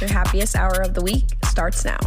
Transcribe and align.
Your 0.00 0.10
happiest 0.10 0.56
hour 0.56 0.82
of 0.82 0.92
the 0.94 1.02
week 1.02 1.24
starts 1.46 1.84
now. 1.84 1.98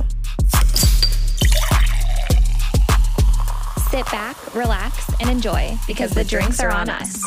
Sit 3.89 4.05
back, 4.11 4.55
relax, 4.55 5.09
and 5.19 5.29
enjoy 5.29 5.75
because 5.87 6.11
the 6.11 6.23
drinks 6.23 6.59
are 6.59 6.69
on 6.69 6.89
us. 6.89 7.23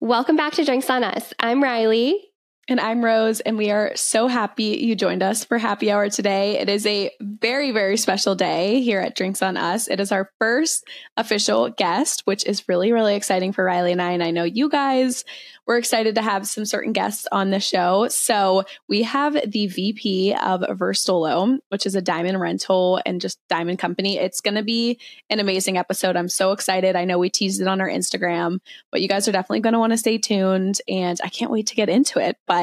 Welcome 0.00 0.36
back 0.36 0.52
to 0.54 0.64
Drinks 0.64 0.90
on 0.90 1.02
Us. 1.02 1.32
I'm 1.40 1.62
Ryleigh. 1.62 2.27
And 2.70 2.80
I'm 2.80 3.02
Rose, 3.02 3.40
and 3.40 3.56
we 3.56 3.70
are 3.70 3.92
so 3.96 4.28
happy 4.28 4.78
you 4.82 4.94
joined 4.94 5.22
us 5.22 5.42
for 5.42 5.56
happy 5.56 5.90
hour 5.90 6.10
today. 6.10 6.58
It 6.58 6.68
is 6.68 6.84
a 6.84 7.10
very, 7.18 7.70
very 7.70 7.96
special 7.96 8.34
day 8.34 8.82
here 8.82 9.00
at 9.00 9.16
Drinks 9.16 9.40
on 9.40 9.56
Us. 9.56 9.88
It 9.88 10.00
is 10.00 10.12
our 10.12 10.30
first 10.38 10.84
official 11.16 11.70
guest, 11.70 12.26
which 12.26 12.44
is 12.44 12.68
really, 12.68 12.92
really 12.92 13.16
exciting 13.16 13.54
for 13.54 13.64
Ryleigh 13.64 13.92
and 13.92 14.02
I. 14.02 14.10
And 14.10 14.22
I 14.22 14.32
know 14.32 14.44
you 14.44 14.68
guys 14.68 15.24
we're 15.68 15.76
excited 15.76 16.14
to 16.14 16.22
have 16.22 16.48
some 16.48 16.64
certain 16.64 16.94
guests 16.94 17.28
on 17.30 17.50
the 17.50 17.60
show. 17.60 18.08
So 18.08 18.64
we 18.88 19.02
have 19.02 19.34
the 19.34 19.66
VP 19.66 20.32
of 20.32 20.62
Verstolo, 20.62 21.58
which 21.68 21.84
is 21.84 21.94
a 21.94 22.00
diamond 22.00 22.40
rental 22.40 23.02
and 23.04 23.20
just 23.20 23.38
diamond 23.48 23.78
company. 23.78 24.18
It's 24.18 24.40
going 24.40 24.54
to 24.54 24.62
be 24.62 24.98
an 25.28 25.40
amazing 25.40 25.76
episode. 25.76 26.16
I'm 26.16 26.30
so 26.30 26.52
excited. 26.52 26.96
I 26.96 27.04
know 27.04 27.18
we 27.18 27.28
teased 27.28 27.60
it 27.60 27.68
on 27.68 27.82
our 27.82 27.88
Instagram, 27.88 28.60
but 28.90 29.02
you 29.02 29.08
guys 29.08 29.28
are 29.28 29.32
definitely 29.32 29.60
going 29.60 29.74
to 29.74 29.78
want 29.78 29.92
to 29.92 29.98
stay 29.98 30.16
tuned 30.16 30.80
and 30.88 31.20
I 31.22 31.28
can't 31.28 31.50
wait 31.50 31.66
to 31.66 31.74
get 31.74 31.90
into 31.90 32.18
it. 32.18 32.38
But 32.46 32.56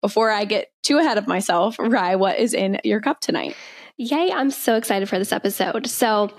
before 0.00 0.30
I 0.30 0.44
get 0.44 0.68
too 0.82 0.98
ahead 0.98 1.18
of 1.18 1.26
myself, 1.26 1.76
Ry, 1.78 2.16
what 2.16 2.38
is 2.38 2.54
in 2.54 2.78
your 2.84 3.00
cup 3.00 3.20
tonight? 3.20 3.54
Yay, 4.00 4.30
I'm 4.30 4.52
so 4.52 4.76
excited 4.76 5.08
for 5.08 5.18
this 5.18 5.32
episode. 5.32 5.88
So, 5.88 6.30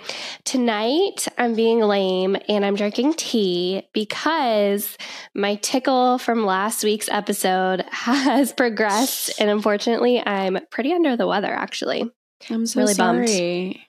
tonight 0.46 1.28
I'm 1.38 1.56
being 1.56 1.81
lame 1.81 2.38
and 2.47 2.66
I'm 2.66 2.75
drinking 2.75 3.16
tea 3.16 3.84
because 3.94 4.97
my 5.36 5.56
tickle 5.56 6.20
from 6.20 6.46
last 6.46 6.86
week's 6.86 7.09
episode 7.09 7.81
has 7.92 8.53
progressed. 8.53 9.41
And 9.41 9.50
unfortunately, 9.50 10.26
I'm 10.26 10.59
pretty 10.72 10.94
under 10.94 11.18
the 11.18 11.28
weather 11.28 11.52
actually. 11.52 12.09
I'm 12.50 12.66
so 12.66 12.80
really 12.80 12.94
sorry. 12.94 13.26
Bummed. 13.26 13.80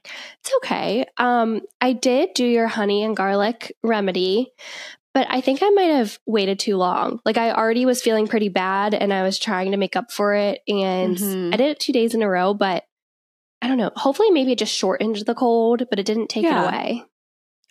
It's 0.41 0.53
okay. 0.57 1.07
Um, 1.17 1.61
I 1.81 1.93
did 1.93 2.31
do 2.35 2.45
your 2.45 2.67
honey 2.67 3.05
and 3.05 3.17
garlic 3.17 3.77
remedy, 3.85 4.53
but 5.13 5.27
I 5.29 5.41
think 5.41 5.61
I 5.63 5.71
might 5.71 5.91
have 5.91 6.19
waited 6.27 6.59
too 6.59 6.77
long. 6.77 7.21
Like 7.25 7.37
I 7.37 7.53
already 7.53 7.85
was 7.87 8.03
feeling 8.03 8.27
pretty 8.27 8.49
bad 8.49 8.95
and 8.95 9.13
I 9.13 9.23
was 9.23 9.39
trying 9.39 9.73
to 9.73 9.77
make 9.77 9.97
up 9.97 10.13
for 10.13 10.35
it. 10.35 10.61
And 10.69 11.17
mm-hmm. 11.17 11.55
I 11.55 11.57
did 11.57 11.71
it 11.71 11.81
two 11.81 11.93
days 11.93 12.15
in 12.15 12.23
a 12.23 12.29
row, 12.29 12.55
but 12.55 12.85
I 13.63 13.69
don't 13.69 13.79
know. 13.79 13.91
Hopefully, 13.95 14.31
maybe 14.31 14.53
it 14.53 14.59
just 14.59 14.75
shortened 14.75 15.17
the 15.17 15.35
cold, 15.35 15.83
but 15.91 15.99
it 15.99 16.07
didn't 16.07 16.29
take 16.29 16.45
yeah. 16.45 16.63
it 16.63 16.69
away. 16.69 17.05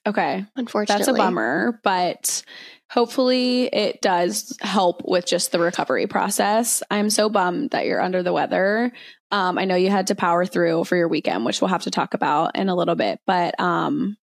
Okay. 0.06 0.46
Unfortunately. 0.56 1.06
That's 1.06 1.18
a 1.18 1.18
bummer, 1.18 1.80
but 1.84 2.44
hopefully 2.90 3.66
it 3.66 4.02
does 4.02 4.56
help 4.62 5.02
with 5.06 5.26
just 5.26 5.52
the 5.52 5.60
recovery 5.60 6.08
process. 6.08 6.84
I'm 6.90 7.10
so 7.10 7.30
bummed 7.30 7.72
that 7.72 7.86
you're 7.86 8.02
under 8.02 8.24
the 8.24 8.34
weather. 8.34 8.92
Um, 9.32 9.58
I 9.58 9.66
know 9.66 9.76
you 9.76 9.90
had 9.90 10.08
to 10.08 10.16
power 10.16 10.46
through 10.46 10.86
for 10.86 10.96
your 10.96 11.08
weekend, 11.08 11.46
which 11.46 11.62
we'll 11.62 11.70
have 11.70 11.84
to 11.84 11.92
talk 11.92 12.14
about 12.14 12.58
in 12.58 12.70
a 12.70 12.76
little 12.76 12.96
bit, 12.96 13.20
but 13.28 13.60
um, 13.60 14.18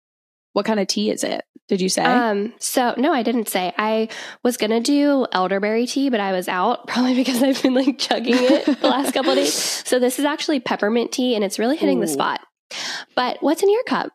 what 0.53 0.65
kind 0.65 0.79
of 0.79 0.87
tea 0.87 1.09
is 1.09 1.23
it? 1.23 1.43
Did 1.69 1.79
you 1.79 1.89
say? 1.89 2.03
Um, 2.03 2.53
so 2.59 2.93
no, 2.97 3.13
I 3.13 3.23
didn't 3.23 3.47
say. 3.47 3.73
I 3.77 4.09
was 4.43 4.57
gonna 4.57 4.81
do 4.81 5.25
elderberry 5.31 5.87
tea, 5.87 6.09
but 6.09 6.19
I 6.19 6.31
was 6.33 6.47
out 6.47 6.87
probably 6.87 7.15
because 7.15 7.41
I've 7.41 7.61
been 7.61 7.73
like 7.73 7.97
chugging 7.97 8.35
it 8.37 8.65
the 8.65 8.87
last 8.87 9.13
couple 9.13 9.31
of 9.31 9.37
days. 9.37 9.83
So 9.93 9.99
this 9.99 10.17
is 10.17 10.25
actually 10.25 10.59
peppermint 10.59 11.11
tea, 11.11 11.35
and 11.35 11.43
it's 11.43 11.59
really 11.59 11.77
hitting 11.77 11.99
Ooh. 11.99 12.01
the 12.01 12.07
spot. 12.07 12.41
But 13.15 13.37
what's 13.41 13.61
in 13.61 13.71
your 13.71 13.83
cup? 13.83 14.11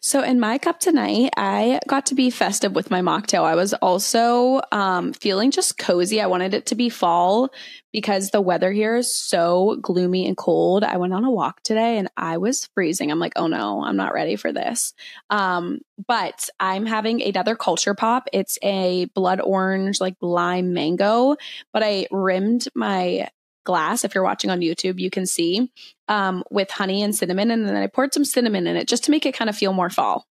So 0.00 0.22
in 0.22 0.40
my 0.40 0.58
cup 0.58 0.80
tonight, 0.80 1.30
I 1.36 1.80
got 1.86 2.06
to 2.06 2.14
be 2.14 2.30
festive 2.30 2.74
with 2.74 2.90
my 2.90 3.00
mocktail. 3.00 3.44
I 3.44 3.54
was 3.54 3.74
also 3.74 4.60
um, 4.72 5.12
feeling 5.12 5.50
just 5.50 5.78
cozy. 5.78 6.20
I 6.20 6.26
wanted 6.26 6.54
it 6.54 6.66
to 6.66 6.74
be 6.74 6.88
fall 6.88 7.50
because 7.92 8.30
the 8.30 8.40
weather 8.40 8.70
here 8.70 8.96
is 8.96 9.14
so 9.14 9.76
gloomy 9.80 10.26
and 10.26 10.36
cold. 10.36 10.84
I 10.84 10.96
went 10.98 11.14
on 11.14 11.24
a 11.24 11.30
walk 11.30 11.62
today 11.62 11.98
and 11.98 12.10
I 12.16 12.38
was 12.38 12.68
freezing. 12.74 13.10
I'm 13.10 13.18
like, 13.18 13.32
oh 13.36 13.46
no, 13.46 13.82
I'm 13.84 13.96
not 13.96 14.12
ready 14.12 14.36
for 14.36 14.52
this. 14.52 14.92
Um, 15.30 15.80
but 16.06 16.48
I'm 16.60 16.86
having 16.86 17.22
another 17.22 17.56
culture 17.56 17.94
pop. 17.94 18.28
It's 18.32 18.58
a 18.62 19.06
blood 19.14 19.40
orange, 19.40 20.00
like 20.00 20.16
lime 20.20 20.72
mango, 20.74 21.36
but 21.72 21.82
I 21.82 22.06
rimmed 22.10 22.68
my 22.74 23.28
glass. 23.68 24.02
If 24.02 24.14
you're 24.14 24.24
watching 24.24 24.48
on 24.50 24.60
YouTube, 24.60 24.98
you 24.98 25.10
can 25.10 25.26
see 25.26 25.70
um, 26.08 26.42
with 26.50 26.70
honey 26.70 27.02
and 27.02 27.14
cinnamon. 27.14 27.50
And 27.50 27.68
then 27.68 27.76
I 27.76 27.86
poured 27.86 28.14
some 28.14 28.24
cinnamon 28.24 28.66
in 28.66 28.76
it 28.76 28.88
just 28.88 29.04
to 29.04 29.10
make 29.10 29.26
it 29.26 29.34
kind 29.34 29.50
of 29.50 29.56
feel 29.56 29.74
more 29.74 29.90
fall. 29.90 30.26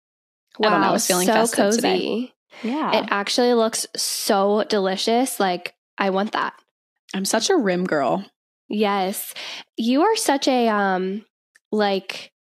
Wow, 0.60 0.68
I 0.68 0.72
don't 0.72 0.82
know. 0.82 0.88
I 0.90 0.92
was 0.92 1.08
feeling 1.08 1.26
so 1.26 1.48
cozy. 1.48 1.82
Today. 1.82 2.34
Yeah. 2.62 3.00
It 3.00 3.08
actually 3.10 3.56
looks 3.56 3.88
so 3.96 4.64
delicious. 4.70 5.40
Like, 5.40 5.74
I 5.98 6.12
want 6.12 6.34
that. 6.34 6.54
I'm 7.16 7.26
such 7.26 7.50
a 7.50 7.56
rim 7.56 7.86
girl. 7.86 8.24
Yes. 8.70 9.34
You 9.78 10.04
are 10.04 10.16
such 10.16 10.48
a, 10.48 10.68
um, 10.68 11.26
like, 11.72 12.32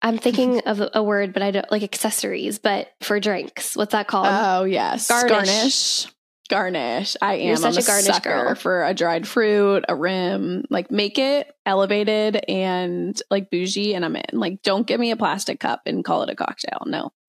I'm 0.00 0.16
thinking 0.16 0.60
of 0.66 0.82
a 0.94 1.02
word, 1.02 1.34
but 1.34 1.42
I 1.42 1.50
don't 1.50 1.70
like 1.70 1.82
accessories, 1.82 2.58
but 2.58 2.88
for 3.02 3.20
drinks. 3.20 3.76
What's 3.76 3.92
that 3.92 4.08
called? 4.08 4.28
Oh, 4.30 4.64
yes. 4.64 5.08
Garnish. 5.08 5.28
Garnish. 5.28 6.06
Garnish. 6.48 7.16
I 7.20 7.34
am. 7.34 7.48
You're 7.48 7.56
such 7.56 7.74
I'm 7.74 7.78
a, 7.78 7.82
a 7.82 7.86
garnish 7.86 8.18
girl. 8.20 8.54
for 8.54 8.84
a 8.84 8.94
dried 8.94 9.26
fruit, 9.26 9.84
a 9.88 9.94
rim. 9.94 10.64
Like 10.70 10.90
make 10.90 11.18
it 11.18 11.54
elevated 11.64 12.36
and 12.48 13.20
like 13.30 13.50
bougie, 13.50 13.94
and 13.94 14.04
I'm 14.04 14.16
in. 14.16 14.24
Like 14.32 14.62
don't 14.62 14.86
give 14.86 15.00
me 15.00 15.10
a 15.10 15.16
plastic 15.16 15.60
cup 15.60 15.82
and 15.86 16.04
call 16.04 16.22
it 16.22 16.30
a 16.30 16.36
cocktail. 16.36 16.82
No. 16.86 17.12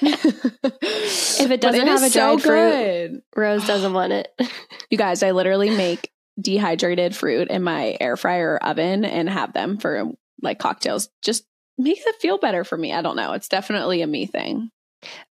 if 0.00 1.50
it 1.50 1.60
doesn't 1.60 1.80
it 1.80 1.88
have 1.88 2.02
a 2.02 2.10
dried 2.10 2.12
so 2.12 2.38
fruit, 2.38 3.22
Rose 3.36 3.66
doesn't 3.66 3.92
want 3.92 4.12
it. 4.12 4.32
you 4.90 4.98
guys, 4.98 5.22
I 5.22 5.32
literally 5.32 5.70
make 5.70 6.12
dehydrated 6.40 7.16
fruit 7.16 7.48
in 7.48 7.62
my 7.62 7.96
air 8.00 8.16
fryer 8.16 8.58
oven 8.58 9.04
and 9.04 9.28
have 9.28 9.52
them 9.52 9.78
for 9.78 10.04
like 10.42 10.58
cocktails. 10.58 11.08
Just 11.22 11.44
makes 11.76 12.06
it 12.06 12.16
feel 12.20 12.38
better 12.38 12.64
for 12.64 12.76
me. 12.76 12.92
I 12.92 13.02
don't 13.02 13.16
know. 13.16 13.32
It's 13.32 13.48
definitely 13.48 14.02
a 14.02 14.06
me 14.06 14.26
thing. 14.26 14.70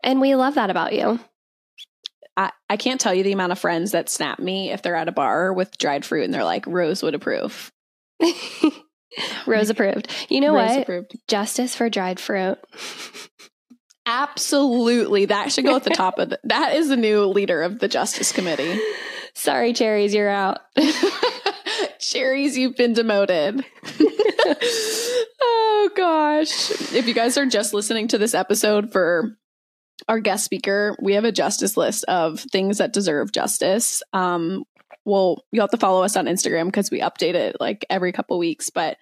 And 0.03 0.21
we 0.21 0.35
love 0.35 0.55
that 0.55 0.69
about 0.69 0.93
you. 0.93 1.19
I, 2.37 2.51
I 2.69 2.77
can't 2.77 3.01
tell 3.01 3.13
you 3.13 3.23
the 3.23 3.33
amount 3.33 3.51
of 3.51 3.59
friends 3.59 3.91
that 3.91 4.09
snap 4.09 4.39
me 4.39 4.71
if 4.71 4.83
they're 4.83 4.95
at 4.95 5.07
a 5.07 5.11
bar 5.11 5.51
with 5.51 5.77
dried 5.77 6.05
fruit 6.05 6.23
and 6.23 6.33
they're 6.33 6.43
like, 6.43 6.65
Rose 6.67 7.01
would 7.01 7.15
approve. 7.15 7.71
Rose 9.47 9.69
approved. 9.71 10.09
You 10.29 10.41
know 10.41 10.53
Rose 10.53 10.69
what? 10.69 10.81
Approved. 10.83 11.17
Justice 11.27 11.75
for 11.75 11.89
dried 11.89 12.19
fruit. 12.19 12.59
Absolutely. 14.05 15.25
That 15.25 15.51
should 15.51 15.65
go 15.65 15.75
at 15.75 15.83
the 15.83 15.89
top 15.89 16.19
of 16.19 16.29
the, 16.29 16.39
that 16.45 16.75
is 16.75 16.89
the 16.89 16.95
new 16.95 17.25
leader 17.25 17.63
of 17.63 17.79
the 17.79 17.87
Justice 17.87 18.31
Committee. 18.31 18.79
Sorry, 19.33 19.73
cherries, 19.73 20.13
you're 20.13 20.29
out. 20.29 20.59
Cherries, 21.99 22.57
you've 22.57 22.75
been 22.75 22.93
demoted. 22.93 23.65
oh 25.41 25.89
gosh. 25.95 26.71
If 26.93 27.07
you 27.07 27.13
guys 27.13 27.37
are 27.37 27.45
just 27.45 27.73
listening 27.73 28.07
to 28.09 28.17
this 28.17 28.33
episode 28.33 28.91
for 28.91 29.37
our 30.07 30.19
guest 30.19 30.45
speaker, 30.45 30.95
we 31.01 31.13
have 31.13 31.23
a 31.23 31.31
justice 31.31 31.77
list 31.77 32.03
of 32.05 32.39
things 32.39 32.77
that 32.77 32.93
deserve 32.93 33.31
justice. 33.31 34.01
Um, 34.13 34.63
well, 35.05 35.43
you'll 35.51 35.63
have 35.63 35.71
to 35.71 35.77
follow 35.77 36.03
us 36.03 36.15
on 36.15 36.25
Instagram 36.25 36.65
because 36.65 36.91
we 36.91 37.01
update 37.01 37.33
it 37.33 37.57
like 37.59 37.85
every 37.89 38.11
couple 38.11 38.37
weeks, 38.37 38.69
but 38.69 38.97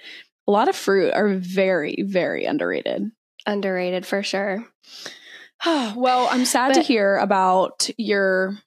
a 0.48 0.52
lot 0.52 0.70
of 0.70 0.76
fruit 0.76 1.14
are 1.14 1.36
very, 1.36 2.04
very 2.06 2.46
underrated. 2.46 3.12
Underrated 3.46 4.06
for 4.06 4.24
sure. 4.24 4.66
well, 5.66 6.28
I'm 6.30 6.46
sad 6.46 6.76
to 6.76 6.82
hear 6.82 7.18
about 7.18 7.90
your 7.98 8.58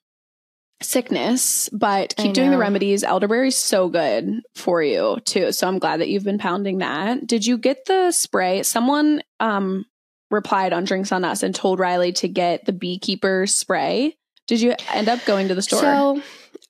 sickness, 0.81 1.69
but 1.69 2.15
keep 2.15 2.33
doing 2.33 2.51
the 2.51 2.57
remedies. 2.57 3.03
Elderberry's 3.03 3.57
so 3.57 3.89
good 3.89 4.41
for 4.55 4.81
you 4.81 5.17
too. 5.25 5.51
So 5.51 5.67
I'm 5.67 5.79
glad 5.79 5.99
that 5.99 6.09
you've 6.09 6.23
been 6.23 6.37
pounding 6.37 6.77
that. 6.79 7.27
Did 7.27 7.45
you 7.45 7.57
get 7.57 7.85
the 7.85 8.11
spray? 8.11 8.63
Someone 8.63 9.21
um 9.39 9.85
replied 10.29 10.73
on 10.73 10.83
Drinks 10.83 11.11
on 11.11 11.23
Us 11.23 11.43
and 11.43 11.53
told 11.53 11.79
Ryleigh 11.79 12.15
to 12.15 12.27
get 12.27 12.65
the 12.65 12.73
beekeeper 12.73 13.45
spray. 13.47 14.15
Did 14.47 14.61
you 14.61 14.75
end 14.91 15.09
up 15.09 15.23
going 15.25 15.47
to 15.49 15.55
the 15.55 15.61
store? 15.61 15.79
So 15.81 16.21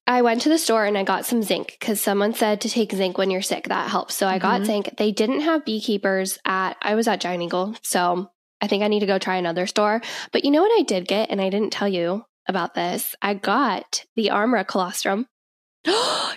I 0.07 0.21
went 0.21 0.41
to 0.41 0.49
the 0.49 0.57
store 0.57 0.85
and 0.85 0.97
I 0.97 1.03
got 1.03 1.25
some 1.25 1.43
zinc 1.43 1.77
because 1.79 2.01
someone 2.01 2.33
said 2.33 2.61
to 2.61 2.69
take 2.69 2.91
zinc 2.91 3.17
when 3.17 3.29
you're 3.31 3.41
sick. 3.41 3.67
That 3.69 3.89
helps. 3.89 4.15
So 4.15 4.27
I 4.27 4.39
got 4.39 4.61
Mhm. 4.61 4.65
zinc. 4.65 4.97
They 4.97 5.11
didn't 5.11 5.41
have 5.41 5.63
beekeepers 5.65 6.39
at, 6.45 6.77
I 6.81 6.95
was 6.95 7.07
at 7.07 7.21
Giant 7.21 7.43
Eagle. 7.43 7.75
So 7.83 8.29
I 8.61 8.67
think 8.67 8.83
I 8.83 8.87
need 8.87 8.99
to 9.01 9.05
go 9.05 9.17
try 9.19 9.35
another 9.37 9.67
store. 9.67 10.01
But 10.33 10.43
you 10.43 10.51
know 10.51 10.61
what 10.61 10.77
I 10.79 10.83
did 10.83 11.07
get? 11.07 11.29
And 11.29 11.39
I 11.41 11.49
didn't 11.49 11.71
tell 11.71 11.87
you 11.87 12.25
about 12.47 12.73
this. 12.73 13.15
I 13.21 13.33
got 13.35 14.03
the 14.15 14.27
Armra 14.27 14.67
colostrum. 14.67 15.27
you 15.85 15.93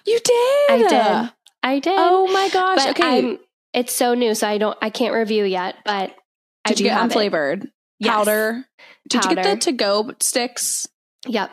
did. 0.06 0.70
I 0.70 0.86
did. 0.88 1.32
I 1.64 1.78
did. 1.78 1.94
Oh 1.96 2.26
my 2.32 2.48
gosh. 2.50 2.76
but 2.84 2.90
okay. 2.90 3.18
I'm, 3.18 3.38
it's 3.72 3.92
so 3.92 4.14
new. 4.14 4.34
So 4.34 4.46
I 4.46 4.58
don't, 4.58 4.76
I 4.82 4.90
can't 4.90 5.14
review 5.14 5.44
yet, 5.44 5.76
but 5.84 6.14
I 6.64 6.70
did 6.70 6.80
you 6.80 6.86
get 6.86 7.00
unflavored 7.00 7.68
Yes. 7.98 8.10
powder? 8.10 8.64
Did 9.08 9.24
you 9.24 9.34
get 9.34 9.44
the 9.44 9.56
to 9.56 9.72
go 9.72 10.12
sticks? 10.20 10.88
Yep. 11.26 11.50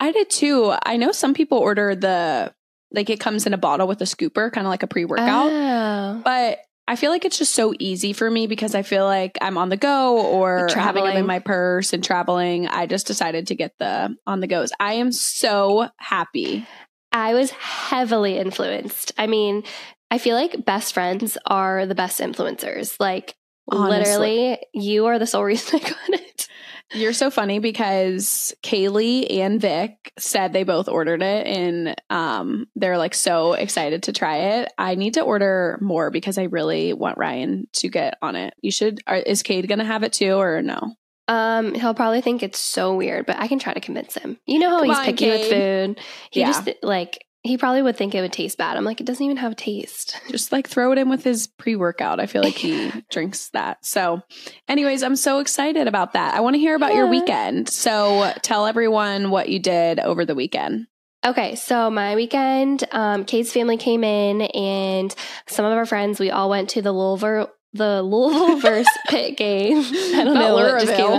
I 0.00 0.12
did 0.12 0.30
too. 0.30 0.74
I 0.84 0.96
know 0.96 1.12
some 1.12 1.34
people 1.34 1.58
order 1.58 1.94
the 1.94 2.54
like 2.92 3.10
it 3.10 3.20
comes 3.20 3.46
in 3.46 3.54
a 3.54 3.58
bottle 3.58 3.86
with 3.86 4.00
a 4.00 4.04
scooper, 4.04 4.50
kind 4.52 4.66
of 4.66 4.70
like 4.70 4.82
a 4.82 4.86
pre 4.86 5.04
workout. 5.04 5.50
Oh. 5.50 6.20
But 6.24 6.60
I 6.86 6.96
feel 6.96 7.10
like 7.10 7.26
it's 7.26 7.36
just 7.38 7.54
so 7.54 7.74
easy 7.78 8.14
for 8.14 8.30
me 8.30 8.46
because 8.46 8.74
I 8.74 8.82
feel 8.82 9.04
like 9.04 9.36
I'm 9.42 9.58
on 9.58 9.68
the 9.68 9.76
go 9.76 10.20
or 10.20 10.68
having 10.74 11.04
them 11.04 11.18
in 11.18 11.26
my 11.26 11.38
purse 11.38 11.92
and 11.92 12.02
traveling. 12.02 12.66
I 12.66 12.86
just 12.86 13.06
decided 13.06 13.48
to 13.48 13.54
get 13.54 13.72
the 13.78 14.16
on 14.26 14.40
the 14.40 14.46
goes. 14.46 14.72
I 14.80 14.94
am 14.94 15.12
so 15.12 15.90
happy. 15.98 16.66
I 17.12 17.34
was 17.34 17.50
heavily 17.50 18.38
influenced. 18.38 19.12
I 19.18 19.26
mean, 19.26 19.64
I 20.10 20.16
feel 20.18 20.34
like 20.34 20.64
best 20.64 20.94
friends 20.94 21.36
are 21.46 21.84
the 21.84 21.94
best 21.94 22.20
influencers. 22.20 22.96
Like, 22.98 23.34
Honestly. 23.70 23.98
literally, 23.98 24.58
you 24.74 25.06
are 25.06 25.18
the 25.18 25.26
sole 25.26 25.44
reason 25.44 25.80
I 25.84 25.88
got 25.88 26.08
it. 26.10 26.48
You're 26.94 27.12
so 27.12 27.30
funny 27.30 27.58
because 27.58 28.54
Kaylee 28.62 29.26
and 29.40 29.60
Vic 29.60 30.10
said 30.18 30.54
they 30.54 30.62
both 30.64 30.88
ordered 30.88 31.20
it 31.22 31.46
and 31.46 31.94
um, 32.08 32.66
they're 32.76 32.96
like 32.96 33.14
so 33.14 33.52
excited 33.52 34.04
to 34.04 34.12
try 34.12 34.36
it. 34.36 34.72
I 34.78 34.94
need 34.94 35.14
to 35.14 35.20
order 35.20 35.78
more 35.82 36.10
because 36.10 36.38
I 36.38 36.44
really 36.44 36.94
want 36.94 37.18
Ryan 37.18 37.66
to 37.74 37.90
get 37.90 38.14
on 38.22 38.36
it. 38.36 38.54
You 38.62 38.70
should. 38.70 39.00
Are, 39.06 39.16
is 39.16 39.42
Cade 39.42 39.68
going 39.68 39.80
to 39.80 39.84
have 39.84 40.02
it 40.02 40.14
too 40.14 40.32
or 40.38 40.62
no? 40.62 40.94
Um, 41.28 41.74
he'll 41.74 41.92
probably 41.92 42.22
think 42.22 42.42
it's 42.42 42.58
so 42.58 42.94
weird, 42.96 43.26
but 43.26 43.36
I 43.36 43.48
can 43.48 43.58
try 43.58 43.74
to 43.74 43.80
convince 43.80 44.14
him. 44.14 44.38
You 44.46 44.58
know 44.58 44.70
how 44.70 44.78
Come 44.78 44.88
he's 44.88 44.98
on, 44.98 45.04
picky 45.04 45.28
with 45.28 45.50
food. 45.50 46.00
He 46.30 46.40
Yeah. 46.40 46.46
just 46.46 46.70
like 46.82 47.22
he 47.42 47.56
probably 47.56 47.82
would 47.82 47.96
think 47.96 48.14
it 48.14 48.20
would 48.20 48.32
taste 48.32 48.58
bad. 48.58 48.76
I'm 48.76 48.84
like, 48.84 49.00
it 49.00 49.06
doesn't 49.06 49.24
even 49.24 49.36
have 49.38 49.52
a 49.52 49.56
taste. 49.56 50.20
Just 50.30 50.52
like 50.52 50.68
throw 50.68 50.92
it 50.92 50.98
in 50.98 51.08
with 51.08 51.24
his 51.24 51.46
pre 51.46 51.76
workout. 51.76 52.20
I 52.20 52.26
feel 52.26 52.42
like 52.42 52.56
he 52.56 52.92
drinks 53.10 53.48
that. 53.50 53.84
So, 53.84 54.22
anyways, 54.68 55.02
I'm 55.02 55.16
so 55.16 55.38
excited 55.38 55.86
about 55.86 56.12
that. 56.14 56.34
I 56.34 56.40
want 56.40 56.54
to 56.54 56.60
hear 56.60 56.74
about 56.74 56.94
your 56.94 57.06
weekend. 57.08 57.68
So, 57.68 58.32
tell 58.42 58.66
everyone 58.66 59.30
what 59.30 59.48
you 59.48 59.58
did 59.58 60.00
over 60.00 60.24
the 60.24 60.34
weekend. 60.34 60.86
Okay, 61.26 61.56
so 61.56 61.90
my 61.90 62.14
weekend, 62.14 62.84
um, 62.92 63.24
Kate's 63.24 63.52
family 63.52 63.76
came 63.76 64.04
in, 64.04 64.42
and 64.42 65.12
some 65.48 65.64
of 65.64 65.72
our 65.72 65.84
friends. 65.84 66.20
We 66.20 66.30
all 66.30 66.48
went 66.48 66.70
to 66.70 66.82
the 66.82 66.92
Louisville, 66.92 67.50
the 67.72 68.02
Louisville 68.02 68.60
versus 68.60 68.88
Pitt 69.08 69.36
game. 69.36 69.78
I 69.78 70.24
don't 70.24 70.34
Not 70.34 70.40
know 70.40 70.54
what 70.54 70.80
just 70.80 70.94
came 70.96 71.12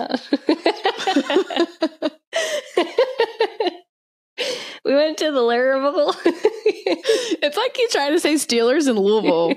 out. 2.85 3.05
We 4.85 4.93
went 4.93 5.17
to 5.19 5.31
the 5.31 5.41
Louisville. 5.41 6.15
it's 6.25 7.57
like 7.57 7.77
you 7.77 7.87
trying 7.89 8.13
to 8.13 8.19
say 8.19 8.35
Steelers 8.35 8.89
in 8.89 8.95
Louisville. 8.97 9.53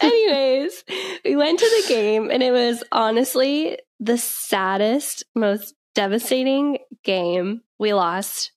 Anyways, 0.02 0.84
we 1.24 1.36
went 1.36 1.60
to 1.60 1.66
the 1.66 1.88
game, 1.88 2.30
and 2.30 2.44
it 2.44 2.52
was 2.52 2.84
honestly 2.92 3.78
the 4.00 4.18
saddest, 4.18 5.24
most 5.36 5.76
devastating 5.96 6.80
game. 7.04 7.62
We 7.80 7.94
lost. 7.94 8.52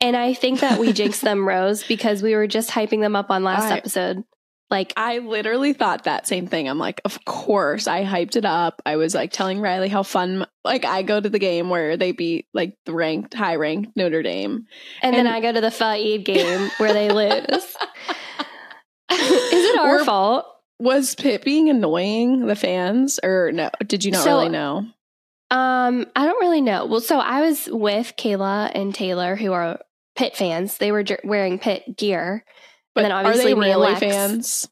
And 0.00 0.16
I 0.16 0.34
think 0.34 0.60
that 0.60 0.78
we 0.78 0.92
jinxed 0.92 1.22
them, 1.22 1.48
Rose, 1.48 1.82
because 1.84 2.22
we 2.22 2.34
were 2.34 2.46
just 2.46 2.70
hyping 2.70 3.00
them 3.00 3.16
up 3.16 3.30
on 3.30 3.42
last 3.42 3.72
episode. 3.72 4.22
Like, 4.68 4.92
I 4.96 5.18
literally 5.18 5.72
thought 5.72 6.04
that 6.04 6.26
same 6.26 6.48
thing. 6.48 6.68
I'm 6.68 6.78
like, 6.78 7.00
of 7.04 7.24
course. 7.24 7.86
I 7.86 8.04
hyped 8.04 8.34
it 8.34 8.44
up. 8.44 8.82
I 8.84 8.96
was 8.96 9.14
like 9.14 9.30
telling 9.30 9.60
Riley 9.60 9.88
how 9.88 10.02
fun. 10.02 10.44
Like 10.64 10.84
I 10.84 11.02
go 11.02 11.20
to 11.20 11.28
the 11.28 11.38
game 11.38 11.70
where 11.70 11.96
they 11.96 12.10
beat 12.10 12.46
like 12.52 12.74
the 12.84 12.92
ranked, 12.92 13.32
high 13.34 13.54
ranked 13.56 13.96
Notre 13.96 14.22
Dame. 14.22 14.66
and, 15.02 15.14
then 15.14 15.28
I 15.28 15.40
go 15.40 15.52
to 15.52 15.60
the 15.60 15.70
Fa'id 15.70 16.24
game 16.24 16.68
where 16.78 16.92
they 16.92 17.10
lose. 17.12 17.76
Is 19.10 19.64
it 19.64 19.78
our 19.78 19.92
We're- 19.96 20.04
fault? 20.04 20.46
Was 20.78 21.14
Pitt 21.14 21.42
being 21.42 21.70
annoying 21.70 22.46
the 22.48 22.54
fans, 22.56 23.18
or 23.24 23.50
no? 23.50 23.70
Did 23.86 24.04
you 24.04 24.10
not 24.10 24.24
So- 24.24 24.30
really 24.38 24.50
know? 24.50 24.78
Um, 25.50 26.06
I 26.16 26.26
don't 26.26 26.40
really 26.40 26.60
know. 26.60 26.84
Well, 26.86 27.00
so 27.00 27.18
I 27.18 27.40
was 27.40 27.66
with 27.70 28.12
Kayla 28.18 28.72
and 28.74 28.92
Taylor, 28.94 29.36
who 29.36 29.52
are 29.52 29.78
Pitt 30.16 30.36
fans. 30.36 30.76
They 30.78 30.90
were 30.92 31.04
wearing 31.24 31.58
Pitt 31.60 31.96
gear. 31.96 32.44
But 32.96 33.02
then 33.02 33.12
are 33.12 33.24
obviously 33.24 33.52
they 33.54 33.60
really 33.60 33.76
Lex- 33.76 34.00
fans? 34.00 34.68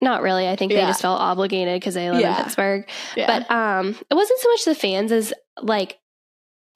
Not 0.00 0.22
really. 0.22 0.48
I 0.48 0.56
think 0.56 0.72
they 0.72 0.80
just 0.80 1.00
felt 1.00 1.20
obligated 1.20 1.80
because 1.80 1.94
they 1.94 2.10
live 2.10 2.20
Yeah. 2.20 2.36
in 2.36 2.44
Pittsburgh. 2.44 2.88
Yeah. 3.16 3.26
But 3.26 3.50
um, 3.54 3.96
it 4.10 4.14
wasn't 4.14 4.40
so 4.40 4.48
much 4.50 4.64
the 4.64 4.74
fans 4.74 5.12
as 5.12 5.32
like 5.62 5.98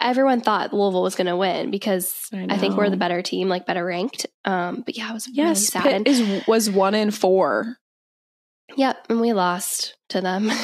everyone 0.00 0.41
thought 0.41 0.73
Louisville 0.73 1.02
was 1.02 1.17
going 1.17 1.26
to 1.26 1.37
win 1.37 1.71
because 1.73 2.14
I 2.33 2.47
I, 2.50 2.59
think 2.59 2.76
we're 2.76 2.88
the 2.88 2.97
better 2.97 3.21
team, 3.21 3.49
like 3.49 3.67
better 3.67 3.85
ranked. 3.85 4.26
Um, 4.45 4.83
but 4.87 4.97
yeah, 4.97 5.11
I 5.11 5.12
was 5.12 5.26
really 5.26 5.49
yes, 5.49 5.67
sad. 5.67 5.83
Pitt 5.83 5.93
And- 5.95 6.09
is 6.09 6.47
was 6.47 6.71
one 6.71 6.95
in 6.95 7.11
four. 7.11 7.76
yep, 8.76 9.05
and 9.11 9.21
we 9.21 9.33
lost 9.33 9.97
to 10.11 10.21
them. 10.21 10.50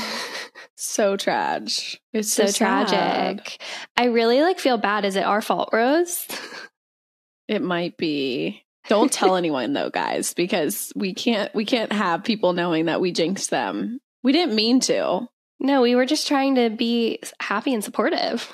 So 0.77 1.17
tragic. 1.17 2.01
It's 2.13 2.33
so 2.33 2.47
so, 2.47 2.53
tragic. 2.53 3.59
I 3.97 4.07
really 4.07 4.43
like 4.43 4.59
feel 4.59 4.77
bad. 4.77 5.05
Is 5.05 5.17
it 5.17 5.25
our 5.25 5.41
fault, 5.41 5.71
Rose? 5.73 6.27
It 7.49 7.63
might 7.63 7.97
be. 7.97 8.64
Don't 8.89 9.11
tell 9.13 9.37
anyone 9.37 9.73
though, 9.73 9.91
guys, 9.91 10.35
because 10.35 10.93
we 10.95 11.15
can't 11.15 11.55
we 11.55 11.65
can't 11.65 11.93
have 11.93 12.25
people 12.25 12.53
knowing 12.53 12.87
that 12.87 13.01
we 13.01 13.13
jinxed 13.13 13.51
them. 13.51 14.01
We 14.23 14.33
didn't 14.33 14.55
mean 14.55 14.81
to. 14.81 15.27
no, 15.61 15.83
we 15.83 15.95
were 15.95 16.07
just 16.07 16.29
trying 16.29 16.57
to 16.57 16.71
be 16.71 17.21
happy 17.41 17.73
and 17.75 17.83
supportive. 17.85 18.51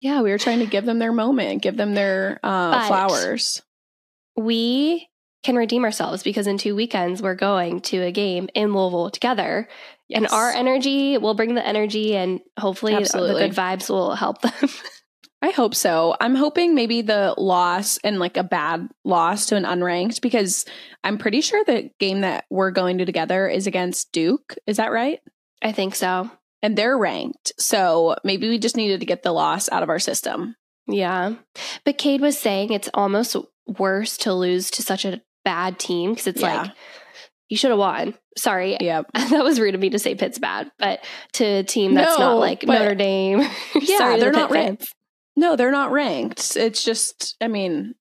Yeah, 0.00 0.22
we 0.22 0.30
were 0.30 0.38
trying 0.38 0.60
to 0.60 0.66
give 0.66 0.84
them 0.84 0.98
their 0.98 1.12
moment, 1.12 1.62
give 1.62 1.76
them 1.76 1.94
their 1.94 2.38
uh, 2.42 2.86
flowers. 2.86 3.62
We 4.36 5.08
can 5.42 5.56
redeem 5.56 5.84
ourselves 5.84 6.22
because 6.22 6.46
in 6.46 6.58
two 6.58 6.74
weekends 6.76 7.22
we're 7.22 7.34
going 7.34 7.80
to 7.80 8.02
a 8.02 8.12
game 8.12 8.48
in 8.54 8.74
Louisville 8.74 9.10
together. 9.10 9.68
And 10.12 10.26
our 10.28 10.50
energy 10.50 11.18
will 11.18 11.34
bring 11.34 11.54
the 11.56 11.66
energy, 11.66 12.14
and 12.14 12.40
hopefully 12.56 12.94
Absolutely. 12.94 13.42
the 13.42 13.48
good 13.48 13.56
vibes 13.56 13.90
will 13.90 14.14
help 14.14 14.40
them. 14.42 14.52
I 15.46 15.50
hope 15.52 15.76
so. 15.76 16.16
I'm 16.20 16.34
hoping 16.34 16.74
maybe 16.74 17.02
the 17.02 17.32
loss 17.38 17.98
and 18.02 18.18
like 18.18 18.36
a 18.36 18.42
bad 18.42 18.88
loss 19.04 19.46
to 19.46 19.56
an 19.56 19.62
unranked 19.62 20.20
because 20.20 20.64
I'm 21.04 21.18
pretty 21.18 21.40
sure 21.40 21.62
the 21.64 21.88
game 22.00 22.22
that 22.22 22.46
we're 22.50 22.72
going 22.72 22.98
to 22.98 23.04
together 23.04 23.46
is 23.46 23.68
against 23.68 24.10
Duke. 24.10 24.56
Is 24.66 24.78
that 24.78 24.90
right? 24.90 25.20
I 25.62 25.70
think 25.70 25.94
so. 25.94 26.28
And 26.62 26.76
they're 26.76 26.98
ranked. 26.98 27.52
So 27.60 28.16
maybe 28.24 28.48
we 28.48 28.58
just 28.58 28.76
needed 28.76 28.98
to 29.00 29.06
get 29.06 29.22
the 29.22 29.30
loss 29.30 29.68
out 29.70 29.84
of 29.84 29.88
our 29.88 30.00
system. 30.00 30.56
Yeah. 30.88 31.34
But 31.84 31.96
Cade 31.96 32.20
was 32.22 32.36
saying 32.36 32.72
it's 32.72 32.90
almost 32.92 33.36
worse 33.78 34.16
to 34.18 34.34
lose 34.34 34.68
to 34.72 34.82
such 34.82 35.04
a 35.04 35.22
bad 35.44 35.78
team 35.78 36.10
because 36.10 36.26
it's 36.26 36.40
Yeah. 36.42 36.62
like, 36.62 36.72
you 37.48 37.56
should 37.56 37.70
have 37.70 37.78
won. 37.78 38.14
Sorry. 38.36 38.76
Yeah. 38.80 39.02
that 39.14 39.44
was 39.44 39.60
rude 39.60 39.76
of 39.76 39.80
me 39.80 39.90
to 39.90 39.98
say 40.00 40.16
Pitt's 40.16 40.40
bad, 40.40 40.72
but 40.80 41.04
to 41.34 41.44
a 41.44 41.62
team 41.62 41.94
that's 41.94 42.18
not 42.18 42.34
like 42.40 42.64
Notre 42.66 42.96
Dame. 42.96 43.42
Yeah, 43.80 43.98
Sorry 43.98 44.18
they're 44.18 44.32
the 44.32 44.38
not 44.38 44.50
ranked. 44.50 44.92
No, 45.36 45.56
they're 45.56 45.70
not 45.70 45.92
ranked. 45.92 46.56
It's 46.56 46.82
just, 46.82 47.36
I 47.40 47.48
mean, 47.48 47.94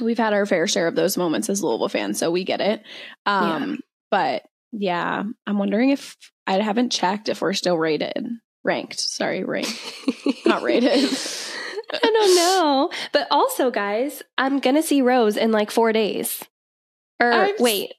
we've 0.00 0.18
had 0.18 0.32
our 0.32 0.46
fair 0.46 0.66
share 0.66 0.86
of 0.86 0.94
those 0.94 1.16
moments 1.16 1.48
as 1.50 1.62
Louisville 1.62 1.88
fans, 1.88 2.18
so 2.18 2.30
we 2.30 2.44
get 2.44 2.60
it. 2.60 2.82
Um, 3.26 3.80
But 4.10 4.44
yeah, 4.72 5.22
I'm 5.46 5.58
wondering 5.58 5.90
if 5.90 6.16
I 6.46 6.60
haven't 6.60 6.92
checked 6.92 7.28
if 7.28 7.40
we're 7.40 7.52
still 7.54 7.76
rated. 7.76 8.26
Ranked. 8.62 8.98
Sorry, 9.00 9.42
ranked. 9.44 9.72
Not 10.46 10.62
rated. 10.62 10.90
I 11.92 12.00
don't 12.10 12.36
know. 12.36 12.90
But 13.12 13.26
also, 13.30 13.70
guys, 13.70 14.22
I'm 14.38 14.60
going 14.60 14.76
to 14.76 14.82
see 14.82 15.02
Rose 15.02 15.36
in 15.36 15.52
like 15.52 15.70
four 15.70 15.92
days. 15.92 16.42
Or 17.20 17.30
I'm- 17.32 17.54
wait, 17.58 17.94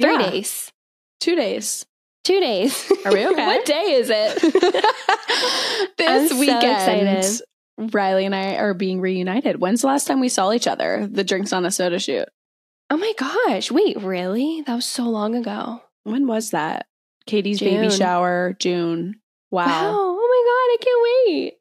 three 0.00 0.12
Yeah. 0.12 0.30
days. 0.30 0.72
Two 1.20 1.34
days. 1.36 1.86
Two 2.24 2.40
days. 2.40 2.90
Are 3.06 3.12
we 3.12 3.26
okay? 3.26 3.46
what 3.46 3.64
day 3.64 3.92
is 3.92 4.10
it? 4.12 4.40
this 5.96 6.08
I'm 6.08 6.28
so 6.28 6.38
weekend, 6.38 6.64
excited. 6.64 7.42
Ryleigh 7.78 8.24
and 8.26 8.34
I 8.34 8.56
are 8.56 8.74
being 8.74 9.00
reunited. 9.00 9.60
When's 9.60 9.82
the 9.82 9.86
last 9.86 10.06
time 10.06 10.20
we 10.20 10.28
saw 10.28 10.52
each 10.52 10.66
other? 10.66 11.06
The 11.10 11.24
drinks 11.24 11.52
on 11.52 11.64
a 11.64 11.70
soda 11.70 11.98
shoot. 11.98 12.28
oh 12.90 12.96
my 12.96 13.12
gosh. 13.16 13.70
Wait, 13.70 14.02
really? 14.02 14.62
That 14.66 14.74
was 14.74 14.84
so 14.86 15.04
long 15.04 15.34
ago. 15.36 15.80
When 16.04 16.26
was 16.26 16.50
that? 16.50 16.86
Katie's 17.26 17.60
baby 17.60 17.90
shower, 17.90 18.56
June. 18.58 19.20
Wow. 19.50 19.66
Wow. 19.66 19.94
Oh 19.94 20.16
my 20.16 20.42
God. 20.48 20.74
I 20.74 20.76
can't 20.84 21.02
wait. 21.28 21.54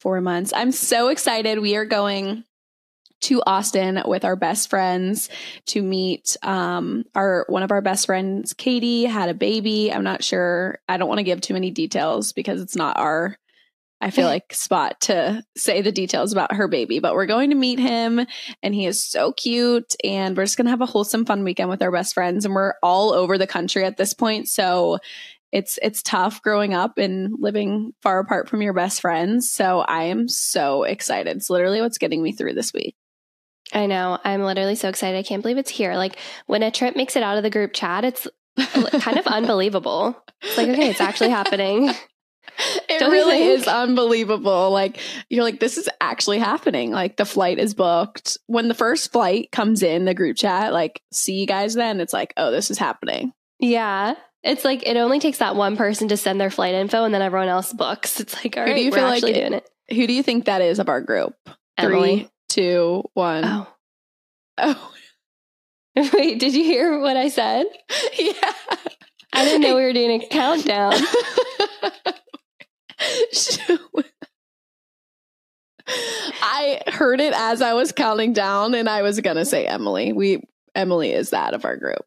Four 0.00 0.20
months. 0.20 0.52
I'm 0.54 0.72
so 0.72 1.08
excited. 1.08 1.58
We 1.60 1.76
are 1.76 1.84
going 1.84 2.44
to 3.20 3.42
Austin 3.46 4.00
with 4.06 4.24
our 4.24 4.36
best 4.36 4.70
friends 4.70 5.28
to 5.66 5.82
meet 5.82 6.36
um 6.44 7.04
our 7.16 7.44
one 7.48 7.64
of 7.64 7.72
our 7.72 7.80
best 7.80 8.06
friends 8.06 8.52
Katie 8.52 9.04
had 9.06 9.28
a 9.28 9.34
baby. 9.34 9.92
I'm 9.92 10.04
not 10.04 10.22
sure. 10.22 10.78
I 10.88 10.98
don't 10.98 11.08
want 11.08 11.18
to 11.18 11.24
give 11.24 11.40
too 11.40 11.54
many 11.54 11.70
details 11.72 12.32
because 12.32 12.60
it's 12.60 12.76
not 12.76 12.96
our 12.96 13.36
I 14.00 14.10
feel 14.10 14.26
like 14.26 14.52
spot 14.52 15.00
to 15.02 15.42
say 15.56 15.82
the 15.82 15.92
details 15.92 16.32
about 16.32 16.54
her 16.54 16.68
baby, 16.68 16.98
but 16.98 17.14
we're 17.14 17.26
going 17.26 17.50
to 17.50 17.56
meet 17.56 17.78
him 17.78 18.26
and 18.62 18.74
he 18.74 18.86
is 18.86 19.04
so 19.04 19.32
cute 19.32 19.94
and 20.04 20.36
we're 20.36 20.44
just 20.44 20.56
going 20.56 20.66
to 20.66 20.70
have 20.70 20.80
a 20.80 20.86
wholesome 20.86 21.24
fun 21.24 21.44
weekend 21.44 21.68
with 21.68 21.82
our 21.82 21.92
best 21.92 22.14
friends 22.14 22.44
and 22.44 22.54
we're 22.54 22.74
all 22.82 23.12
over 23.12 23.38
the 23.38 23.46
country 23.46 23.84
at 23.84 23.96
this 23.96 24.14
point. 24.14 24.48
So 24.48 24.98
it's 25.50 25.78
it's 25.80 26.02
tough 26.02 26.42
growing 26.42 26.74
up 26.74 26.98
and 26.98 27.34
living 27.38 27.94
far 28.02 28.18
apart 28.18 28.48
from 28.48 28.60
your 28.60 28.74
best 28.74 29.00
friends. 29.00 29.50
So 29.50 29.80
I 29.80 30.04
am 30.04 30.28
so 30.28 30.82
excited. 30.82 31.36
It's 31.36 31.48
literally 31.48 31.80
what's 31.80 31.98
getting 31.98 32.22
me 32.22 32.32
through 32.32 32.54
this 32.54 32.72
week. 32.72 32.94
I 33.72 33.86
know. 33.86 34.18
I'm 34.24 34.42
literally 34.42 34.74
so 34.74 34.88
excited. 34.88 35.18
I 35.18 35.22
can't 35.22 35.42
believe 35.42 35.58
it's 35.58 35.70
here. 35.70 35.94
Like 35.96 36.16
when 36.46 36.62
a 36.62 36.70
trip 36.70 36.96
makes 36.96 37.16
it 37.16 37.22
out 37.22 37.36
of 37.36 37.42
the 37.42 37.50
group 37.50 37.72
chat, 37.72 38.04
it's 38.04 38.26
kind 38.58 39.18
of 39.18 39.26
unbelievable. 39.26 40.22
It's 40.42 40.56
like, 40.56 40.68
okay, 40.68 40.90
it's 40.90 41.00
actually 41.00 41.30
happening. 41.30 41.90
It 42.90 43.00
Don't 43.00 43.12
really 43.12 43.42
is 43.42 43.66
unbelievable. 43.68 44.70
Like 44.70 44.98
you're 45.28 45.44
like, 45.44 45.60
this 45.60 45.76
is 45.76 45.88
actually 46.00 46.38
happening. 46.38 46.90
Like 46.90 47.16
the 47.16 47.24
flight 47.26 47.58
is 47.58 47.74
booked. 47.74 48.38
When 48.46 48.68
the 48.68 48.74
first 48.74 49.12
flight 49.12 49.52
comes 49.52 49.82
in 49.82 50.04
the 50.06 50.14
group 50.14 50.36
chat, 50.36 50.72
like 50.72 51.02
see 51.12 51.34
you 51.34 51.46
guys 51.46 51.74
then, 51.74 52.00
it's 52.00 52.12
like, 52.14 52.32
oh, 52.36 52.50
this 52.50 52.70
is 52.70 52.78
happening. 52.78 53.32
Yeah. 53.60 54.14
It's 54.42 54.64
like 54.64 54.86
it 54.86 54.96
only 54.96 55.20
takes 55.20 55.38
that 55.38 55.54
one 55.54 55.76
person 55.76 56.08
to 56.08 56.16
send 56.16 56.40
their 56.40 56.50
flight 56.50 56.74
info 56.74 57.04
and 57.04 57.12
then 57.12 57.22
everyone 57.22 57.48
else 57.48 57.72
books. 57.72 58.20
It's 58.20 58.34
like, 58.42 58.56
all 58.56 58.66
Who 58.66 58.74
do 58.74 58.80
you 58.80 58.90
we're 58.90 58.96
feel 58.96 59.04
like 59.04 59.14
actually 59.16 59.32
it- 59.32 59.40
doing 59.40 59.52
it. 59.54 59.68
Who 59.94 60.06
do 60.06 60.12
you 60.12 60.22
think 60.22 60.46
that 60.46 60.60
is 60.62 60.78
of 60.78 60.88
our 60.88 61.00
group? 61.02 61.34
Emily. 61.76 62.18
Three, 62.20 62.30
two, 62.48 63.04
one. 63.14 63.44
Oh. 63.44 63.66
Oh, 64.60 64.92
Wait, 66.14 66.40
did 66.40 66.54
you 66.54 66.64
hear 66.64 66.98
what 66.98 67.16
I 67.16 67.28
said? 67.28 67.66
yeah. 68.18 68.52
I 69.32 69.44
didn't 69.44 69.60
know 69.62 69.76
we 69.76 69.82
were 69.82 69.92
doing 69.92 70.20
a 70.22 70.26
countdown. 70.26 70.94
I 76.42 76.80
heard 76.88 77.20
it 77.20 77.32
as 77.34 77.62
I 77.62 77.72
was 77.72 77.92
counting 77.92 78.32
down, 78.32 78.74
and 78.74 78.88
I 78.88 79.02
was 79.02 79.20
gonna 79.20 79.44
say 79.44 79.66
Emily. 79.66 80.12
We 80.12 80.42
Emily 80.74 81.12
is 81.12 81.30
that 81.30 81.54
of 81.54 81.64
our 81.64 81.76
group. 81.76 82.04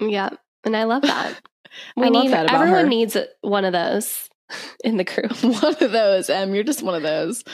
Yeah. 0.00 0.30
And 0.64 0.76
I 0.76 0.84
love 0.84 1.02
that. 1.02 1.34
We 1.96 2.06
I 2.06 2.08
love 2.08 2.24
need 2.24 2.32
that 2.32 2.46
about 2.46 2.62
everyone 2.62 2.84
her. 2.84 2.88
needs 2.88 3.16
one 3.42 3.64
of 3.64 3.72
those 3.72 4.28
in 4.84 4.96
the 4.96 5.04
group. 5.04 5.40
one 5.44 5.76
of 5.80 5.92
those, 5.92 6.28
Em. 6.28 6.52
You're 6.52 6.64
just 6.64 6.82
one 6.82 6.96
of 6.96 7.02
those. 7.02 7.44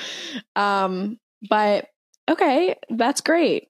Um, 0.57 1.19
but 1.51 1.89
okay, 2.31 2.77
that's 2.89 3.21
great. 3.21 3.69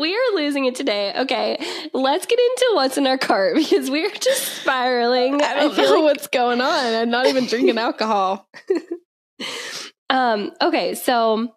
We 0.00 0.14
are 0.16 0.34
losing 0.34 0.64
it 0.64 0.74
today. 0.74 1.12
Okay, 1.14 1.58
let's 1.92 2.26
get 2.26 2.38
into 2.38 2.70
what's 2.74 2.96
in 2.98 3.06
our 3.06 3.18
cart 3.18 3.54
because 3.56 3.90
we're 3.90 4.10
just 4.10 4.60
spiraling. 4.60 5.40
I 5.42 5.54
don't 5.54 5.74
feel 5.74 5.84
know 5.84 5.94
like- 5.96 6.04
what's 6.16 6.26
going 6.28 6.60
on. 6.60 6.94
I'm 6.94 7.10
not 7.10 7.26
even 7.26 7.46
drinking 7.46 7.78
alcohol. 7.88 8.48
um. 10.08 10.50
Okay, 10.60 10.94
so 10.94 11.52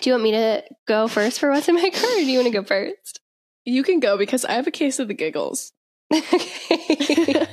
do 0.00 0.10
you 0.10 0.12
want 0.14 0.22
me 0.24 0.32
to 0.32 0.62
go 0.86 1.08
first 1.08 1.38
for 1.40 1.50
what's 1.50 1.68
in 1.68 1.74
my 1.74 1.90
cart, 1.90 2.04
or 2.04 2.16
do 2.16 2.30
you 2.30 2.38
want 2.38 2.52
to 2.52 2.58
go 2.58 2.64
first? 2.64 3.20
You 3.64 3.82
can 3.82 4.00
go 4.00 4.16
because 4.16 4.44
I 4.44 4.52
have 4.52 4.66
a 4.66 4.70
case 4.72 4.98
of 4.98 5.08
the 5.08 5.14
giggles. 5.14 5.72
okay. 6.14 7.46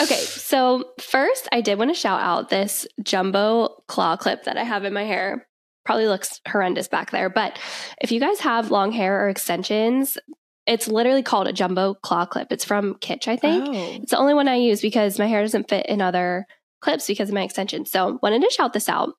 okay, 0.00 0.20
so 0.20 0.84
first, 1.00 1.48
I 1.50 1.60
did 1.60 1.78
want 1.78 1.90
to 1.90 1.98
shout 1.98 2.20
out 2.20 2.48
this 2.48 2.86
jumbo 3.02 3.82
claw 3.88 4.16
clip 4.16 4.44
that 4.44 4.56
I 4.56 4.62
have 4.62 4.84
in 4.84 4.92
my 4.92 5.02
hair. 5.02 5.48
Probably 5.86 6.06
looks 6.08 6.40
horrendous 6.46 6.88
back 6.88 7.12
there, 7.12 7.30
but 7.30 7.58
if 8.02 8.12
you 8.12 8.20
guys 8.20 8.40
have 8.40 8.70
long 8.70 8.92
hair 8.92 9.24
or 9.24 9.28
extensions, 9.28 10.18
it's 10.66 10.88
literally 10.88 11.22
called 11.22 11.46
a 11.46 11.52
jumbo 11.52 11.94
claw 11.94 12.26
clip. 12.26 12.48
It's 12.50 12.64
from 12.64 12.94
Kitsch, 12.96 13.28
I 13.28 13.36
think. 13.36 13.68
Oh. 13.68 13.98
It's 14.02 14.10
the 14.10 14.18
only 14.18 14.34
one 14.34 14.48
I 14.48 14.56
use 14.56 14.82
because 14.82 15.18
my 15.18 15.26
hair 15.26 15.42
doesn't 15.42 15.68
fit 15.68 15.86
in 15.86 16.02
other 16.02 16.44
clips 16.80 17.06
because 17.06 17.28
of 17.28 17.34
my 17.34 17.42
extensions. 17.42 17.90
So, 17.90 18.18
wanted 18.22 18.42
to 18.42 18.50
shout 18.50 18.72
this 18.72 18.88
out. 18.88 19.10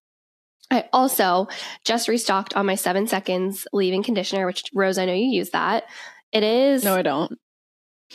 I 0.69 0.89
also 0.91 1.47
just 1.85 2.09
restocked 2.09 2.55
on 2.55 2.65
my 2.65 2.75
seven 2.75 3.07
seconds 3.07 3.65
leave-in 3.71 4.03
conditioner, 4.03 4.45
which 4.45 4.65
Rose, 4.73 4.97
I 4.97 5.05
know 5.05 5.13
you 5.13 5.27
use 5.29 5.51
that. 5.51 5.85
It 6.33 6.43
is. 6.43 6.83
No, 6.83 6.95
I 6.95 7.01
don't. 7.01 7.39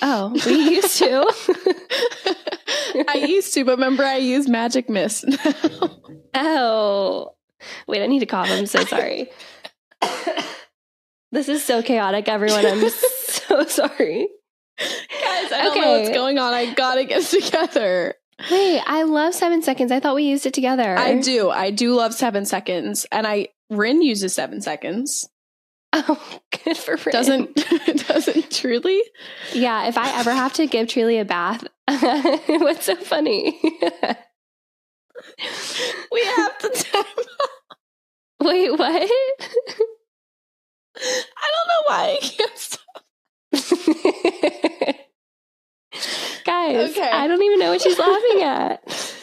oh, 0.02 0.38
we 0.46 0.74
used 0.74 0.98
to. 0.98 1.24
I 3.08 3.24
used 3.26 3.54
to, 3.54 3.64
but 3.64 3.72
remember 3.72 4.04
I 4.04 4.16
used 4.18 4.48
Magic 4.50 4.90
Mist. 4.90 5.24
oh, 6.34 7.30
wait, 7.86 8.02
I 8.02 8.06
need 8.06 8.20
to 8.20 8.26
cough. 8.26 8.48
I'm 8.50 8.66
so 8.66 8.84
sorry. 8.84 9.28
this 11.32 11.48
is 11.48 11.64
so 11.64 11.82
chaotic, 11.82 12.28
everyone. 12.28 12.64
I'm 12.66 12.88
so 12.88 13.64
sorry. 13.64 14.28
Guys, 14.78 15.52
I 15.52 15.62
don't 15.62 15.80
know 15.80 15.98
what's 15.98 16.10
going 16.10 16.38
on. 16.38 16.54
I 16.54 16.72
gotta 16.74 17.04
get 17.04 17.22
together. 17.24 18.14
Wait, 18.50 18.80
I 18.86 19.02
love 19.04 19.34
seven 19.34 19.62
seconds. 19.62 19.92
I 19.92 20.00
thought 20.00 20.14
we 20.14 20.24
used 20.24 20.46
it 20.46 20.54
together. 20.54 20.96
I 20.96 21.20
do. 21.20 21.50
I 21.50 21.70
do 21.70 21.94
love 21.94 22.14
seven 22.14 22.44
seconds. 22.44 23.06
And 23.12 23.26
I 23.26 23.48
Rin 23.70 24.02
uses 24.02 24.34
seven 24.34 24.60
seconds. 24.60 25.28
Oh, 25.92 26.40
good 26.64 26.76
for 26.76 26.96
Rin. 26.96 27.12
Doesn't 27.12 27.54
doesn't 28.08 28.50
truly? 28.50 29.00
Yeah, 29.52 29.86
if 29.88 29.96
I 29.96 30.18
ever 30.18 30.32
have 30.32 30.54
to 30.54 30.66
give 30.66 30.88
Truly 30.88 31.18
a 31.18 31.24
bath, 31.24 31.64
what's 31.88 32.86
so 32.86 32.96
funny? 32.96 33.60
We 36.10 36.24
have 36.24 36.58
to 36.58 36.68
time 36.70 37.04
Wait, 38.48 38.70
what? 38.72 39.10
I 41.00 41.48
don't 41.52 41.68
know 41.68 41.82
why 41.86 42.18
I 42.20 42.24
can't 42.26 42.58
stop. 42.58 42.80
Guys, 46.44 46.90
Okay. 46.90 47.08
I 47.10 47.28
don't 47.28 47.42
even 47.42 47.58
know 47.60 47.70
what 47.70 47.80
she's 47.82 47.98
laughing 47.98 48.42
at. 48.42 49.16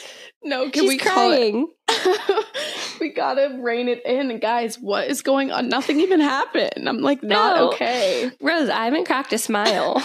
No, 0.43 0.69
can 0.69 0.83
she's 0.83 0.89
we 0.89 0.97
call 0.97 1.31
it? 1.33 1.53
we 3.01 3.09
gotta 3.09 3.57
rein 3.61 3.89
it 3.89 4.05
in. 4.05 4.31
And 4.31 4.39
guys, 4.39 4.77
what 4.79 5.07
is 5.09 5.21
going 5.21 5.51
on? 5.51 5.67
Nothing 5.67 5.99
even 5.99 6.21
happened. 6.21 6.87
I'm 6.87 6.99
like 6.99 7.21
not 7.23 7.57
No. 7.57 7.67
okay. 7.69 8.31
Rose, 8.39 8.69
I 8.69 8.85
haven't 8.85 9.05
cracked 9.05 9.33
a 9.33 9.37
smile. 9.37 10.01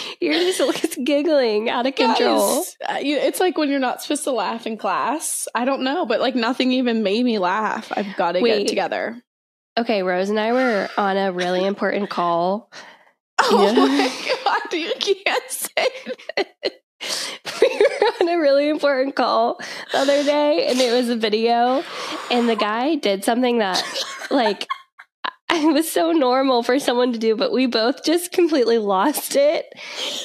You're 0.20 0.34
just 0.52 1.04
giggling 1.04 1.68
out 1.68 1.86
of 1.86 1.94
control. 1.94 2.56
Guys, 2.56 2.76
uh, 2.88 2.98
it's 3.00 3.40
like 3.40 3.56
when 3.58 3.68
you're 3.68 3.78
not 3.78 4.02
supposed 4.02 4.24
to 4.24 4.32
laugh 4.32 4.66
in 4.66 4.76
class. 4.76 5.46
I 5.54 5.64
don't 5.64 5.82
know, 5.82 6.06
but 6.06 6.20
like 6.20 6.34
nothing 6.34 6.72
even 6.72 7.02
made 7.02 7.24
me 7.24 7.38
laugh. 7.38 7.92
I've 7.96 8.16
got 8.16 8.32
to 8.32 8.40
Wait. 8.40 8.60
get 8.60 8.68
together. 8.68 9.22
Okay, 9.78 10.02
Rose 10.02 10.30
and 10.30 10.40
I 10.40 10.52
were 10.52 10.88
on 10.96 11.16
a 11.16 11.32
really 11.32 11.64
important 11.64 12.10
call. 12.10 12.70
Oh 13.38 13.66
Yeah. 13.66 13.72
my 13.74 14.10
god, 14.44 14.72
you 14.72 14.92
can't 14.98 15.50
say 15.50 15.88
that. 16.38 16.48
we 17.60 17.68
were 17.68 18.06
on 18.22 18.28
a 18.30 18.38
really 18.40 18.70
important 18.70 19.14
call 19.14 19.58
the 19.92 19.98
other 19.98 20.24
day 20.24 20.66
and 20.68 20.80
it 20.80 20.90
was 20.90 21.10
a 21.10 21.16
video 21.16 21.84
and 22.30 22.48
the 22.48 22.56
guy 22.56 22.94
did 22.94 23.24
something 23.24 23.58
that 23.58 23.82
like 24.30 24.66
it 25.68 25.72
was 25.72 25.90
so 25.90 26.12
normal 26.12 26.62
for 26.62 26.78
someone 26.78 27.12
to 27.12 27.18
do 27.18 27.36
but 27.36 27.52
we 27.52 27.66
both 27.66 28.04
just 28.04 28.32
completely 28.32 28.78
lost 28.78 29.36
it 29.36 29.72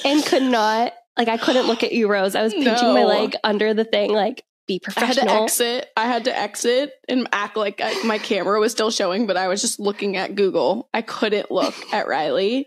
and 0.06 0.26
could 0.26 0.44
not 0.44 0.94
like 1.18 1.28
i 1.28 1.38
couldn't 1.38 1.68
look 1.68 1.84
at 1.84 1.92
you 1.92 2.10
rose 2.10 2.36
i 2.36 2.44
was 2.44 2.54
pinching 2.54 2.94
my 2.94 3.04
leg 3.04 3.36
under 3.44 3.74
the 3.74 3.84
thing 3.86 4.12
like 4.12 4.44
be 4.72 4.80
professional. 4.80 5.30
I 5.30 5.34
had 5.34 5.38
to 5.38 5.44
exit. 5.44 5.90
I 5.98 6.06
had 6.06 6.24
to 6.26 6.38
exit 6.38 6.94
and 7.10 7.28
act 7.32 7.58
like 7.58 7.82
I, 7.84 8.02
my 8.04 8.18
camera 8.18 8.60
was 8.60 8.72
still 8.72 8.92
showing, 8.92 9.28
but 9.28 9.36
I 9.36 9.48
was 9.48 9.62
just 9.62 9.80
looking 9.80 10.18
at 10.18 10.36
Google. 10.36 10.90
I 10.94 11.02
couldn't 11.02 11.52
look 11.52 11.74
at 11.94 12.08
Ryleigh. 12.08 12.66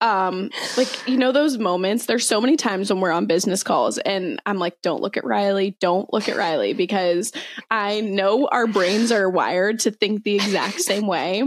Um, 0.00 0.50
like 0.76 1.08
you 1.08 1.16
know 1.16 1.32
those 1.32 1.58
moments. 1.58 2.06
There's 2.06 2.26
so 2.26 2.40
many 2.40 2.56
times 2.56 2.90
when 2.90 3.00
we're 3.00 3.12
on 3.12 3.26
business 3.26 3.62
calls, 3.62 3.98
and 3.98 4.40
I'm 4.44 4.58
like, 4.58 4.82
"Don't 4.82 5.00
look 5.00 5.16
at 5.16 5.24
Ryleigh. 5.24 5.78
Don't 5.78 6.12
look 6.12 6.28
at 6.28 6.36
Ryleigh," 6.36 6.76
because 6.76 7.32
I 7.70 8.00
know 8.00 8.48
our 8.48 8.66
brains 8.66 9.12
are 9.12 9.30
wired 9.30 9.80
to 9.80 9.90
think 9.90 10.24
the 10.24 10.34
exact 10.34 10.80
same 10.80 11.06
way. 11.06 11.42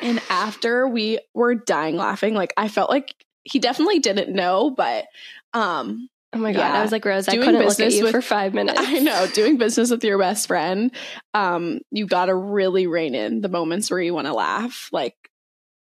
And 0.00 0.20
after 0.30 0.88
we 0.88 1.18
were 1.34 1.54
dying 1.54 1.96
laughing, 1.96 2.34
like 2.34 2.52
I 2.56 2.68
felt 2.68 2.88
like 2.90 3.14
he 3.44 3.58
definitely 3.58 3.98
didn't 3.98 4.34
know, 4.34 4.70
but 4.70 5.06
um 5.52 6.08
Oh 6.34 6.38
my 6.38 6.54
god! 6.54 6.60
Yeah. 6.60 6.78
I 6.78 6.82
was 6.82 6.92
like 6.92 7.04
Rose. 7.04 7.28
I 7.28 7.32
Doing 7.32 7.44
couldn't 7.44 7.66
look 7.66 7.78
at 7.78 7.92
you 7.92 8.04
with- 8.04 8.12
for 8.12 8.22
five 8.22 8.54
minutes. 8.58 8.78
I 8.80 9.00
know 9.00 9.26
doing 9.34 9.58
business 9.58 9.90
with 9.90 10.02
your 10.02 10.18
best 10.18 10.46
friend, 10.46 10.90
um, 11.34 11.80
you 11.90 12.06
got 12.06 12.26
to 12.26 12.34
really 12.34 12.86
rein 12.86 13.14
in 13.14 13.42
the 13.42 13.50
moments 13.50 13.90
where 13.90 14.00
you 14.00 14.14
want 14.14 14.26
to 14.28 14.32
laugh. 14.32 14.88
Like, 14.92 15.14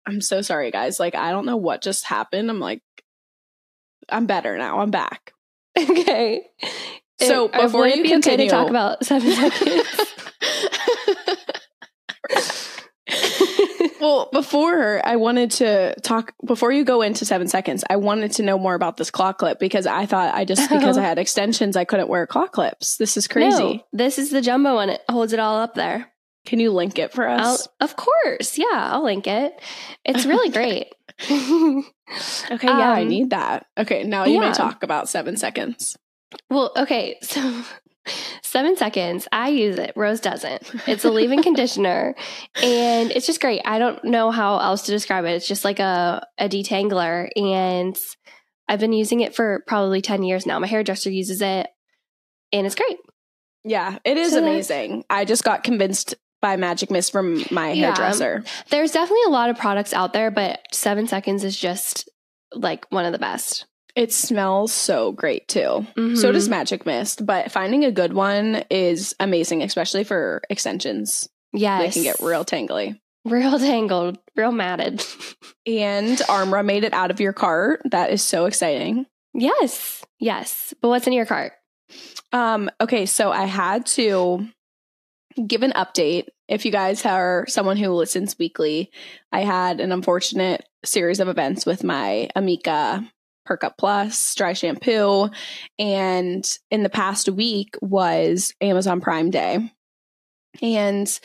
I'm 0.06 0.22
so 0.22 0.40
sorry, 0.40 0.70
guys. 0.70 0.98
Like, 0.98 1.14
I 1.14 1.32
don't 1.32 1.44
know 1.44 1.58
what 1.58 1.82
just 1.82 2.06
happened. 2.06 2.48
I'm 2.48 2.60
like, 2.60 2.80
I'm 4.08 4.24
better 4.24 4.56
now. 4.56 4.80
I'm 4.80 4.90
back. 4.90 5.34
okay. 5.78 6.46
So, 7.20 7.48
Uh, 7.50 7.64
before 7.64 7.86
you 7.86 8.00
it 8.00 8.02
be 8.04 8.08
okay 8.14 8.36
to 8.38 8.46
continue- 8.46 8.48
talk 8.48 8.70
about 8.70 9.04
seven 9.04 9.30
seconds? 9.30 9.84
well, 14.08 14.28
before 14.32 15.00
I 15.06 15.16
wanted 15.16 15.50
to 15.52 15.94
talk, 16.00 16.32
before 16.44 16.72
you 16.72 16.84
go 16.84 17.02
into 17.02 17.24
seven 17.26 17.46
seconds, 17.46 17.84
I 17.90 17.96
wanted 17.96 18.32
to 18.32 18.42
know 18.42 18.58
more 18.58 18.74
about 18.74 18.96
this 18.96 19.10
claw 19.10 19.32
clip 19.34 19.58
because 19.58 19.86
I 19.86 20.06
thought 20.06 20.34
I 20.34 20.44
just, 20.44 20.70
because 20.70 20.96
I 20.96 21.02
had 21.10 21.18
extensions, 21.18 21.76
I 21.76 21.84
couldn't 21.84 22.08
wear 22.08 22.26
claw 22.26 22.46
clips. 22.46 22.96
This 22.96 23.16
is 23.18 23.28
crazy. 23.28 23.58
No, 23.76 23.84
this 23.92 24.18
is 24.18 24.30
the 24.30 24.40
jumbo 24.40 24.74
one. 24.76 24.88
It 24.90 25.02
holds 25.10 25.32
it 25.34 25.38
all 25.40 25.58
up 25.58 25.74
there. 25.74 26.10
Can 26.46 26.58
you 26.60 26.72
link 26.72 26.98
it 26.98 27.12
for 27.12 27.28
I'll, 27.28 27.54
us? 27.54 27.68
of 27.80 27.96
course. 27.96 28.56
Yeah, 28.56 28.66
I'll 28.72 29.04
link 29.04 29.26
it. 29.26 29.52
It's 30.04 30.24
really 30.24 30.48
great. 30.58 30.94
Okay, 32.50 32.66
yeah, 32.66 32.92
I 32.92 33.02
Um, 33.02 33.08
need 33.08 33.30
that. 33.30 33.66
Okay, 33.76 34.02
now 34.02 34.24
you 34.24 34.40
may 34.40 34.52
talk 34.54 34.82
about 34.82 35.10
seven 35.10 35.36
seconds. 35.36 35.94
Well, 36.48 36.72
okay, 36.74 37.18
so 37.20 37.62
seven 38.42 38.76
seconds. 38.76 39.28
I 39.32 39.48
use 39.48 39.78
it. 39.78 39.92
Rose 39.96 40.20
doesn't. 40.20 40.62
It's 40.88 41.04
a 41.04 41.10
leave-in 41.10 41.42
conditioner, 41.42 42.14
and 42.62 43.10
it's 43.10 43.26
just 43.26 43.40
great. 43.40 43.62
I 43.64 43.78
don't 43.78 44.02
know 44.04 44.30
how 44.30 44.58
else 44.58 44.82
to 44.82 44.92
describe 44.92 45.24
it. 45.24 45.30
It's 45.30 45.48
just 45.48 45.64
like 45.64 45.78
a 45.80 46.26
a 46.38 46.48
detangler, 46.48 47.28
and 47.36 47.96
I've 48.68 48.80
been 48.80 48.92
using 48.92 49.20
it 49.20 49.34
for 49.34 49.62
probably 49.66 50.00
ten 50.02 50.22
years 50.22 50.46
now. 50.46 50.58
My 50.58 50.66
hairdresser 50.66 51.10
uses 51.10 51.40
it, 51.42 51.68
and 52.52 52.66
it's 52.66 52.74
great. 52.74 52.98
Yeah, 53.64 53.98
it 54.04 54.16
is 54.16 54.32
So 54.32 54.38
amazing. 54.38 55.04
I 55.10 55.24
just 55.24 55.44
got 55.44 55.64
convinced 55.64 56.14
by 56.40 56.56
Magic 56.56 56.90
Mist 56.90 57.10
from 57.12 57.44
my 57.50 57.72
Yeah. 57.72 57.86
hairdresser. 57.86 58.44
There's 58.70 58.92
definitely 58.92 59.24
a 59.26 59.30
lot 59.30 59.50
of 59.50 59.58
products 59.58 59.92
out 59.92 60.12
there, 60.12 60.30
but 60.30 60.60
seven 60.72 61.06
seconds 61.08 61.42
is 61.44 61.58
just 61.58 62.08
like 62.54 62.86
one 62.90 63.04
of 63.04 63.12
the 63.12 63.18
best. 63.18 63.66
It 63.96 64.12
smells 64.12 64.72
so 64.72 65.12
great 65.12 65.48
too. 65.48 65.86
So 65.96 66.00
Mhm. 66.00 66.32
does 66.32 66.48
Magic 66.48 66.86
Mist, 66.86 67.26
but 67.26 67.50
finding 67.50 67.84
a 67.84 67.90
good 67.90 68.12
one 68.12 68.64
is 68.70 69.14
amazing, 69.18 69.62
especially 69.62 70.04
for 70.04 70.42
extensions. 70.50 71.28
Yes, 71.52 71.82
They 71.82 71.90
can 71.90 72.02
get 72.02 72.20
real 72.20 72.44
tangly. 72.44 73.00
real 73.24 73.58
tangled, 73.58 74.18
real 74.36 74.52
matted. 74.52 75.04
And 75.66 76.16
Armra 76.18 76.64
made 76.64 76.84
it 76.84 76.92
out 76.94 77.10
of 77.10 77.20
your 77.20 77.32
cart. 77.32 77.82
That 77.86 78.10
is 78.10 78.22
so 78.22 78.46
exciting. 78.46 79.06
yes, 79.34 80.04
yes. 80.18 80.72
But 80.80 80.88
what's 80.88 81.06
in 81.06 81.12
your 81.12 81.26
cart? 81.26 81.52
Um, 82.32 82.70
okay, 82.80 83.06
so 83.06 83.30
I 83.32 83.44
had 83.44 83.86
to 83.86 84.46
give 85.46 85.62
an 85.62 85.72
update. 85.72 86.28
If 86.48 86.64
you 86.64 86.70
guys 86.72 87.04
are 87.06 87.46
someone 87.48 87.76
who 87.76 87.90
listens 87.92 88.38
weekly, 88.38 88.90
I 89.32 89.40
had 89.40 89.80
an 89.80 89.92
unfortunate 89.92 90.64
series 90.84 91.20
of 91.20 91.28
events 91.28 91.64
with 91.66 91.82
my 91.84 92.28
Amika 92.36 93.08
Perk 93.48 93.64
Up 93.64 93.78
Plus 93.78 94.34
dry 94.34 94.52
shampoo. 94.52 95.30
And 95.78 96.48
in 96.70 96.82
the 96.82 96.90
past 96.90 97.30
week 97.30 97.76
was 97.80 98.52
Amazon 98.60 99.00
Prime 99.00 99.30
Day. 99.30 99.72
And 100.60 101.20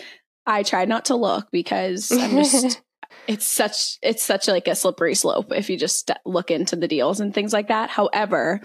I 0.45 0.63
tried 0.63 0.87
not 0.89 1.05
to 1.05 1.15
look 1.15 1.49
because 1.51 2.11
I'm 2.11 2.31
just 2.31 2.81
it's 3.27 3.45
such 3.45 3.97
it's 4.01 4.23
such 4.23 4.47
like 4.47 4.67
a 4.67 4.75
slippery 4.75 5.15
slope 5.15 5.51
if 5.53 5.69
you 5.69 5.77
just 5.77 6.11
look 6.25 6.49
into 6.49 6.75
the 6.77 6.87
deals 6.87 7.19
and 7.19 7.33
things 7.33 7.51
like 7.53 7.67
that. 7.67 7.89
However, 7.89 8.61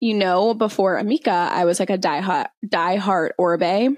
you 0.00 0.14
know, 0.14 0.52
before 0.54 1.00
Amika, 1.00 1.28
I 1.28 1.64
was 1.64 1.80
like 1.80 1.90
a 1.90 1.98
die 1.98 2.20
hard 2.20 2.48
die 2.66 2.96
hard 2.96 3.32
Oribe 3.38 3.96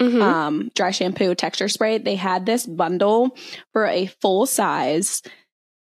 Mhm. 0.00 0.22
um 0.22 0.70
dry 0.74 0.90
shampoo 0.90 1.34
texture 1.34 1.68
spray. 1.68 1.98
They 1.98 2.16
had 2.16 2.44
this 2.46 2.66
bundle 2.66 3.36
for 3.72 3.86
a 3.86 4.06
full 4.20 4.46
size 4.46 5.22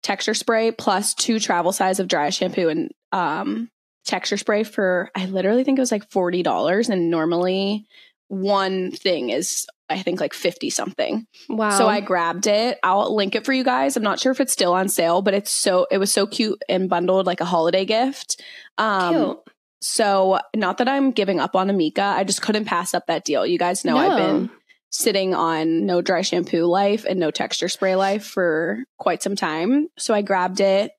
texture 0.05 0.35
spray 0.35 0.71
plus 0.71 1.15
two 1.15 1.41
travel 1.41 1.73
size 1.73 1.99
of 1.99 2.07
dry 2.07 2.31
shampoo 2.31 2.69
and 2.69 2.93
um 3.11 3.69
texture 4.05 4.37
spray 4.37 4.63
for 4.63 5.11
I 5.17 5.27
literally 5.27 5.65
think 5.65 5.79
it 5.79 5.83
was 5.83 5.91
like 5.91 6.09
forty 6.11 6.45
dollars 6.45 6.89
and 6.91 7.11
normally 7.11 7.87
one 8.29 8.93
thing 8.93 9.31
is 9.31 9.67
I 9.91 10.01
think 10.01 10.19
like 10.21 10.33
50 10.33 10.71
something. 10.71 11.27
wow. 11.49 11.69
So 11.71 11.87
I 11.87 12.01
grabbed 12.01 12.47
it. 12.47 12.79
I'll 12.83 13.15
link 13.15 13.35
it 13.35 13.45
for 13.45 13.53
you 13.53 13.63
guys. 13.65 13.97
I'm 13.97 14.03
not 14.03 14.19
sure 14.19 14.33
if 14.33 14.41
it's 14.41 14.53
still 14.53 14.73
on 14.73 14.89
sale, 14.89 15.21
but 15.21 15.35
it's 15.35 15.51
so 15.51 15.87
it 15.91 15.99
was 15.99 16.11
so 16.13 16.27
cute 16.27 16.61
and 16.69 16.89
bundled 16.89 17.27
like 17.27 17.41
a 17.41 17.45
holiday 17.45 17.85
gift. 17.85 18.43
Um 18.79 19.15
Cute. 19.15 19.39
so 19.81 20.39
not 20.55 20.79
that 20.79 20.89
I'm 20.89 21.13
giving 21.13 21.41
up 21.41 21.55
on 21.57 21.69
Amika, 21.69 22.01
I 22.03 22.25
just 22.25 22.43
couldn't 22.43 22.65
pass 22.67 22.95
up 22.95 23.07
that 23.07 23.25
deal. 23.25 23.47
You 23.47 23.59
guys 23.59 23.85
know 23.85 23.97
I've 23.97 24.17
been 24.17 24.45
No. 24.45 24.51
Sitting 24.95 25.35
on 25.35 25.87
no 25.87 26.01
dry 26.01 26.23
shampoo 26.23 26.65
life 26.67 27.05
and 27.05 27.19
no 27.19 27.31
texture 27.33 27.69
spray 27.69 27.97
life 27.97 28.25
for 28.25 28.85
quite 28.97 29.23
some 29.25 29.35
time. 29.35 29.89
So 29.99 30.15
I 30.15 30.23
grabbed 30.23 30.61
it 30.61 30.93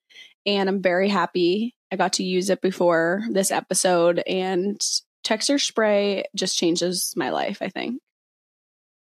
and 0.46 0.68
I'm 0.68 0.82
very 0.82 1.08
happy. 1.08 1.76
I 1.92 1.96
got 1.96 2.14
to 2.14 2.24
use 2.24 2.50
it 2.50 2.62
before 2.62 3.24
this 3.32 3.52
episode 3.52 4.22
and 4.28 4.80
texture 5.24 5.58
spray 5.58 6.26
just 6.36 6.58
changes 6.58 7.14
my 7.16 7.30
life, 7.30 7.60
I 7.62 7.70
think. 7.70 8.02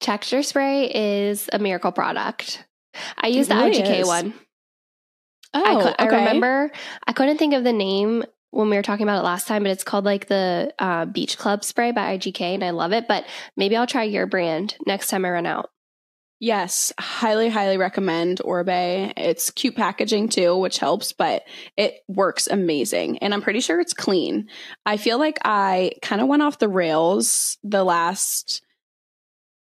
Texture 0.02 0.44
spray 0.44 0.92
is 0.94 1.50
a 1.52 1.58
miracle 1.58 1.92
product. 1.92 2.64
I 3.18 3.28
use 3.28 3.48
It 3.48 3.50
the 3.50 3.56
really 3.56 3.82
IGK 3.82 4.00
is. 4.02 4.08
one. 4.08 4.34
Oh, 5.54 5.64
I, 5.80 5.84
cou- 5.84 5.96
I 5.98 6.06
remember 6.06 6.72
I 7.08 7.14
couldn't 7.14 7.38
think 7.38 7.54
of 7.56 7.64
the 7.64 7.74
name 7.74 8.24
when 8.56 8.70
we 8.70 8.78
were 8.78 8.82
talking 8.82 9.04
about 9.04 9.20
it 9.20 9.26
last 9.26 9.48
time, 9.48 9.64
but 9.64 9.72
it's 9.72 9.84
called 9.84 10.06
like 10.06 10.28
the 10.28 10.74
uh, 10.80 11.04
Beach 11.06 11.38
Club 11.38 11.66
spray 11.66 11.92
by 11.92 12.18
IGK, 12.18 12.40
and 12.40 12.64
I 12.64 12.70
love 12.70 12.94
it. 12.94 13.06
But 13.06 13.26
maybe 13.58 13.76
I'll 13.76 13.86
try 13.86 14.04
your 14.04 14.28
brand 14.28 14.78
next 14.88 15.10
time 15.10 15.26
I 15.26 15.32
run 15.32 15.46
out. 15.46 15.70
Yes, 16.40 16.94
highly, 16.98 17.50
highly 17.50 17.78
recommend 17.78 18.42
Oribe. 18.42 19.14
It's 19.18 19.52
cute 19.52 19.76
packaging 19.76 20.30
too, 20.30 20.58
which 20.58 20.78
helps, 20.78 21.12
but 21.12 21.44
it 21.76 21.96
works 22.08 22.48
amazing. 22.48 23.18
And 23.20 23.34
I'm 23.34 23.42
pretty 23.42 23.60
sure 23.60 23.80
it's 23.82 23.94
clean. 23.94 24.48
I 24.86 24.98
feel 24.98 25.18
like 25.18 25.40
I 25.44 25.92
kind 26.02 26.22
of 26.22 26.28
went 26.28 26.42
off 26.42 26.60
the 26.60 26.70
rails 26.70 27.58
the 27.64 27.84
last, 27.84 28.62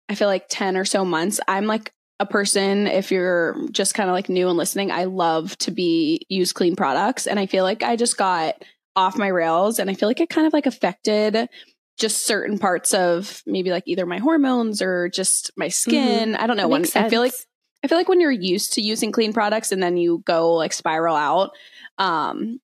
I 0.09 0.15
feel 0.15 0.27
like 0.27 0.47
10 0.49 0.77
or 0.77 0.85
so 0.85 1.03
months. 1.05 1.39
I'm 1.47 1.65
like 1.65 1.91
a 2.19 2.25
person, 2.25 2.87
if 2.87 3.11
you're 3.11 3.55
just 3.71 3.93
kind 3.93 4.09
of 4.09 4.13
like 4.13 4.29
new 4.29 4.47
and 4.49 4.57
listening, 4.57 4.91
I 4.91 5.05
love 5.05 5.57
to 5.59 5.71
be 5.71 6.25
use 6.29 6.53
clean 6.53 6.75
products. 6.75 7.27
And 7.27 7.39
I 7.39 7.45
feel 7.45 7.63
like 7.63 7.81
I 7.81 7.95
just 7.95 8.17
got 8.17 8.63
off 8.99 9.17
my 9.17 9.27
rails 9.27 9.79
and 9.79 9.89
I 9.89 9.93
feel 9.93 10.09
like 10.09 10.19
it 10.19 10.29
kind 10.29 10.45
of 10.45 10.53
like 10.53 10.65
affected 10.65 11.47
just 11.97 12.25
certain 12.25 12.59
parts 12.59 12.93
of 12.93 13.41
maybe 13.45 13.71
like 13.71 13.83
either 13.85 14.05
my 14.05 14.17
hormones 14.17 14.81
or 14.81 15.09
just 15.09 15.51
my 15.55 15.69
skin. 15.69 16.35
I 16.35 16.47
don't 16.47 16.57
know. 16.57 16.67
When 16.67 16.85
I 16.95 17.09
feel 17.09 17.21
like. 17.21 17.33
I 17.81 17.87
feel 17.87 17.97
like 17.97 18.09
when 18.09 18.19
you're 18.19 18.29
used 18.29 18.73
to 18.73 18.81
using 18.81 19.13
clean 19.13 19.31
products 19.31 19.71
and 19.71 19.81
then 19.81 19.95
you 19.95 20.21
go 20.25 20.53
like 20.53 20.73
spiral 20.73 21.15
out, 21.15 21.51
um, 21.97 22.59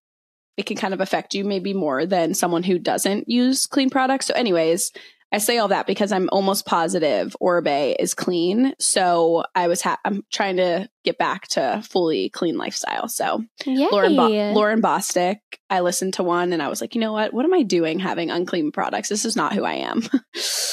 it 0.57 0.65
can 0.65 0.75
kind 0.75 0.93
of 0.93 0.99
affect 0.99 1.33
you 1.33 1.45
maybe 1.45 1.73
more 1.73 2.05
than 2.05 2.33
someone 2.33 2.63
who 2.63 2.77
doesn't 2.77 3.29
use 3.29 3.65
clean 3.65 3.89
products. 3.89 4.25
So, 4.25 4.33
anyways, 4.33 4.91
I 5.35 5.39
say 5.39 5.57
all 5.57 5.67
that 5.67 5.85
because 5.85 6.13
I'm 6.13 6.29
almost 6.31 6.65
positive 6.65 7.35
Oribe 7.41 7.95
is 7.99 8.13
clean. 8.13 8.73
So 8.79 9.43
I 9.53 9.67
was 9.67 9.81
ha- 9.81 9.99
I'm 10.05 10.23
trying 10.31 10.57
to 10.57 10.89
get 11.03 11.17
back 11.17 11.49
to 11.49 11.83
fully 11.87 12.29
clean 12.29 12.57
lifestyle. 12.57 13.09
So 13.09 13.43
Yay. 13.65 13.89
Lauren 13.91 14.15
Bo- 14.15 14.53
Lauren 14.53 14.81
Bostick, 14.81 15.39
I 15.69 15.81
listened 15.81 16.13
to 16.13 16.23
one 16.23 16.53
and 16.53 16.63
I 16.63 16.69
was 16.69 16.79
like, 16.79 16.95
you 16.95 17.01
know 17.01 17.11
what? 17.11 17.33
What 17.33 17.43
am 17.43 17.53
I 17.53 17.63
doing 17.63 17.99
having 17.99 18.31
unclean 18.31 18.71
products? 18.71 19.09
This 19.09 19.25
is 19.25 19.35
not 19.35 19.53
who 19.53 19.63
I 19.63 19.75
am. 19.75 20.03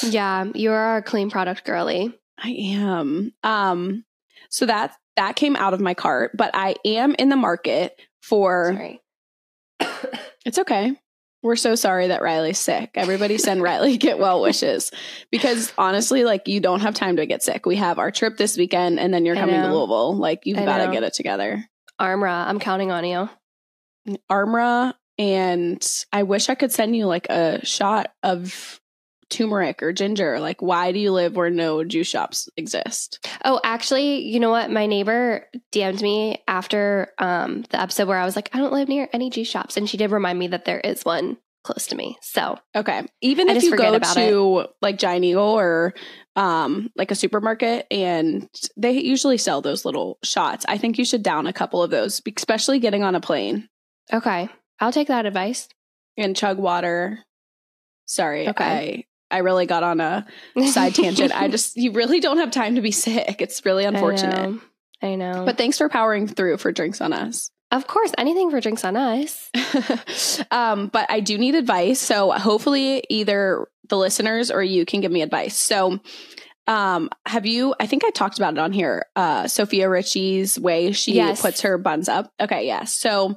Yeah, 0.03 0.45
you're 0.53 0.97
a 0.97 1.01
clean 1.01 1.29
product 1.29 1.63
girly. 1.63 2.13
I 2.37 2.49
am. 2.49 3.33
Um, 3.43 4.03
so 4.49 4.65
that 4.65 4.93
that 5.15 5.35
came 5.37 5.55
out 5.55 5.73
of 5.73 5.79
my 5.79 5.93
cart, 5.93 6.31
but 6.35 6.51
I 6.53 6.75
am 6.85 7.15
in 7.15 7.29
the 7.29 7.35
market 7.35 7.99
for. 8.21 8.73
Sorry. 8.73 9.01
It's 10.45 10.59
okay. 10.59 10.93
We're 11.43 11.57
so 11.57 11.75
sorry 11.75 12.07
that 12.07 12.21
Ryleigh's 12.21 12.57
sick. 12.57 12.91
Everybody 12.95 13.37
send 13.37 13.61
Ryleigh 13.61 13.97
get 13.99 14.17
well 14.17 14.41
wishes 14.41 14.91
because 15.29 15.73
honestly, 15.77 16.23
like 16.23 16.47
you 16.47 16.61
don't 16.61 16.79
have 16.79 16.95
time 16.95 17.17
to 17.17 17.25
get 17.25 17.43
sick. 17.43 17.65
We 17.65 17.75
have 17.75 17.99
our 17.99 18.11
trip 18.11 18.37
this 18.37 18.57
weekend, 18.57 18.99
and 18.99 19.13
then 19.13 19.25
you're 19.25 19.35
I 19.35 19.41
coming 19.41 19.61
to. 19.61 19.67
Louisville. 19.67 20.15
Like 20.15 20.45
you've 20.45 20.57
got 20.57 20.85
to 20.85 20.91
get 20.91 21.03
it 21.03 21.13
together. 21.13 21.63
Armra, 22.01 22.47
I'm 22.47 22.59
counting 22.59 22.91
on 22.91 23.05
you. 23.05 23.29
Armra, 24.31 24.93
and 25.19 25.85
I 26.11 26.23
wish 26.23 26.49
I 26.49 26.55
could 26.55 26.71
send 26.71 26.95
you 26.95 27.05
like 27.05 27.27
a 27.29 27.63
shot 27.65 28.13
of 28.23 28.79
turmeric 29.33 29.83
or 29.83 29.91
ginger. 29.91 30.39
Like, 30.39 30.61
why 30.61 30.91
do 30.91 30.99
you 30.99 31.11
live 31.11 31.35
where 31.35 31.49
no 31.49 31.83
juice 31.83 32.07
shops 32.07 32.47
exist? 32.55 33.27
Oh, 33.43 33.59
actually, 33.63 34.21
you 34.21 34.39
know 34.39 34.49
what? 34.51 34.71
My 34.71 34.85
neighbor 34.85 35.47
DM'd 35.71 36.01
me 36.01 36.41
after 36.47 37.11
um, 37.17 37.63
the 37.69 37.81
episode 37.81 38.07
where 38.07 38.17
I 38.17 38.25
was 38.25 38.35
like, 38.35 38.49
I 38.53 38.59
don't 38.59 38.73
live 38.73 38.87
near 38.87 39.09
any 39.11 39.29
juice 39.29 39.49
shops. 39.49 39.75
And 39.75 39.89
she 39.89 39.97
did 39.97 40.11
remind 40.11 40.39
me 40.39 40.47
that 40.47 40.65
there 40.65 40.79
is 40.79 41.03
one 41.03 41.37
close 41.63 41.87
to 41.87 41.95
me. 41.95 42.17
So 42.21 42.57
Okay. 42.75 43.05
Even 43.21 43.49
I 43.49 43.53
if 43.53 43.63
you 43.63 43.75
go 43.75 43.93
about 43.93 44.15
to 44.15 44.67
like 44.81 44.97
Giant 44.97 45.23
Eagle 45.23 45.43
or 45.43 45.93
um 46.35 46.91
like 46.97 47.09
a 47.11 47.15
supermarket 47.15 47.87
and 47.89 48.49
they 48.75 48.99
usually 48.99 49.37
sell 49.37 49.61
those 49.61 49.85
little 49.85 50.17
shots. 50.23 50.65
I 50.67 50.77
think 50.77 50.97
you 50.97 51.05
should 51.05 51.23
down 51.23 51.47
a 51.47 51.53
couple 51.53 51.81
of 51.81 51.89
those, 51.89 52.21
especially 52.35 52.79
getting 52.79 53.03
on 53.03 53.15
a 53.15 53.21
plane 53.21 53.69
okay, 54.11 54.49
I'll 54.79 54.91
take 54.91 55.07
that 55.07 55.25
advice. 55.25 55.69
and 56.17 56.35
chug 56.35 56.57
water. 56.57 57.19
Sorry. 58.05 58.49
Okay. 58.49 59.07
I 59.33 59.39
really 59.39 59.65
got 59.65 59.83
on 59.83 59.99
a 59.99 60.25
side 60.71 60.95
tangent. 60.95 61.35
I 61.35 61.47
just 61.49 61.75
you 61.83 61.91
really 61.91 62.19
don't 62.19 62.37
have 62.37 62.51
time 62.51 62.75
to 62.75 62.81
be 62.81 62.91
sick. 62.91 63.41
It's 63.41 63.65
really 63.65 63.83
unfortunate. 63.85 64.35
I 64.37 64.45
know. 64.47 64.59
I 65.01 65.15
know. 65.15 65.45
But 65.45 65.57
thanks 65.57 65.77
for 65.77 65.89
powering 65.89 66.27
through 66.27 66.57
for 66.57 66.71
drinks 66.71 67.01
on 67.01 67.11
us. 67.11 67.49
of 67.71 67.87
course, 67.87 68.11
anything 68.17 68.51
for 68.51 68.61
drinks 68.61 68.85
on 68.85 68.95
us. 68.95 69.49
um, 70.51 70.87
but 70.87 71.09
I 71.09 71.19
do 71.19 71.37
need 71.37 71.55
advice. 71.55 71.99
So 71.99 72.31
hopefully, 72.31 73.03
either 73.09 73.67
the 73.89 73.97
listeners 73.97 74.49
or 74.51 74.63
you 74.63 74.85
can 74.85 75.01
give 75.01 75.11
me 75.11 75.21
advice. 75.21 75.57
So, 75.57 75.99
um, 76.67 77.09
have 77.25 77.45
you? 77.45 77.75
I 77.79 77.87
think 77.87 78.05
I 78.05 78.11
talked 78.11 78.37
about 78.37 78.53
it 78.53 78.59
on 78.59 78.71
here. 78.71 79.05
Uh, 79.15 79.47
Sofia 79.47 79.89
Richie's 79.89 80.57
way 80.59 80.91
she 80.93 81.13
Yes. 81.15 81.41
puts 81.41 81.61
her 81.61 81.77
buns 81.77 82.07
up. 82.07 82.31
Okay, 82.39 82.65
yeah. 82.67 82.83
So. 82.85 83.35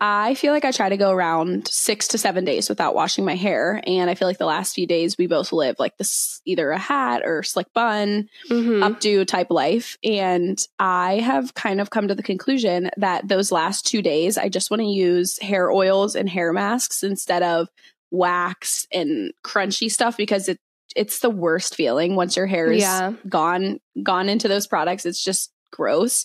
I 0.00 0.34
feel 0.34 0.52
like 0.52 0.66
I 0.66 0.72
try 0.72 0.90
to 0.90 0.96
go 0.98 1.10
around 1.10 1.68
six 1.68 2.08
to 2.08 2.18
seven 2.18 2.44
days 2.44 2.68
without 2.68 2.94
washing 2.94 3.24
my 3.24 3.34
hair. 3.34 3.80
And 3.86 4.10
I 4.10 4.14
feel 4.14 4.28
like 4.28 4.36
the 4.36 4.44
last 4.44 4.74
few 4.74 4.86
days 4.86 5.16
we 5.16 5.26
both 5.26 5.52
live 5.54 5.76
like 5.78 5.96
this 5.96 6.42
either 6.44 6.70
a 6.70 6.78
hat 6.78 7.22
or 7.24 7.42
slick 7.42 7.72
bun 7.72 8.28
Mhm. 8.50 8.80
updo 8.86 9.26
type 9.26 9.50
life. 9.50 9.96
And 10.04 10.58
I 10.78 11.20
have 11.20 11.54
kind 11.54 11.80
of 11.80 11.88
come 11.88 12.08
to 12.08 12.14
the 12.14 12.22
conclusion 12.22 12.90
that 12.98 13.26
those 13.26 13.50
last 13.50 13.86
two 13.86 14.02
days, 14.02 14.36
I 14.36 14.50
just 14.50 14.70
want 14.70 14.82
to 14.82 14.86
use 14.86 15.38
hair 15.38 15.70
oils 15.70 16.14
and 16.14 16.28
hair 16.28 16.52
masks 16.52 17.02
instead 17.02 17.42
of 17.42 17.68
wax 18.10 18.86
and 18.92 19.32
crunchy 19.44 19.90
stuff 19.90 20.16
because 20.16 20.48
it 20.48 20.58
it's 20.94 21.18
the 21.18 21.28
worst 21.30 21.74
feeling 21.74 22.16
once 22.16 22.36
your 22.36 22.46
hair 22.46 22.70
is 22.72 22.80
Yeah. 22.80 23.12
gone 23.28 23.80
gone 24.02 24.28
into 24.30 24.48
those 24.48 24.66
products. 24.66 25.04
It's 25.04 25.22
just 25.22 25.50
gross. 25.70 26.24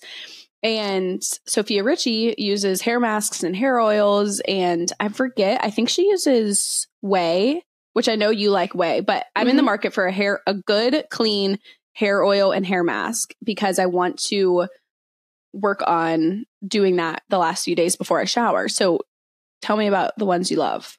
And 0.63 1.24
Sofia 1.47 1.84
Richie 1.84 2.36
uses 2.38 2.82
hair 2.82 3.00
masks 3.00 3.43
and 3.43 3.56
hair 3.56 3.80
oils. 3.80 4.41
And 4.47 4.91
I 5.00 5.10
forget, 5.10 5.60
I 5.63 5.71
think 5.71 5.89
she 5.89 6.08
uses 6.08 6.88
Ouai, 7.04 7.62
which 7.93 8.08
I 8.08 8.15
know 8.15 8.30
you 8.30 8.52
like 8.52 8.74
Ouai, 8.74 9.06
but 9.06 9.26
I'm 9.36 9.47
in 9.47 9.56
the 9.56 9.63
Mhm. 9.63 9.65
market 9.65 9.93
for 9.93 10.06
a 10.06 10.12
hair, 10.12 10.41
a 10.45 10.54
good, 10.54 11.06
clean 11.10 11.58
hair 11.93 12.24
oil 12.24 12.52
and 12.52 12.65
hair 12.65 12.84
mask 12.84 13.34
because 13.43 13.80
I 13.80 13.88
want 13.88 14.17
to 14.26 14.67
work 15.54 15.82
on 15.86 16.45
doing 16.65 16.95
that 16.97 17.24
the 17.30 17.38
last 17.38 17.65
few 17.65 17.76
days 17.76 17.95
before 17.95 18.19
I 18.21 18.26
shower. 18.26 18.69
So 18.69 19.02
tell 19.62 19.76
me 19.78 19.88
about 19.88 20.13
the 20.17 20.26
ones 20.26 20.50
you 20.50 20.58
love. 20.58 20.97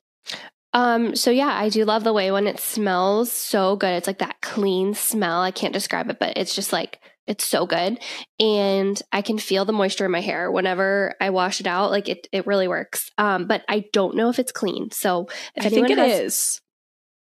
Um, 0.74 1.14
so 1.16 1.30
yeah, 1.30 1.48
I 1.48 1.68
do 1.68 1.84
love 1.84 2.02
the 2.04 2.12
Ouai 2.12 2.32
when 2.32 2.46
it 2.46 2.58
smells 2.58 3.30
so 3.30 3.76
good. 3.76 3.92
It's 3.94 4.06
like 4.06 4.18
that 4.18 4.40
clean 4.40 4.94
smell. 4.94 5.40
I 5.40 5.50
can't 5.50 5.72
describe 5.74 6.10
it, 6.10 6.18
but 6.18 6.36
it's 6.36 6.54
just 6.54 6.72
like 6.72 6.98
it's 7.26 7.46
so 7.46 7.66
good. 7.66 7.98
And 8.40 9.00
I 9.12 9.22
can 9.22 9.38
feel 9.38 9.64
the 9.64 9.72
moisture 9.72 10.04
in 10.04 10.10
my 10.10 10.20
hair 10.20 10.50
whenever 10.50 11.14
I 11.20 11.30
wash 11.30 11.60
it 11.60 11.66
out. 11.66 11.90
Like 11.90 12.08
it 12.08 12.26
it 12.32 12.46
really 12.46 12.68
works. 12.68 13.10
Um, 13.18 13.46
but 13.46 13.62
I 13.68 13.84
don't 13.92 14.16
know 14.16 14.28
if 14.28 14.38
it's 14.38 14.52
clean. 14.52 14.90
So 14.90 15.28
if 15.54 15.64
I 15.66 15.68
think 15.68 15.90
it 15.90 15.98
has, 15.98 16.20
is. 16.20 16.60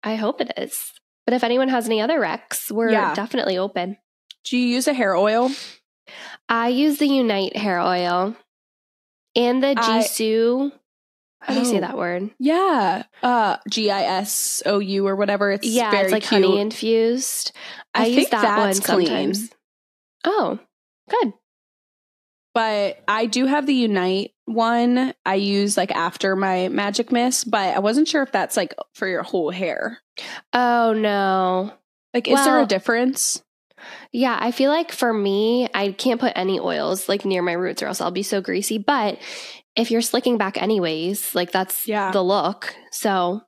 I 0.03 0.15
hope 0.15 0.41
it 0.41 0.51
is. 0.57 0.91
But 1.25 1.33
if 1.33 1.43
anyone 1.43 1.67
has 1.69 1.85
any 1.85 2.01
other 2.01 2.19
recs, 2.19 2.71
we're 2.71 2.89
Yeah. 2.91 3.13
definitely 3.13 3.57
open. 3.57 3.97
Do 4.43 4.57
you 4.57 4.65
use 4.67 4.87
a 4.87 4.93
hair 4.93 5.15
oil? 5.15 5.51
I 6.47 6.69
use 6.69 6.97
the 6.99 7.07
Unite 7.07 7.57
hair 7.57 7.79
oil 7.79 8.35
and 9.35 9.61
the 9.61 9.75
Gisou. 9.75 10.71
How 11.41 11.53
do 11.53 11.59
you 11.59 11.65
say 11.65 11.77
Oh. 11.77 11.81
that 11.81 11.97
word? 11.97 12.31
Yeah. 12.39 13.03
Uh 13.21 13.57
G 13.69 13.91
I 13.91 14.03
S 14.03 14.63
O 14.65 14.79
U 14.79 15.05
or 15.07 15.15
whatever. 15.15 15.51
It's 15.51 15.67
yeah, 15.67 15.91
very 15.91 16.03
it's 16.05 16.11
like 16.13 16.23
cute. 16.23 16.43
honey 16.43 16.59
infused. 16.59 17.51
I 17.93 18.03
I, 18.03 18.05
use 18.07 18.29
that 18.29 18.57
one 18.57 18.73
clean. 18.73 19.05
sometimes. 19.07 19.49
Oh, 20.25 20.59
good. 21.09 21.33
but 22.53 23.01
I 23.07 23.25
do 23.27 23.45
have 23.45 23.65
the 23.65 23.73
Unite 23.73 24.31
one 24.45 25.13
I 25.25 25.35
use 25.35 25.75
like 25.77 25.91
after 25.91 26.35
my 26.35 26.69
magic 26.69 27.11
mist, 27.11 27.51
but 27.51 27.75
I 27.75 27.79
wasn't 27.79 28.07
sure 28.07 28.23
if 28.23 28.31
that's 28.31 28.55
like 28.57 28.73
for 28.93 29.07
your 29.07 29.23
whole 29.23 29.51
hair. 29.51 29.99
Oh 30.53 30.93
no. 30.93 31.73
Like, 32.13 32.27
is 32.27 32.43
there 32.43 32.59
a 32.61 32.65
difference? 32.65 33.43
Yeah, 34.11 34.35
I 34.39 34.51
feel 34.51 34.71
like 34.71 34.91
for 34.91 35.13
me, 35.13 35.67
I 35.73 35.91
can't 35.91 36.19
put 36.19 36.33
any 36.35 36.59
oils 36.59 37.07
like 37.07 37.25
near 37.25 37.43
my 37.43 37.51
roots 37.51 37.83
or 37.83 37.87
else 37.87 38.01
I'll 38.01 38.09
be 38.09 38.23
so 38.23 38.41
greasy. 38.41 38.77
But 38.79 39.19
if 39.75 39.91
you're 39.91 40.01
slicking 40.01 40.37
back 40.39 40.59
anyways, 40.59 41.35
like 41.35 41.51
that's 41.51 41.87
Yeah. 41.87 42.11
the 42.11 42.23
look. 42.23 42.73
So 42.91 43.41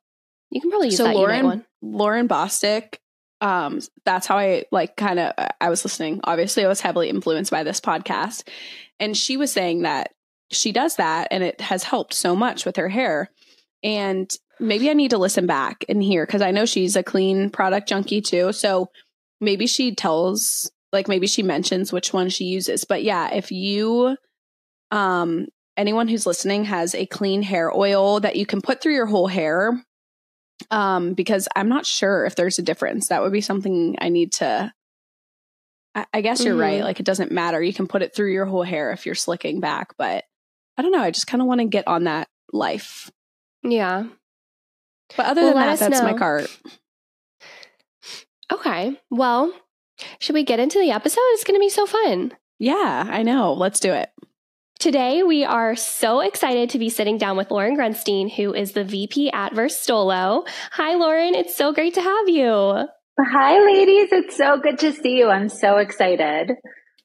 you 0.51 0.61
can 0.61 0.69
probably 0.69 0.89
use 0.89 0.97
So 0.97 1.05
that 1.05 1.15
Lauren, 1.15 1.37
Unite 1.37 1.45
one. 1.49 1.65
Lauren 1.81 2.27
Bostick, 2.27 2.95
um, 3.41 3.79
that's 4.05 4.27
how 4.27 4.37
I 4.37 4.65
like 4.71 4.95
kind 4.95 5.19
of 5.19 5.33
I 5.61 5.69
was 5.69 5.83
listening. 5.83 6.19
Obviously, 6.23 6.65
I 6.65 6.67
was 6.67 6.81
heavily 6.81 7.09
influenced 7.09 7.51
by 7.51 7.63
this 7.63 7.79
podcast, 7.79 8.47
and 8.99 9.15
she 9.15 9.37
was 9.37 9.51
saying 9.51 9.83
that 9.83 10.11
she 10.51 10.71
does 10.71 10.95
that, 10.97 11.29
and 11.31 11.43
it 11.43 11.61
has 11.61 11.83
helped 11.83 12.13
so 12.13 12.35
much 12.35 12.65
with 12.65 12.75
her 12.75 12.89
hair. 12.89 13.29
And 13.83 14.29
maybe 14.59 14.89
I 14.89 14.93
need 14.93 15.11
to 15.11 15.17
listen 15.17 15.45
back 15.45 15.85
and 15.87 16.03
hear 16.03 16.25
because 16.25 16.41
I 16.41 16.51
know 16.51 16.65
she's 16.65 16.95
a 16.95 17.03
clean 17.03 17.49
product 17.49 17.87
junkie 17.87 18.21
too. 18.21 18.51
So 18.51 18.89
maybe 19.39 19.67
she 19.67 19.95
tells, 19.95 20.69
like, 20.91 21.07
maybe 21.07 21.27
she 21.27 21.43
mentions 21.43 21.93
which 21.93 22.11
one 22.11 22.29
she 22.29 22.45
uses. 22.45 22.83
But 22.83 23.03
yeah, 23.03 23.33
if 23.33 23.51
you, 23.51 24.17
um, 24.91 25.47
anyone 25.77 26.07
who's 26.07 26.25
listening 26.25 26.65
has 26.65 26.93
a 26.93 27.05
clean 27.05 27.41
hair 27.41 27.71
oil 27.73 28.19
that 28.19 28.35
you 28.35 28.45
can 28.45 28.61
put 28.61 28.81
through 28.81 28.95
your 28.95 29.05
whole 29.05 29.27
hair 29.27 29.81
um 30.71 31.13
because 31.13 31.47
i'm 31.55 31.69
not 31.69 31.85
sure 31.85 32.25
if 32.25 32.35
there's 32.35 32.59
a 32.59 32.63
difference 32.63 33.07
that 33.07 33.21
would 33.21 33.31
be 33.31 33.41
something 33.41 33.95
i 33.99 34.09
need 34.09 34.31
to 34.33 34.71
i, 35.95 36.05
I 36.13 36.21
guess 36.21 36.43
you're 36.43 36.55
right 36.55 36.81
Mhm. 36.81 36.85
like 36.85 36.99
it 36.99 37.05
doesn't 37.05 37.31
matter 37.31 37.61
you 37.61 37.73
can 37.73 37.87
put 37.87 38.01
it 38.01 38.13
through 38.15 38.31
your 38.33 38.45
whole 38.45 38.63
hair 38.63 38.91
if 38.91 39.05
you're 39.05 39.15
slicking 39.15 39.59
back 39.59 39.95
but 39.97 40.25
i 40.77 40.81
don't 40.81 40.91
know 40.91 41.01
i 41.01 41.11
just 41.11 41.27
kind 41.27 41.41
of 41.41 41.47
want 41.47 41.61
to 41.61 41.65
get 41.65 41.87
on 41.87 42.03
that 42.05 42.27
life 42.53 43.09
Yeah. 43.63 44.05
but 45.17 45.25
other 45.27 45.41
Well, 45.41 45.53
than 45.53 45.61
that 45.67 45.79
that's 45.79 46.01
my 46.01 46.11
know. 46.11 46.17
cart 46.17 46.49
Okay. 48.51 48.99
Well, 49.11 49.53
should 50.19 50.33
we 50.33 50.43
get 50.43 50.59
into 50.59 50.79
the 50.79 50.89
episode? 50.91 51.21
It's 51.33 51.43
going 51.43 51.55
to 51.55 51.63
be 51.63 51.69
so 51.69 51.85
fun. 51.85 52.31
yeah 52.57 53.05
i 53.09 53.21
know 53.23 53.53
let's 53.53 53.79
do 53.79 53.93
it 53.93 54.09
Today, 54.79 55.23
we 55.23 55.43
are 55.43 55.75
so 55.75 56.21
excited 56.21 56.69
to 56.69 56.79
be 56.79 56.89
sitting 56.89 57.17
down 57.17 57.35
with 57.35 57.51
Lauren 57.51 57.75
Grunstein, 57.75 58.31
who 58.33 58.53
is 58.53 58.71
the 58.71 58.85
VP 58.85 59.29
at 59.29 59.51
Verstolo. 59.51 60.47
Hi, 60.71 60.95
Lauren. 60.95 61.35
It's 61.35 61.53
so 61.53 61.73
great 61.73 61.95
to 61.95 62.01
have 62.01 62.29
you. 62.29 62.87
Hi, 63.19 63.59
ladies. 63.59 64.07
It's 64.13 64.37
so 64.37 64.57
good 64.57 64.79
to 64.79 64.93
see 64.93 65.17
you. 65.17 65.27
I'm 65.27 65.49
so 65.49 65.79
excited. 65.79 66.53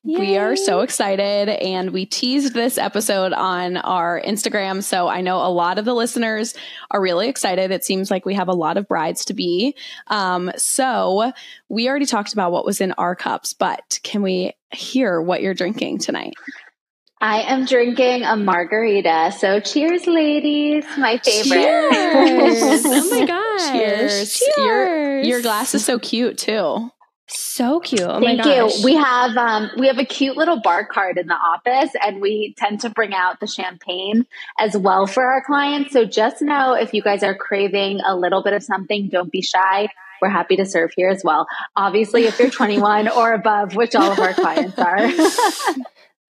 we 0.05 0.37
are 0.37 0.55
so 0.55 0.83
excited 0.83 1.49
and 1.49 1.91
we 1.91 2.07
teased 2.07 2.55
this 2.55 2.79
episode 2.79 3.33
on 3.33 3.79
our 3.79 4.21
instagram 4.21 4.83
so 4.83 5.09
i 5.09 5.23
know 5.23 5.39
a 5.39 5.49
lot 5.49 5.79
of 5.79 5.87
the 5.87 5.95
listeners 5.95 6.55
are 6.91 7.01
really 7.01 7.27
excited 7.27 7.71
it 7.71 7.83
seems 7.83 8.11
like 8.11 8.27
we 8.27 8.35
have 8.35 8.49
a 8.49 8.53
lot 8.53 8.77
of 8.77 8.87
brides 8.87 9.25
to 9.25 9.33
be 9.33 9.75
um, 10.09 10.53
so 10.59 11.33
we 11.71 11.89
already 11.89 12.05
talked 12.05 12.35
about 12.35 12.53
what 12.53 12.67
was 12.67 12.83
in 12.83 12.93
our 12.99 13.17
cups 13.17 13.55
but 13.55 13.99
can 14.03 14.21
we 14.21 14.53
hear 14.75 15.23
what 15.23 15.41
you're 15.41 15.55
drinking 15.55 15.97
tonight 15.97 16.35
I 17.25 17.41
am 17.41 17.65
drinking 17.65 18.25
a 18.25 18.37
margarita. 18.37 19.33
So 19.39 19.59
cheers, 19.59 20.07
ladies. 20.07 20.85
My 20.99 21.17
favorite. 21.17 21.91
Cheers. 21.91 22.83
oh 22.85 23.11
my 23.19 23.25
gosh. 23.27 23.73
cheers 23.73 24.43
your, 24.59 24.87
Cheers. 24.87 25.27
your 25.27 25.41
glass 25.41 25.75
is 25.75 25.83
so 25.83 25.99
cute 25.99 26.37
too 26.37 26.91
so 27.27 27.81
cute. 27.81 28.03
Oh 28.03 28.21
my 28.21 28.37
Thank 28.37 28.45
you. 28.45 28.71
We 28.85 28.95
have 28.95 29.37
um, 29.39 29.71
we 29.79 29.87
have 29.87 29.97
a 29.97 30.05
cute 30.05 30.37
little 30.37 30.61
bar 30.61 30.85
card 30.85 31.17
in 31.17 31.27
the 31.27 31.35
office, 31.35 31.91
and 32.05 32.21
we 32.21 32.55
tend 32.59 32.81
to 32.81 32.91
bring 32.91 33.15
out 33.15 33.41
the 33.41 33.47
champagne 33.47 34.27
as 34.59 34.77
well 34.77 35.07
for 35.07 35.25
our 35.25 35.43
clients. 35.43 35.95
So 35.95 36.05
just 36.05 36.43
know 36.43 36.75
if 36.75 36.93
you 36.93 37.01
guys 37.03 37.23
are 37.23 37.35
craving 37.35 38.01
a 38.07 38.15
little 38.15 38.43
bit 38.43 38.53
of 38.53 38.63
something, 38.63 39.09
don't 39.09 39.33
be 39.33 39.41
shy. 39.41 39.89
We're 40.21 40.29
happy 40.29 40.57
to 40.57 40.67
serve 40.67 40.93
here 40.97 41.09
as 41.09 41.23
well. 41.25 41.47
Obviously, 41.77 42.25
if 42.25 42.39
you're 42.39 42.51
21 42.51 43.09
or 43.09 43.33
above, 43.33 43.75
which 43.75 43.95
all 43.95 44.13
of 44.13 44.19
our 44.19 44.33
clients 44.35 44.79
are, 44.79 44.99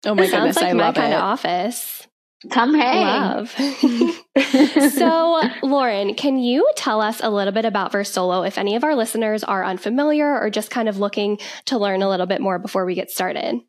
oh 0.07 0.15
my 0.15 0.27
Sounds 0.27 0.33
goodness 0.33 0.57
like 0.57 0.67
i 0.67 0.73
my 0.73 0.85
love 0.87 0.95
kind 0.95 1.13
it 1.13 1.17
of 1.17 1.23
office. 1.23 2.07
come 2.51 2.75
hang. 2.75 3.05
Love. 3.05 3.51
so, 4.93 5.43
Lauren, 5.63 6.15
can 6.15 6.39
you 6.39 6.69
tell 6.77 7.01
us 7.01 7.21
a 7.23 7.31
little 7.31 7.53
bit 7.53 7.65
about 7.65 7.93
Verstolo 7.93 8.47
if 8.47 8.59
any 8.59 8.77
of 8.77 8.85
our 8.85 8.95
listeners 8.95 9.43
are 9.43 9.65
unfamiliar 9.65 10.39
or 10.41 10.51
just 10.51 10.71
kind 10.71 10.89
of 10.89 10.99
looking 10.99 11.39
to 11.67 11.79
learn 11.79 12.03
a 12.03 12.09
little 12.09 12.27
bit 12.27 12.41
more 12.41 12.59
before 12.59 12.85
we 12.85 12.95
get 12.95 13.11
started? 13.11 13.61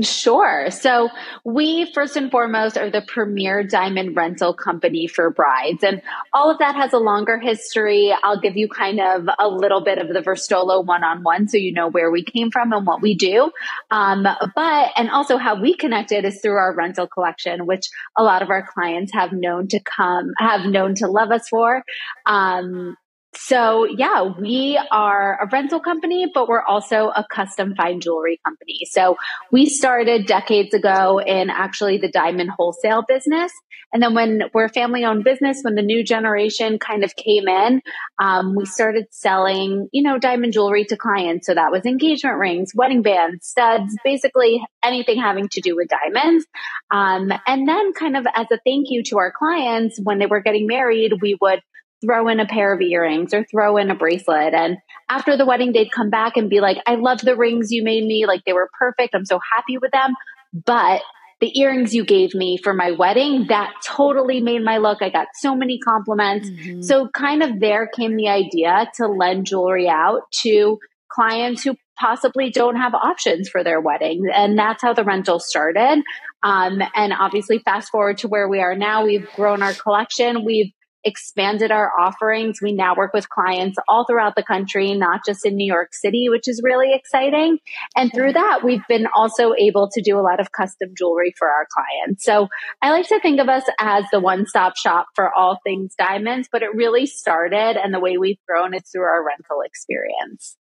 Sure. 0.00 0.70
So 0.70 1.10
we 1.44 1.92
first 1.92 2.16
and 2.16 2.30
foremost 2.30 2.78
are 2.78 2.90
the 2.90 3.02
premier 3.02 3.62
diamond 3.62 4.16
rental 4.16 4.54
company 4.54 5.06
for 5.06 5.30
brides. 5.30 5.84
And 5.84 6.00
all 6.32 6.50
of 6.50 6.58
that 6.58 6.74
has 6.74 6.94
a 6.94 6.98
longer 6.98 7.38
history. 7.38 8.14
I'll 8.22 8.40
give 8.40 8.56
you 8.56 8.68
kind 8.68 9.00
of 9.00 9.28
a 9.38 9.48
little 9.48 9.82
bit 9.82 9.98
of 9.98 10.08
the 10.08 10.20
Verstolo 10.20 10.84
one 10.84 11.04
on 11.04 11.22
one 11.22 11.46
so 11.46 11.58
you 11.58 11.74
know 11.74 11.88
where 11.88 12.10
we 12.10 12.24
came 12.24 12.50
from 12.50 12.72
and 12.72 12.86
what 12.86 13.02
we 13.02 13.14
do. 13.14 13.50
Um, 13.90 14.26
but, 14.54 14.90
and 14.96 15.10
also 15.10 15.36
how 15.36 15.60
we 15.60 15.76
connected 15.76 16.24
is 16.24 16.40
through 16.40 16.56
our 16.56 16.74
rental 16.74 17.06
collection, 17.06 17.66
which 17.66 17.90
a 18.16 18.22
lot 18.22 18.40
of 18.40 18.48
our 18.48 18.66
clients 18.66 19.12
have 19.12 19.32
known 19.32 19.68
to 19.68 19.80
come, 19.80 20.32
have 20.38 20.64
known 20.64 20.94
to 20.96 21.06
love 21.06 21.30
us 21.30 21.48
for. 21.50 21.84
Um, 22.24 22.96
so 23.34 23.84
yeah, 23.84 24.22
we 24.22 24.78
are 24.90 25.38
a 25.42 25.48
rental 25.50 25.80
company, 25.80 26.26
but 26.32 26.48
we're 26.48 26.62
also 26.62 27.08
a 27.08 27.24
custom 27.30 27.74
fine 27.74 28.00
jewelry 28.00 28.38
company. 28.44 28.80
So 28.90 29.16
we 29.50 29.66
started 29.66 30.26
decades 30.26 30.74
ago 30.74 31.18
in 31.18 31.48
actually 31.48 31.98
the 31.98 32.10
diamond 32.10 32.50
wholesale 32.50 33.02
business. 33.06 33.52
And 33.92 34.02
then 34.02 34.14
when 34.14 34.42
we're 34.54 34.66
a 34.66 34.70
family 34.70 35.04
owned 35.04 35.24
business, 35.24 35.60
when 35.62 35.74
the 35.74 35.82
new 35.82 36.02
generation 36.04 36.78
kind 36.78 37.04
of 37.04 37.14
came 37.14 37.48
in, 37.48 37.82
um, 38.18 38.54
we 38.54 38.64
started 38.64 39.06
selling, 39.10 39.88
you 39.92 40.02
know, 40.02 40.18
diamond 40.18 40.52
jewelry 40.52 40.84
to 40.86 40.96
clients. 40.96 41.46
So 41.46 41.54
that 41.54 41.70
was 41.70 41.84
engagement 41.84 42.38
rings, 42.38 42.72
wedding 42.74 43.02
bands, 43.02 43.46
studs, 43.46 43.96
basically 44.04 44.62
anything 44.82 45.20
having 45.20 45.48
to 45.50 45.60
do 45.60 45.76
with 45.76 45.88
diamonds. 45.88 46.46
Um, 46.90 47.32
and 47.46 47.68
then 47.68 47.92
kind 47.92 48.16
of 48.16 48.26
as 48.34 48.46
a 48.50 48.58
thank 48.64 48.86
you 48.88 49.02
to 49.04 49.18
our 49.18 49.32
clients, 49.32 49.98
when 50.02 50.18
they 50.18 50.26
were 50.26 50.40
getting 50.40 50.66
married, 50.66 51.12
we 51.20 51.36
would 51.40 51.60
throw 52.04 52.28
in 52.28 52.40
a 52.40 52.46
pair 52.46 52.74
of 52.74 52.80
earrings 52.80 53.32
or 53.32 53.44
throw 53.44 53.76
in 53.76 53.90
a 53.90 53.94
bracelet. 53.94 54.54
And 54.54 54.78
after 55.08 55.36
the 55.36 55.46
wedding, 55.46 55.72
they'd 55.72 55.92
come 55.92 56.10
back 56.10 56.36
and 56.36 56.50
be 56.50 56.60
like, 56.60 56.78
I 56.86 56.96
love 56.96 57.20
the 57.20 57.36
rings 57.36 57.70
you 57.70 57.84
made 57.84 58.04
me. 58.04 58.26
Like 58.26 58.44
they 58.44 58.52
were 58.52 58.70
perfect. 58.78 59.14
I'm 59.14 59.24
so 59.24 59.40
happy 59.54 59.78
with 59.78 59.92
them. 59.92 60.14
But 60.52 61.02
the 61.40 61.58
earrings 61.58 61.94
you 61.94 62.04
gave 62.04 62.34
me 62.34 62.56
for 62.56 62.72
my 62.72 62.92
wedding, 62.92 63.46
that 63.48 63.72
totally 63.84 64.40
made 64.40 64.62
my 64.62 64.78
look. 64.78 65.02
I 65.02 65.10
got 65.10 65.28
so 65.34 65.56
many 65.56 65.78
compliments. 65.78 66.48
Mm-hmm. 66.48 66.82
So 66.82 67.08
kind 67.08 67.42
of 67.42 67.58
there 67.58 67.88
came 67.88 68.16
the 68.16 68.28
idea 68.28 68.88
to 68.96 69.08
lend 69.08 69.46
jewelry 69.46 69.88
out 69.88 70.30
to 70.42 70.78
clients 71.10 71.62
who 71.62 71.74
possibly 71.98 72.50
don't 72.50 72.76
have 72.76 72.94
options 72.94 73.48
for 73.48 73.62
their 73.62 73.80
wedding. 73.80 74.24
And 74.32 74.58
that's 74.58 74.82
how 74.82 74.92
the 74.92 75.04
rental 75.04 75.38
started. 75.38 76.02
Um, 76.42 76.80
and 76.94 77.12
obviously 77.12 77.58
fast 77.58 77.90
forward 77.90 78.18
to 78.18 78.28
where 78.28 78.48
we 78.48 78.60
are 78.60 78.74
now, 78.74 79.04
we've 79.04 79.28
grown 79.36 79.62
our 79.62 79.74
collection. 79.74 80.44
We've 80.44 80.72
expanded 81.04 81.70
our 81.70 81.90
offerings. 81.98 82.60
We 82.62 82.72
now 82.72 82.94
work 82.94 83.12
with 83.12 83.28
clients 83.28 83.78
all 83.88 84.04
throughout 84.04 84.34
the 84.36 84.42
country, 84.42 84.94
not 84.94 85.20
just 85.26 85.44
in 85.44 85.56
New 85.56 85.66
York 85.66 85.94
City, 85.94 86.28
which 86.28 86.48
is 86.48 86.60
really 86.62 86.94
exciting. 86.94 87.58
And 87.96 88.12
through 88.12 88.32
that, 88.34 88.60
we've 88.64 88.86
been 88.88 89.06
also 89.14 89.52
able 89.58 89.88
to 89.92 90.02
do 90.02 90.18
a 90.18 90.22
lot 90.22 90.40
of 90.40 90.52
custom 90.52 90.90
jewelry 90.96 91.34
for 91.38 91.48
our 91.48 91.66
clients. 91.72 92.24
So 92.24 92.48
I 92.80 92.90
like 92.90 93.08
to 93.08 93.20
think 93.20 93.40
of 93.40 93.48
us 93.48 93.64
as 93.80 94.04
the 94.12 94.20
one 94.20 94.46
stop 94.46 94.76
shop 94.76 95.06
for 95.14 95.32
all 95.32 95.58
things 95.64 95.94
diamonds, 95.96 96.48
but 96.50 96.62
it 96.62 96.74
really 96.74 97.06
started 97.06 97.76
and 97.82 97.92
the 97.92 98.00
way 98.00 98.18
we've 98.18 98.40
grown 98.48 98.74
is 98.74 98.82
through 98.90 99.02
our 99.02 99.24
rental 99.24 99.62
experience. 99.64 100.56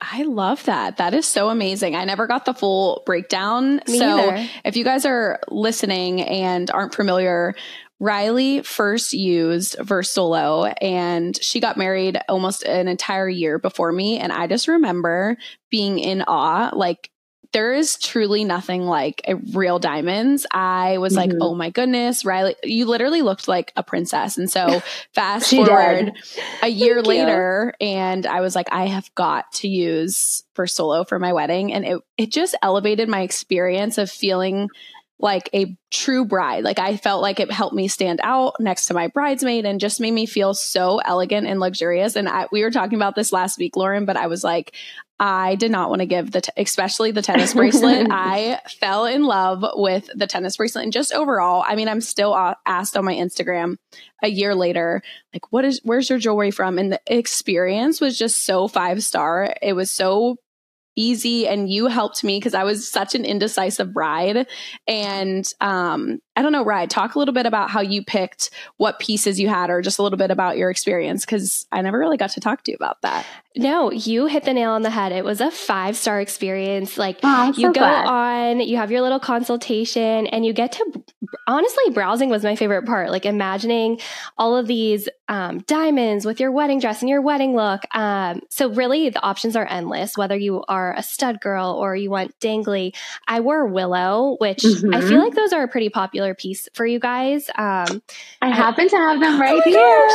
I 0.00 0.24
love 0.24 0.62
that. 0.64 0.98
That 0.98 1.14
is 1.14 1.24
so 1.26 1.48
amazing. 1.48 1.96
I 1.96 2.04
never 2.04 2.26
got 2.26 2.44
the 2.44 2.52
full 2.52 3.02
breakdown. 3.06 3.80
Me 3.88 3.98
so 3.98 4.18
either. 4.18 4.48
if 4.64 4.76
you 4.76 4.84
guys 4.84 5.06
are 5.06 5.40
listening 5.48 6.20
and 6.20 6.70
aren't 6.70 6.94
familiar, 6.94 7.54
Ryleigh 7.98 8.62
first 8.62 9.12
used 9.12 9.76
Verstolo 9.78 10.72
and 10.82 11.36
she 11.42 11.60
got 11.60 11.78
married 11.78 12.18
almost 12.28 12.62
an 12.62 12.88
entire 12.88 13.28
year 13.28 13.58
before 13.58 13.90
me. 13.90 14.18
And 14.18 14.32
I 14.32 14.46
just 14.46 14.68
remember 14.68 15.36
being 15.70 15.98
in 15.98 16.22
awe. 16.22 16.70
Like, 16.74 17.10
there 17.52 17.72
is 17.72 17.96
truly 17.98 18.44
nothing 18.44 18.82
like 18.82 19.22
a 19.26 19.36
real 19.36 19.78
diamonds. 19.78 20.46
I 20.50 20.98
was 20.98 21.16
mm-hmm. 21.16 21.30
like, 21.30 21.38
oh 21.40 21.54
my 21.54 21.70
goodness, 21.70 22.22
Ryleigh, 22.22 22.56
you 22.64 22.84
literally 22.84 23.22
looked 23.22 23.48
like 23.48 23.72
a 23.76 23.82
princess. 23.82 24.36
And 24.36 24.50
so 24.50 24.82
fast 25.14 25.50
forward 25.50 26.12
did. 26.12 26.14
a 26.62 26.68
year 26.68 27.00
later, 27.00 27.74
you. 27.80 27.86
and 27.86 28.26
I 28.26 28.42
was 28.42 28.54
like, 28.54 28.68
I 28.72 28.88
have 28.88 29.14
got 29.14 29.50
to 29.54 29.68
use 29.68 30.44
Verstolo 30.54 31.08
for 31.08 31.18
my 31.18 31.32
wedding. 31.32 31.72
And 31.72 31.86
it, 31.86 32.02
it 32.18 32.30
just 32.30 32.56
elevated 32.62 33.08
my 33.08 33.22
experience 33.22 33.96
of 33.96 34.10
feeling 34.10 34.68
like 35.18 35.48
a 35.54 35.76
true 35.90 36.24
bride. 36.24 36.64
Like 36.64 36.78
I 36.78 36.96
felt 36.96 37.22
like 37.22 37.40
it 37.40 37.50
helped 37.50 37.74
me 37.74 37.88
stand 37.88 38.20
out 38.22 38.56
next 38.60 38.86
to 38.86 38.94
my 38.94 39.08
bridesmaid 39.08 39.64
and 39.64 39.80
just 39.80 40.00
made 40.00 40.10
me 40.10 40.26
feel 40.26 40.52
so 40.52 40.98
elegant 40.98 41.46
and 41.46 41.58
luxurious. 41.58 42.16
And 42.16 42.28
I, 42.28 42.46
we 42.52 42.62
were 42.62 42.70
talking 42.70 42.96
about 42.96 43.14
this 43.14 43.32
last 43.32 43.58
week, 43.58 43.76
Lauren, 43.76 44.04
but 44.04 44.16
I 44.16 44.26
was 44.26 44.44
like, 44.44 44.74
I 45.18 45.54
did 45.54 45.70
not 45.70 45.88
want 45.88 46.00
to 46.00 46.06
give 46.06 46.30
the, 46.30 46.42
t- 46.42 46.52
especially 46.58 47.12
the 47.12 47.22
tennis 47.22 47.54
bracelet. 47.54 48.08
I 48.10 48.60
fell 48.78 49.06
in 49.06 49.24
love 49.24 49.64
with 49.74 50.10
the 50.14 50.26
tennis 50.26 50.58
bracelet 50.58 50.84
and 50.84 50.92
just 50.92 51.14
overall. 51.14 51.64
I 51.66 51.76
mean, 51.76 51.88
I'm 51.88 52.02
still 52.02 52.36
asked 52.66 52.98
on 52.98 53.06
my 53.06 53.14
Instagram 53.14 53.76
a 54.22 54.28
year 54.28 54.54
later, 54.54 55.02
like, 55.32 55.50
what 55.50 55.64
is, 55.64 55.80
where's 55.82 56.10
your 56.10 56.18
jewelry 56.18 56.50
from? 56.50 56.78
And 56.78 56.92
the 56.92 57.00
experience 57.06 58.02
was 58.02 58.18
just 58.18 58.44
so 58.44 58.68
five 58.68 59.02
star. 59.02 59.54
It 59.62 59.72
was 59.72 59.90
so 59.90 60.36
easy 60.96 61.46
and 61.46 61.70
you 61.70 61.86
helped 61.86 62.24
me 62.24 62.38
because 62.38 62.54
I 62.54 62.64
was 62.64 62.88
such 62.88 63.14
an 63.14 63.24
indecisive 63.24 63.92
bride. 63.92 64.46
And 64.88 65.50
um, 65.60 66.20
I 66.34 66.42
don't 66.42 66.52
know, 66.52 66.64
Ride, 66.64 66.90
talk 66.90 67.14
a 67.14 67.18
little 67.18 67.34
bit 67.34 67.46
about 67.46 67.70
how 67.70 67.80
you 67.80 68.02
picked 68.02 68.50
what 68.78 68.98
pieces 68.98 69.38
you 69.38 69.48
had 69.48 69.70
or 69.70 69.82
just 69.82 69.98
a 69.98 70.02
little 70.02 70.18
bit 70.18 70.30
about 70.30 70.56
your 70.56 70.70
experience 70.70 71.24
because 71.24 71.66
I 71.70 71.82
never 71.82 71.98
really 71.98 72.16
got 72.16 72.30
to 72.30 72.40
talk 72.40 72.64
to 72.64 72.72
you 72.72 72.76
about 72.76 73.02
that. 73.02 73.24
No, 73.56 73.90
you 73.90 74.26
hit 74.26 74.44
the 74.44 74.52
nail 74.52 74.72
on 74.72 74.82
the 74.82 74.90
head. 74.90 75.12
It 75.12 75.24
was 75.24 75.40
a 75.40 75.50
five 75.50 75.96
star 75.96 76.20
experience. 76.20 76.98
Like 76.98 77.18
oh, 77.22 77.46
you 77.48 77.68
so 77.68 77.72
go 77.72 77.80
glad. 77.80 78.06
on, 78.06 78.60
you 78.60 78.76
have 78.76 78.90
your 78.90 79.00
little 79.00 79.20
consultation, 79.20 80.26
and 80.26 80.44
you 80.44 80.52
get 80.52 80.72
to 80.72 81.04
honestly 81.46 81.90
browsing 81.90 82.28
was 82.28 82.42
my 82.42 82.54
favorite 82.54 82.84
part. 82.84 83.10
Like 83.10 83.24
imagining 83.24 84.00
all 84.36 84.56
of 84.56 84.66
these 84.66 85.08
um, 85.28 85.60
diamonds 85.60 86.24
with 86.24 86.38
your 86.38 86.52
wedding 86.52 86.80
dress 86.80 87.00
and 87.00 87.08
your 87.08 87.22
wedding 87.22 87.56
look. 87.56 87.82
Um, 87.94 88.42
so 88.50 88.68
really, 88.68 89.08
the 89.08 89.22
options 89.22 89.56
are 89.56 89.66
endless. 89.66 90.16
Whether 90.18 90.36
you 90.36 90.62
are 90.68 90.94
a 90.94 91.02
stud 91.02 91.40
girl 91.40 91.70
or 91.70 91.96
you 91.96 92.10
want 92.10 92.38
dangly, 92.40 92.94
I 93.26 93.40
wore 93.40 93.66
willow, 93.66 94.36
which 94.38 94.58
mm-hmm. 94.58 94.94
I 94.94 95.00
feel 95.00 95.10
mm-hmm. 95.10 95.18
like 95.18 95.34
those 95.34 95.52
are 95.52 95.62
a 95.62 95.68
pretty 95.68 95.88
popular 95.88 96.34
piece 96.34 96.68
for 96.74 96.86
you 96.86 96.98
guys. 96.98 97.48
Um, 97.56 98.02
I 98.42 98.50
happen 98.50 98.88
to 98.88 98.96
have 98.96 99.20
them 99.20 99.40
right 99.40 99.62
oh 99.64 99.70
here. 99.70 100.06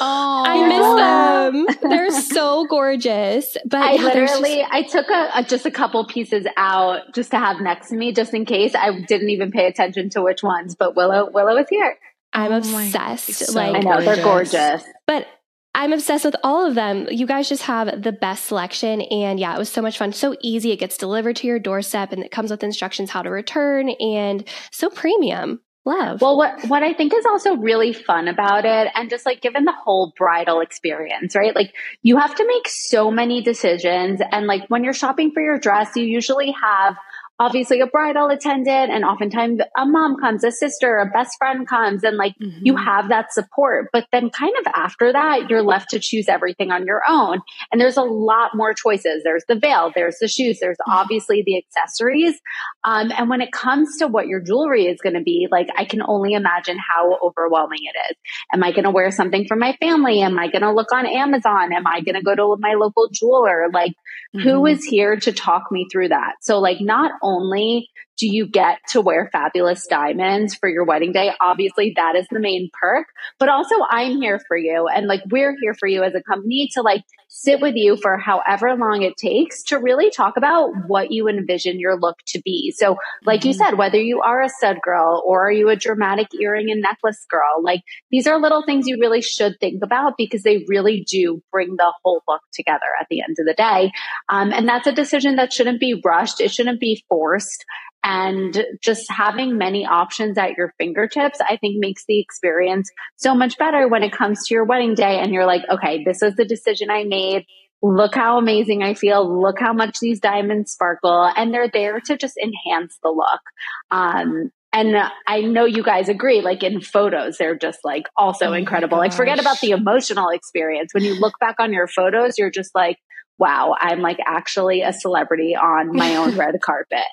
oh, 0.00 0.44
I 0.46 0.68
miss 0.68 1.80
them. 1.80 1.90
They're 1.90 2.10
so 2.10 2.57
gorgeous. 2.66 3.56
But 3.64 3.80
I 3.80 3.92
yeah, 3.92 4.02
literally, 4.02 4.56
just... 4.56 4.72
I 4.72 4.82
took 4.82 5.08
a, 5.08 5.30
a, 5.36 5.42
just 5.44 5.66
a 5.66 5.70
couple 5.70 6.06
pieces 6.06 6.46
out 6.56 7.14
just 7.14 7.30
to 7.30 7.38
have 7.38 7.60
next 7.60 7.90
to 7.90 7.96
me, 7.96 8.12
just 8.12 8.34
in 8.34 8.44
case. 8.44 8.74
I 8.74 9.00
didn't 9.00 9.30
even 9.30 9.50
pay 9.50 9.66
attention 9.66 10.10
to 10.10 10.22
which 10.22 10.42
ones, 10.42 10.74
but 10.74 10.96
Willow, 10.96 11.30
Willow 11.30 11.56
is 11.58 11.68
here. 11.68 11.96
I'm 12.32 12.52
oh 12.52 12.58
obsessed. 12.58 13.32
So 13.32 13.52
like 13.52 13.76
I 13.76 13.80
know 13.80 14.02
they're 14.02 14.22
gorgeous, 14.22 14.84
but 15.06 15.26
I'm 15.74 15.92
obsessed 15.92 16.24
with 16.24 16.36
all 16.42 16.66
of 16.66 16.74
them. 16.74 17.06
You 17.10 17.26
guys 17.26 17.48
just 17.48 17.62
have 17.62 18.02
the 18.02 18.12
best 18.12 18.46
selection. 18.46 19.00
And 19.02 19.38
yeah, 19.38 19.54
it 19.54 19.58
was 19.58 19.70
so 19.70 19.80
much 19.80 19.96
fun. 19.96 20.12
So 20.12 20.36
easy. 20.42 20.72
It 20.72 20.78
gets 20.78 20.96
delivered 20.96 21.36
to 21.36 21.46
your 21.46 21.58
doorstep 21.58 22.12
and 22.12 22.24
it 22.24 22.30
comes 22.30 22.50
with 22.50 22.64
instructions 22.64 23.10
how 23.10 23.22
to 23.22 23.30
return 23.30 23.90
and 23.90 24.44
so 24.72 24.90
premium 24.90 25.60
love. 25.88 26.20
Well, 26.20 26.36
what 26.36 26.64
what 26.68 26.82
I 26.82 26.92
think 26.92 27.12
is 27.14 27.24
also 27.26 27.56
really 27.56 27.92
fun 27.92 28.28
about 28.28 28.64
it 28.64 28.88
and 28.94 29.10
just 29.10 29.26
like 29.26 29.40
given 29.40 29.64
the 29.64 29.72
whole 29.72 30.12
bridal 30.16 30.60
experience, 30.60 31.34
right? 31.34 31.54
Like 31.54 31.74
you 32.02 32.18
have 32.18 32.34
to 32.36 32.46
make 32.46 32.68
so 32.68 33.10
many 33.10 33.42
decisions 33.42 34.20
and 34.30 34.46
like 34.46 34.68
when 34.68 34.84
you're 34.84 34.92
shopping 34.92 35.32
for 35.32 35.42
your 35.42 35.58
dress, 35.58 35.96
you 35.96 36.04
usually 36.04 36.54
have 36.62 36.96
obviously 37.40 37.80
a 37.80 37.86
bridal 37.86 38.28
attendant 38.28 38.90
and 38.90 39.04
oftentimes 39.04 39.60
a 39.76 39.86
mom 39.86 40.16
comes, 40.20 40.42
a 40.42 40.50
sister, 40.50 40.98
a 40.98 41.06
best 41.06 41.36
friend 41.38 41.68
comes 41.68 42.02
and 42.02 42.16
like 42.16 42.34
mm-hmm. 42.42 42.58
you 42.62 42.76
have 42.76 43.08
that 43.10 43.32
support. 43.32 43.88
But 43.92 44.06
then 44.10 44.30
kind 44.30 44.52
of 44.58 44.72
after 44.74 45.12
that, 45.12 45.48
you're 45.48 45.62
left 45.62 45.90
to 45.90 46.00
choose 46.00 46.28
everything 46.28 46.72
on 46.72 46.84
your 46.84 47.02
own. 47.08 47.40
And 47.70 47.80
there's 47.80 47.96
a 47.96 48.02
lot 48.02 48.56
more 48.56 48.74
choices. 48.74 49.22
There's 49.22 49.44
the 49.46 49.54
veil, 49.54 49.92
there's 49.94 50.18
the 50.20 50.26
shoes, 50.26 50.58
there's 50.60 50.76
mm-hmm. 50.78 50.98
obviously 50.98 51.44
the 51.46 51.58
accessories. 51.58 52.34
Um, 52.82 53.12
and 53.16 53.30
when 53.30 53.40
it 53.40 53.52
comes 53.52 53.98
to 53.98 54.08
what 54.08 54.26
your 54.26 54.40
jewelry 54.40 54.86
is 54.86 55.00
going 55.00 55.14
to 55.14 55.22
be, 55.22 55.46
like 55.50 55.68
I 55.76 55.84
can 55.84 56.02
only 56.02 56.32
imagine 56.32 56.78
how 56.78 57.18
overwhelming 57.22 57.80
it 57.82 58.10
is. 58.10 58.16
Am 58.52 58.64
I 58.64 58.72
going 58.72 58.84
to 58.84 58.90
wear 58.90 59.12
something 59.12 59.46
from 59.46 59.60
my 59.60 59.76
family? 59.80 60.22
Am 60.22 60.38
I 60.38 60.48
going 60.48 60.62
to 60.62 60.72
look 60.72 60.92
on 60.92 61.06
Amazon? 61.06 61.72
Am 61.72 61.86
I 61.86 62.00
going 62.00 62.16
to 62.16 62.22
go 62.22 62.34
to 62.34 62.56
my 62.58 62.74
local 62.74 63.08
jeweler? 63.12 63.68
Like 63.72 63.92
mm-hmm. 64.34 64.40
who 64.40 64.66
is 64.66 64.84
here 64.84 65.16
to 65.16 65.32
talk 65.32 65.70
me 65.70 65.86
through 65.92 66.08
that? 66.08 66.34
So 66.40 66.58
like 66.58 66.78
not 66.80 67.12
only 67.22 67.27
only 67.28 67.88
do 68.18 68.26
you 68.26 68.48
get 68.48 68.78
to 68.88 69.00
wear 69.00 69.28
fabulous 69.32 69.86
diamonds 69.86 70.54
for 70.54 70.68
your 70.68 70.84
wedding 70.84 71.12
day? 71.12 71.32
Obviously, 71.40 71.92
that 71.96 72.16
is 72.16 72.26
the 72.30 72.40
main 72.40 72.68
perk, 72.80 73.06
but 73.38 73.48
also 73.48 73.76
I'm 73.88 74.20
here 74.20 74.40
for 74.48 74.56
you. 74.56 74.88
And 74.88 75.06
like, 75.06 75.22
we're 75.30 75.56
here 75.60 75.74
for 75.74 75.86
you 75.86 76.02
as 76.02 76.14
a 76.14 76.22
company 76.22 76.68
to 76.74 76.82
like 76.82 77.02
sit 77.28 77.60
with 77.60 77.74
you 77.76 77.96
for 77.96 78.16
however 78.18 78.74
long 78.74 79.02
it 79.02 79.16
takes 79.16 79.62
to 79.62 79.78
really 79.78 80.10
talk 80.10 80.36
about 80.36 80.70
what 80.86 81.12
you 81.12 81.28
envision 81.28 81.78
your 81.78 81.98
look 81.98 82.16
to 82.26 82.40
be. 82.44 82.72
So, 82.76 82.96
like 83.24 83.40
mm-hmm. 83.40 83.48
you 83.48 83.54
said, 83.54 83.78
whether 83.78 84.00
you 84.00 84.20
are 84.20 84.42
a 84.42 84.48
stud 84.48 84.78
girl 84.82 85.22
or 85.24 85.46
are 85.46 85.52
you 85.52 85.68
a 85.68 85.76
dramatic 85.76 86.28
earring 86.40 86.70
and 86.70 86.82
necklace 86.82 87.24
girl, 87.30 87.62
like 87.62 87.82
these 88.10 88.26
are 88.26 88.40
little 88.40 88.64
things 88.64 88.88
you 88.88 88.98
really 89.00 89.22
should 89.22 89.60
think 89.60 89.84
about 89.84 90.14
because 90.18 90.42
they 90.42 90.64
really 90.66 91.04
do 91.08 91.40
bring 91.52 91.76
the 91.76 91.92
whole 92.02 92.22
look 92.26 92.42
together 92.52 92.86
at 93.00 93.06
the 93.10 93.20
end 93.20 93.36
of 93.38 93.46
the 93.46 93.54
day. 93.54 93.92
Um, 94.28 94.52
and 94.52 94.68
that's 94.68 94.86
a 94.86 94.92
decision 94.92 95.36
that 95.36 95.52
shouldn't 95.52 95.80
be 95.80 96.00
rushed. 96.04 96.40
It 96.40 96.50
shouldn't 96.50 96.80
be 96.80 97.04
forced. 97.08 97.64
And 98.10 98.64
just 98.80 99.10
having 99.10 99.58
many 99.58 99.84
options 99.84 100.38
at 100.38 100.56
your 100.56 100.72
fingertips, 100.78 101.40
I 101.46 101.58
think 101.58 101.76
makes 101.78 102.06
the 102.06 102.18
experience 102.18 102.90
so 103.16 103.34
much 103.34 103.58
better 103.58 103.86
when 103.86 104.02
it 104.02 104.12
comes 104.12 104.46
to 104.46 104.54
your 104.54 104.64
wedding 104.64 104.94
day. 104.94 105.18
And 105.18 105.30
you're 105.30 105.44
like, 105.44 105.60
okay, 105.70 106.02
this 106.04 106.22
is 106.22 106.34
the 106.34 106.46
decision 106.46 106.88
I 106.88 107.04
made. 107.04 107.44
Look 107.82 108.14
how 108.14 108.38
amazing 108.38 108.82
I 108.82 108.94
feel. 108.94 109.42
Look 109.42 109.60
how 109.60 109.74
much 109.74 110.00
these 110.00 110.20
diamonds 110.20 110.72
sparkle. 110.72 111.30
And 111.36 111.52
they're 111.52 111.68
there 111.70 112.00
to 112.00 112.16
just 112.16 112.38
enhance 112.38 112.98
the 113.02 113.10
look. 113.10 113.42
Um, 113.90 114.52
and 114.72 114.96
I 115.26 115.42
know 115.42 115.66
you 115.66 115.82
guys 115.82 116.08
agree, 116.08 116.40
like 116.40 116.62
in 116.62 116.80
photos, 116.80 117.36
they're 117.36 117.58
just 117.58 117.80
like 117.84 118.04
also 118.16 118.46
oh 118.46 118.52
incredible. 118.54 118.96
Like 118.96 119.12
forget 119.12 119.38
about 119.38 119.60
the 119.60 119.72
emotional 119.72 120.30
experience. 120.30 120.94
When 120.94 121.04
you 121.04 121.20
look 121.20 121.34
back 121.40 121.56
on 121.58 121.74
your 121.74 121.88
photos, 121.88 122.38
you're 122.38 122.50
just 122.50 122.74
like, 122.74 122.96
wow, 123.36 123.74
I'm 123.78 124.00
like 124.00 124.18
actually 124.26 124.80
a 124.80 124.94
celebrity 124.94 125.54
on 125.54 125.94
my 125.94 126.16
own 126.16 126.36
red 126.38 126.58
carpet. 126.62 127.04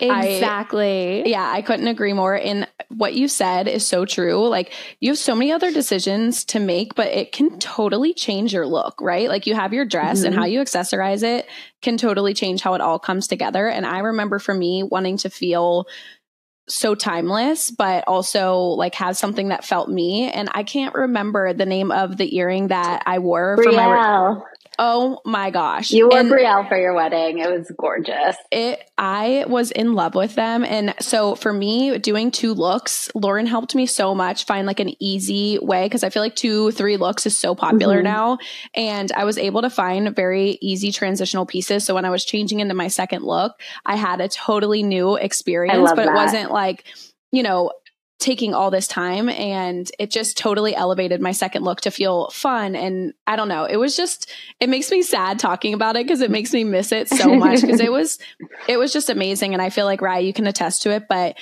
Exactly. 0.00 1.22
I, 1.24 1.28
yeah, 1.28 1.50
I 1.50 1.62
couldn't 1.62 1.86
agree 1.86 2.12
more. 2.12 2.34
And 2.34 2.66
what 2.88 3.14
you 3.14 3.28
said 3.28 3.68
is 3.68 3.86
so 3.86 4.04
true. 4.04 4.48
Like, 4.48 4.72
you 4.98 5.10
have 5.10 5.18
so 5.18 5.34
many 5.34 5.52
other 5.52 5.70
decisions 5.70 6.44
to 6.46 6.60
make, 6.60 6.94
but 6.94 7.08
it 7.08 7.32
can 7.32 7.58
totally 7.58 8.12
change 8.12 8.52
your 8.52 8.66
look, 8.66 9.00
right? 9.00 9.28
Like, 9.28 9.46
you 9.46 9.54
have 9.54 9.72
your 9.72 9.84
dress 9.84 10.18
mm-hmm. 10.18 10.26
and 10.26 10.34
how 10.34 10.44
you 10.44 10.60
accessorize 10.60 11.22
it 11.22 11.46
can 11.82 11.96
totally 11.96 12.34
change 12.34 12.62
how 12.62 12.74
it 12.74 12.80
all 12.80 12.98
comes 12.98 13.26
together. 13.26 13.68
And 13.68 13.86
I 13.86 14.00
remember 14.00 14.38
for 14.38 14.54
me 14.54 14.82
wanting 14.82 15.18
to 15.18 15.30
feel 15.30 15.86
so 16.68 16.94
timeless, 16.94 17.70
but 17.70 18.04
also 18.06 18.58
like 18.58 18.94
have 18.94 19.16
something 19.16 19.48
that 19.48 19.64
felt 19.64 19.88
me. 19.88 20.30
And 20.30 20.48
I 20.52 20.62
can't 20.62 20.94
remember 20.94 21.52
the 21.52 21.66
name 21.66 21.90
of 21.90 22.16
the 22.16 22.36
earring 22.36 22.68
that 22.68 23.02
I 23.06 23.18
wore 23.18 23.56
Brielle. 23.56 23.64
for 23.64 23.72
my. 23.72 24.40
Oh 24.82 25.20
my 25.26 25.50
gosh. 25.50 25.90
You 25.90 26.08
wore 26.08 26.20
and 26.20 26.30
Brielle 26.30 26.66
for 26.66 26.78
your 26.78 26.94
wedding. 26.94 27.36
It 27.36 27.50
was 27.50 27.70
gorgeous. 27.76 28.34
It 28.50 28.82
I 28.96 29.44
was 29.46 29.70
in 29.70 29.92
love 29.92 30.14
with 30.14 30.36
them. 30.36 30.64
And 30.64 30.94
so 31.00 31.34
for 31.34 31.52
me, 31.52 31.98
doing 31.98 32.30
two 32.30 32.54
looks, 32.54 33.10
Lauren 33.14 33.44
helped 33.44 33.74
me 33.74 33.84
so 33.84 34.14
much 34.14 34.46
find 34.46 34.66
like 34.66 34.80
an 34.80 34.94
easy 34.98 35.58
way 35.60 35.84
because 35.84 36.02
I 36.02 36.08
feel 36.08 36.22
like 36.22 36.34
two, 36.34 36.70
three 36.70 36.96
looks 36.96 37.26
is 37.26 37.36
so 37.36 37.54
popular 37.54 37.96
mm-hmm. 37.96 38.04
now. 38.04 38.38
And 38.74 39.12
I 39.12 39.24
was 39.24 39.36
able 39.36 39.60
to 39.60 39.70
find 39.70 40.16
very 40.16 40.56
easy 40.62 40.92
transitional 40.92 41.44
pieces. 41.44 41.84
So 41.84 41.94
when 41.94 42.06
I 42.06 42.10
was 42.10 42.24
changing 42.24 42.60
into 42.60 42.74
my 42.74 42.88
second 42.88 43.22
look, 43.22 43.60
I 43.84 43.96
had 43.96 44.22
a 44.22 44.28
totally 44.28 44.82
new 44.82 45.16
experience, 45.16 45.90
but 45.90 46.06
that. 46.06 46.08
it 46.08 46.14
wasn't 46.14 46.52
like 46.52 46.86
you 47.32 47.44
know, 47.44 47.70
taking 48.20 48.54
all 48.54 48.70
this 48.70 48.86
time 48.86 49.28
and 49.28 49.90
it 49.98 50.10
just 50.10 50.36
totally 50.36 50.76
elevated 50.76 51.20
my 51.20 51.32
second 51.32 51.64
look 51.64 51.80
to 51.80 51.90
feel 51.90 52.28
fun. 52.30 52.76
And 52.76 53.14
I 53.26 53.36
don't 53.36 53.48
know 53.48 53.64
it 53.64 53.76
was 53.76 53.96
just 53.96 54.30
it 54.60 54.68
makes 54.68 54.90
me 54.90 55.02
sad 55.02 55.38
talking 55.38 55.74
about 55.74 55.96
it 55.96 56.06
because 56.06 56.20
it 56.20 56.30
makes 56.30 56.52
me 56.52 56.64
miss 56.64 56.92
it 56.92 57.08
so 57.08 57.34
much 57.34 57.62
because 57.62 57.80
it 57.80 57.90
was 58.00 58.18
it 58.68 58.76
was 58.76 58.92
just 58.92 59.10
amazing 59.10 59.52
and 59.52 59.62
I 59.62 59.70
feel 59.70 59.86
like 59.86 60.02
Ry 60.02 60.18
you 60.18 60.32
can 60.32 60.46
attest 60.46 60.82
to 60.82 60.90
it 60.90 61.08
but 61.08 61.36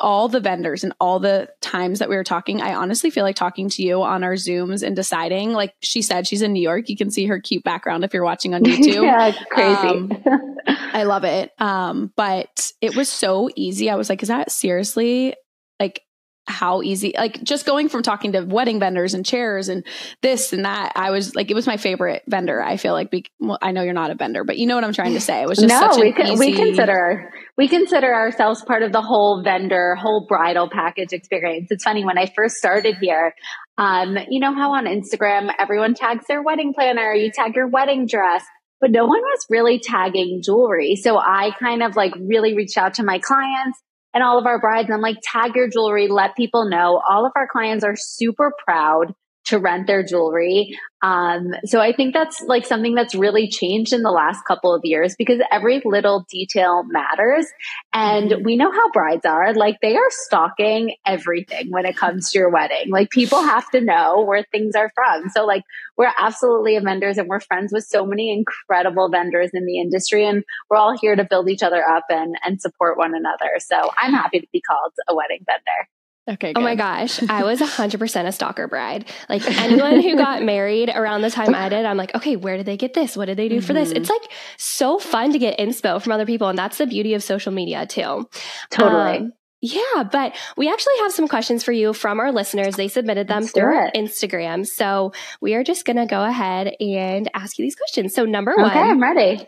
all 0.00 0.28
the 0.28 0.40
vendors 0.40 0.84
and 0.84 0.92
all 1.00 1.18
the 1.20 1.48
times 1.60 1.98
that 1.98 2.08
we 2.08 2.16
were 2.16 2.24
talking, 2.24 2.60
I 2.60 2.74
honestly 2.74 3.10
feel 3.10 3.24
like 3.24 3.36
talking 3.36 3.68
to 3.70 3.82
you 3.82 4.02
on 4.02 4.24
our 4.24 4.34
Zooms 4.34 4.82
and 4.82 4.94
deciding, 4.94 5.52
like 5.52 5.74
she 5.80 6.02
said, 6.02 6.26
she's 6.26 6.42
in 6.42 6.52
New 6.52 6.62
York. 6.62 6.88
You 6.88 6.96
can 6.96 7.10
see 7.10 7.26
her 7.26 7.40
cute 7.40 7.64
background 7.64 8.04
if 8.04 8.14
you're 8.14 8.24
watching 8.24 8.54
on 8.54 8.62
YouTube. 8.64 9.02
yeah, 9.04 9.32
crazy. 9.50 9.88
Um, 9.88 10.56
I 10.66 11.04
love 11.04 11.24
it. 11.24 11.52
Um, 11.58 12.12
but 12.16 12.72
it 12.80 12.96
was 12.96 13.08
so 13.08 13.50
easy. 13.56 13.90
I 13.90 13.96
was 13.96 14.08
like, 14.08 14.22
is 14.22 14.28
that 14.28 14.50
seriously 14.50 15.34
like 15.80 16.02
how 16.48 16.82
easy 16.82 17.12
like 17.16 17.42
just 17.42 17.66
going 17.66 17.88
from 17.88 18.02
talking 18.02 18.32
to 18.32 18.40
wedding 18.42 18.80
vendors 18.80 19.14
and 19.14 19.24
chairs 19.24 19.68
and 19.68 19.84
this 20.22 20.52
and 20.52 20.64
that 20.64 20.92
i 20.96 21.10
was 21.10 21.34
like 21.34 21.50
it 21.50 21.54
was 21.54 21.66
my 21.66 21.76
favorite 21.76 22.22
vendor 22.26 22.62
i 22.62 22.76
feel 22.76 22.92
like 22.92 23.10
be, 23.10 23.24
well, 23.38 23.58
i 23.60 23.70
know 23.70 23.82
you're 23.82 23.92
not 23.92 24.10
a 24.10 24.14
vendor 24.14 24.44
but 24.44 24.56
you 24.56 24.66
know 24.66 24.74
what 24.74 24.84
i'm 24.84 24.92
trying 24.92 25.12
to 25.12 25.20
say. 25.20 25.42
It 25.42 25.48
was 25.48 25.58
just 25.58 25.68
no 25.68 26.00
we, 26.00 26.14
easy... 26.14 26.38
we 26.38 26.52
consider 26.54 27.32
we 27.56 27.68
consider 27.68 28.12
ourselves 28.12 28.64
part 28.64 28.82
of 28.82 28.92
the 28.92 29.02
whole 29.02 29.42
vendor 29.42 29.94
whole 29.94 30.26
bridal 30.26 30.68
package 30.70 31.12
experience. 31.12 31.68
It's 31.70 31.84
funny 31.84 32.04
when 32.04 32.18
i 32.18 32.26
first 32.34 32.56
started 32.56 32.96
here 33.00 33.34
um, 33.76 34.16
you 34.28 34.40
know 34.40 34.54
how 34.54 34.74
on 34.74 34.86
instagram 34.86 35.50
everyone 35.58 35.94
tags 35.94 36.26
their 36.26 36.42
wedding 36.42 36.72
planner 36.74 37.12
you 37.12 37.30
tag 37.30 37.54
your 37.54 37.68
wedding 37.68 38.06
dress 38.06 38.44
but 38.80 38.90
no 38.90 39.06
one 39.06 39.20
was 39.20 39.44
really 39.50 39.80
tagging 39.80 40.40
jewelry. 40.42 40.94
So 40.96 41.18
i 41.18 41.50
kind 41.58 41.82
of 41.82 41.96
like 41.96 42.14
really 42.16 42.54
reached 42.54 42.78
out 42.78 42.94
to 42.94 43.02
my 43.02 43.18
clients 43.18 43.78
and 44.14 44.22
all 44.22 44.38
of 44.38 44.46
our 44.46 44.60
brides. 44.60 44.86
And 44.86 44.94
I'm 44.94 45.00
like, 45.00 45.18
tag 45.22 45.54
your 45.54 45.68
jewelry, 45.68 46.08
let 46.08 46.36
people 46.36 46.68
know. 46.68 47.00
All 47.08 47.26
of 47.26 47.32
our 47.36 47.48
clients 47.50 47.84
are 47.84 47.96
super 47.96 48.52
proud 48.64 49.14
to 49.48 49.58
rent 49.58 49.86
their 49.86 50.02
jewelry. 50.02 50.78
Um, 51.00 51.52
so 51.64 51.80
I 51.80 51.92
think 51.92 52.12
that's 52.12 52.42
like 52.46 52.66
something 52.66 52.94
that's 52.94 53.14
really 53.14 53.48
changed 53.48 53.92
in 53.92 54.02
the 54.02 54.10
last 54.10 54.44
couple 54.44 54.74
of 54.74 54.80
years 54.84 55.14
because 55.16 55.40
every 55.50 55.80
little 55.84 56.26
detail 56.28 56.82
matters. 56.84 57.46
And 57.92 58.30
mm-hmm. 58.30 58.44
we 58.44 58.56
know 58.56 58.70
how 58.70 58.90
brides 58.90 59.24
are. 59.24 59.54
Like 59.54 59.78
they 59.80 59.96
are 59.96 60.10
stalking 60.10 60.96
everything 61.06 61.70
when 61.70 61.86
it 61.86 61.96
comes 61.96 62.30
to 62.30 62.38
your 62.38 62.50
wedding. 62.50 62.90
Like 62.90 63.10
people 63.10 63.40
have 63.40 63.70
to 63.70 63.80
know 63.80 64.22
where 64.22 64.44
things 64.50 64.74
are 64.74 64.90
from. 64.94 65.28
So 65.30 65.46
like 65.46 65.62
we're 65.96 66.12
absolutely 66.18 66.78
vendors 66.78 67.16
and 67.16 67.28
we're 67.28 67.40
friends 67.40 67.72
with 67.72 67.84
so 67.84 68.04
many 68.04 68.32
incredible 68.32 69.08
vendors 69.08 69.50
in 69.54 69.66
the 69.66 69.80
industry 69.80 70.26
and 70.26 70.44
we're 70.68 70.76
all 70.76 70.96
here 70.98 71.16
to 71.16 71.24
build 71.24 71.48
each 71.48 71.62
other 71.62 71.82
up 71.88 72.04
and, 72.10 72.36
and 72.44 72.60
support 72.60 72.98
one 72.98 73.14
another. 73.14 73.58
So 73.58 73.90
I'm 73.96 74.12
happy 74.12 74.40
to 74.40 74.46
be 74.52 74.60
called 74.60 74.92
a 75.08 75.14
wedding 75.14 75.44
vendor. 75.46 75.88
Okay. 76.28 76.52
Good. 76.52 76.60
Oh 76.60 76.62
my 76.62 76.74
gosh. 76.74 77.22
I 77.28 77.44
was 77.44 77.60
100% 77.60 78.26
a 78.26 78.32
stalker 78.32 78.68
bride. 78.68 79.08
Like 79.28 79.46
anyone 79.46 80.00
who 80.00 80.16
got 80.16 80.42
married 80.42 80.90
around 80.90 81.22
the 81.22 81.30
time 81.30 81.54
I 81.54 81.68
did, 81.68 81.84
I'm 81.84 81.96
like, 81.96 82.14
okay, 82.14 82.36
where 82.36 82.56
did 82.56 82.66
they 82.66 82.76
get 82.76 82.94
this? 82.94 83.16
What 83.16 83.26
did 83.26 83.38
they 83.38 83.48
do 83.48 83.58
mm-hmm. 83.58 83.66
for 83.66 83.72
this? 83.72 83.90
It's 83.90 84.10
mm-hmm. 84.10 84.22
like 84.22 84.32
so 84.58 84.98
fun 84.98 85.32
to 85.32 85.38
get 85.38 85.58
inspo 85.58 86.02
from 86.02 86.12
other 86.12 86.26
people. 86.26 86.48
And 86.48 86.58
that's 86.58 86.78
the 86.78 86.86
beauty 86.86 87.14
of 87.14 87.22
social 87.22 87.52
media 87.52 87.86
too. 87.86 88.28
Totally. 88.70 89.18
Um, 89.18 89.32
yeah, 89.60 90.04
but 90.12 90.36
we 90.56 90.70
actually 90.70 90.94
have 91.00 91.12
some 91.12 91.26
questions 91.26 91.64
for 91.64 91.72
you 91.72 91.92
from 91.92 92.20
our 92.20 92.30
listeners. 92.30 92.76
They 92.76 92.86
submitted 92.86 93.26
them 93.26 93.42
Let's 93.42 93.52
through 93.52 93.90
Instagram. 93.90 94.64
So 94.64 95.12
we 95.40 95.54
are 95.54 95.64
just 95.64 95.84
going 95.84 95.96
to 95.96 96.06
go 96.06 96.22
ahead 96.22 96.74
and 96.78 97.28
ask 97.34 97.58
you 97.58 97.64
these 97.64 97.74
questions. 97.74 98.14
So, 98.14 98.24
number 98.24 98.54
one. 98.56 98.66
Okay, 98.66 98.78
I'm 98.78 99.02
ready. 99.02 99.44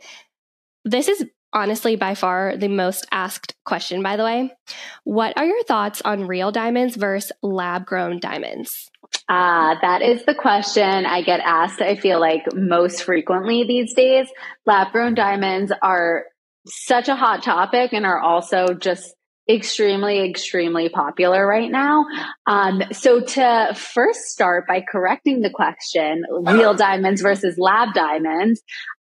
This 0.85 1.07
is 1.07 1.25
honestly 1.53 1.97
by 1.97 2.15
far 2.15 2.57
the 2.57 2.69
most 2.69 3.07
asked 3.11 3.55
question, 3.65 4.03
by 4.03 4.17
the 4.17 4.25
way. 4.25 4.53
What 5.05 5.37
are 5.37 5.45
your 5.45 5.63
thoughts 5.65 6.03
on 6.03 6.27
real 6.27 6.53
diamonds 6.53 6.97
versus 6.97 7.33
lab 7.43 7.87
grown 7.87 8.19
diamonds? 8.21 8.91
Ah, 9.29 9.73
uh, 9.73 9.81
that 9.81 10.03
is 10.03 10.25
the 10.25 10.35
question 10.35 11.07
I 11.07 11.23
get 11.23 11.41
asked, 11.41 11.81
I 11.81 11.97
feel 11.97 12.21
like 12.21 12.43
most 12.55 13.03
frequently 13.03 13.65
these 13.65 13.95
days. 13.95 14.29
Lab 14.67 14.93
grown 14.93 15.15
diamonds 15.15 15.73
are 15.83 16.25
such 16.67 17.09
a 17.09 17.17
hot 17.17 17.43
topic 17.43 17.93
and 17.93 18.07
are 18.07 18.21
also 18.21 18.75
just 18.75 19.15
extremely, 19.49 20.21
extremely 20.29 20.89
popular 20.89 21.47
right 21.47 21.71
now. 21.71 22.07
Um, 22.47 22.83
so 22.93 23.21
to 23.21 23.75
first 23.75 24.21
start 24.27 24.67
by 24.69 24.81
correcting 24.81 25.41
the 25.41 25.51
question, 25.51 26.23
real 26.31 26.75
diamonds 26.75 27.21
versus 27.21 27.57
lab 27.59 27.93
diamonds, 27.95 28.63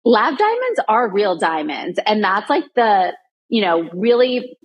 lab 0.05 0.37
diamonds 0.37 0.79
are 0.87 1.11
real 1.11 1.37
diamonds. 1.37 1.99
And 2.05 2.23
that's 2.23 2.49
like 2.49 2.65
the, 2.75 3.13
you 3.49 3.61
know, 3.61 3.89
really 3.93 4.57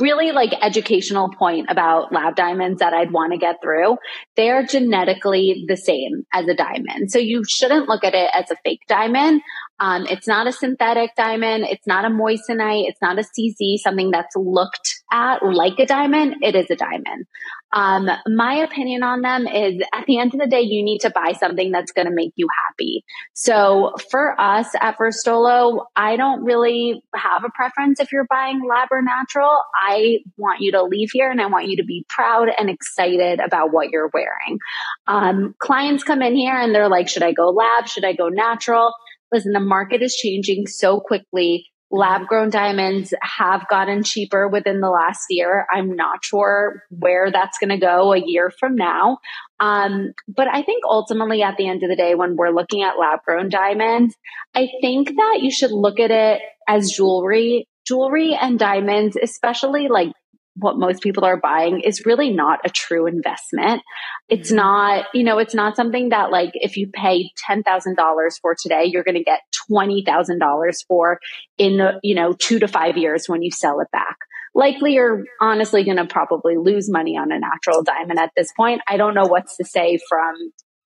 really 0.00 0.32
like 0.32 0.52
educational 0.62 1.30
point 1.30 1.66
about 1.68 2.12
lab 2.12 2.34
diamonds 2.34 2.80
that 2.80 2.94
I'd 2.94 3.12
want 3.12 3.32
to 3.32 3.38
get 3.38 3.56
through. 3.62 3.96
They 4.36 4.50
are 4.50 4.62
genetically 4.64 5.64
the 5.68 5.76
same 5.76 6.24
as 6.32 6.48
a 6.48 6.54
diamond. 6.54 7.10
So 7.10 7.18
you 7.18 7.42
shouldn't 7.46 7.88
look 7.88 8.04
at 8.04 8.14
it 8.14 8.30
as 8.34 8.50
a 8.50 8.56
fake 8.64 8.80
diamond. 8.88 9.42
Um, 9.80 10.06
it's 10.08 10.26
not 10.26 10.46
a 10.46 10.52
synthetic 10.52 11.10
diamond. 11.16 11.64
It's 11.64 11.86
not 11.86 12.04
a 12.04 12.08
moissanite. 12.08 12.88
It's 12.88 13.02
not 13.02 13.18
a 13.18 13.22
CZ, 13.22 13.78
something 13.78 14.10
that's 14.10 14.34
looked 14.36 15.01
at 15.12 15.44
like 15.44 15.78
a 15.78 15.86
diamond. 15.86 16.36
It 16.42 16.56
is 16.56 16.70
a 16.70 16.76
diamond. 16.76 17.26
Um, 17.74 18.08
my 18.26 18.54
opinion 18.54 19.02
on 19.02 19.22
them 19.22 19.46
is 19.46 19.80
at 19.94 20.06
the 20.06 20.18
end 20.18 20.34
of 20.34 20.40
the 20.40 20.46
day, 20.46 20.60
you 20.60 20.82
need 20.82 21.00
to 21.00 21.10
buy 21.10 21.32
something 21.32 21.70
that's 21.70 21.92
going 21.92 22.06
to 22.06 22.12
make 22.12 22.32
you 22.36 22.46
happy. 22.66 23.04
So 23.34 23.94
for 24.10 24.38
us 24.40 24.68
at 24.80 24.98
Verstolo, 24.98 25.84
I 25.96 26.16
don't 26.16 26.44
really 26.44 27.02
have 27.14 27.44
a 27.44 27.50
preference 27.54 28.00
if 28.00 28.12
you're 28.12 28.26
buying 28.28 28.60
lab 28.68 28.88
or 28.90 29.00
natural. 29.02 29.56
I 29.74 30.18
want 30.36 30.60
you 30.60 30.72
to 30.72 30.82
leave 30.82 31.10
here 31.12 31.30
and 31.30 31.40
I 31.40 31.46
want 31.46 31.68
you 31.68 31.76
to 31.76 31.84
be 31.84 32.04
proud 32.08 32.48
and 32.58 32.68
excited 32.68 33.40
about 33.40 33.72
what 33.72 33.90
you're 33.90 34.10
wearing. 34.12 34.58
Um, 35.06 35.54
clients 35.58 36.04
come 36.04 36.22
in 36.22 36.34
here 36.34 36.56
and 36.56 36.74
they're 36.74 36.88
like, 36.88 37.08
should 37.08 37.22
I 37.22 37.32
go 37.32 37.50
lab? 37.50 37.86
Should 37.86 38.04
I 38.04 38.12
go 38.12 38.28
natural? 38.28 38.92
Listen, 39.30 39.52
the 39.52 39.60
market 39.60 40.02
is 40.02 40.14
changing 40.14 40.66
so 40.66 41.00
quickly 41.00 41.71
lab 41.92 42.26
grown 42.26 42.48
diamonds 42.48 43.12
have 43.20 43.68
gotten 43.68 44.02
cheaper 44.02 44.48
within 44.48 44.80
the 44.80 44.88
last 44.88 45.26
year. 45.28 45.66
I'm 45.70 45.94
not 45.94 46.24
sure 46.24 46.82
where 46.88 47.30
that's 47.30 47.58
going 47.58 47.68
to 47.70 47.76
go 47.76 48.14
a 48.14 48.22
year 48.24 48.50
from 48.50 48.74
now. 48.74 49.18
Um, 49.60 50.14
but 50.26 50.48
I 50.48 50.62
think 50.62 50.84
ultimately 50.88 51.42
at 51.42 51.58
the 51.58 51.68
end 51.68 51.82
of 51.82 51.90
the 51.90 51.96
day, 51.96 52.14
when 52.14 52.36
we're 52.36 52.50
looking 52.50 52.82
at 52.82 52.98
lab 52.98 53.20
grown 53.24 53.50
diamonds, 53.50 54.16
I 54.54 54.68
think 54.80 55.08
that 55.08 55.38
you 55.42 55.50
should 55.50 55.70
look 55.70 56.00
at 56.00 56.10
it 56.10 56.40
as 56.66 56.90
jewelry, 56.90 57.68
jewelry 57.86 58.34
and 58.34 58.58
diamonds, 58.58 59.16
especially 59.22 59.88
like 59.88 60.12
what 60.56 60.78
most 60.78 61.02
people 61.02 61.24
are 61.24 61.38
buying 61.38 61.80
is 61.80 62.04
really 62.04 62.30
not 62.30 62.60
a 62.64 62.68
true 62.68 63.06
investment. 63.06 63.82
It's 64.28 64.48
mm-hmm. 64.48 64.56
not, 64.56 65.06
you 65.14 65.24
know, 65.24 65.38
it's 65.38 65.54
not 65.54 65.76
something 65.76 66.10
that 66.10 66.30
like 66.30 66.50
if 66.54 66.76
you 66.76 66.90
pay 66.92 67.30
$10,000 67.48 68.30
for 68.40 68.54
today, 68.60 68.84
you're 68.84 69.04
going 69.04 69.16
to 69.16 69.24
get 69.24 69.40
$20,000 69.70 70.72
for 70.86 71.18
in, 71.58 71.78
the, 71.78 71.98
you 72.02 72.14
know, 72.14 72.32
two 72.32 72.58
to 72.58 72.68
five 72.68 72.96
years 72.96 73.24
when 73.28 73.42
you 73.42 73.50
sell 73.50 73.80
it 73.80 73.88
back. 73.92 74.16
Likely 74.54 74.92
you're 74.94 75.24
honestly 75.40 75.84
going 75.84 75.96
to 75.96 76.06
probably 76.06 76.56
lose 76.58 76.90
money 76.90 77.16
on 77.16 77.32
a 77.32 77.38
natural 77.38 77.82
diamond 77.82 78.18
at 78.18 78.32
this 78.36 78.52
point. 78.54 78.82
I 78.86 78.98
don't 78.98 79.14
know 79.14 79.26
what's 79.26 79.56
to 79.56 79.64
say 79.64 79.98
from, 80.08 80.34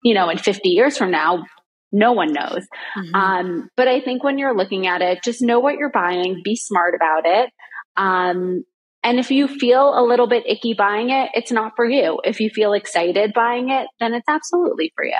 you 0.03 0.13
know, 0.13 0.29
in 0.29 0.37
50 0.37 0.69
years 0.69 0.97
from 0.97 1.09
now, 1.09 1.45
no 1.91 2.11
one 2.11 2.33
knows. 2.33 2.67
Mm-hmm. 2.97 3.15
Um, 3.15 3.69
but 3.75 3.87
I 3.87 4.01
think 4.01 4.23
when 4.23 4.37
you're 4.37 4.55
looking 4.55 4.85
at 4.85 5.01
it, 5.01 5.23
just 5.23 5.41
know 5.41 5.59
what 5.59 5.75
you're 5.75 5.91
buying, 5.91 6.41
be 6.43 6.55
smart 6.55 6.93
about 6.93 7.23
it. 7.25 7.49
Um, 7.97 8.63
and 9.05 9.19
if 9.19 9.29
you 9.29 9.47
feel 9.47 9.97
a 9.97 10.03
little 10.03 10.27
bit 10.27 10.43
icky 10.47 10.73
buying 10.73 11.11
it, 11.11 11.29
it's 11.35 11.51
not 11.51 11.73
for 11.75 11.85
you. 11.85 12.19
If 12.23 12.39
you 12.39 12.49
feel 12.49 12.73
excited 12.73 13.33
buying 13.33 13.69
it, 13.69 13.87
then 13.99 14.15
it's 14.15 14.27
absolutely 14.27 14.91
for 14.95 15.05
you. 15.05 15.13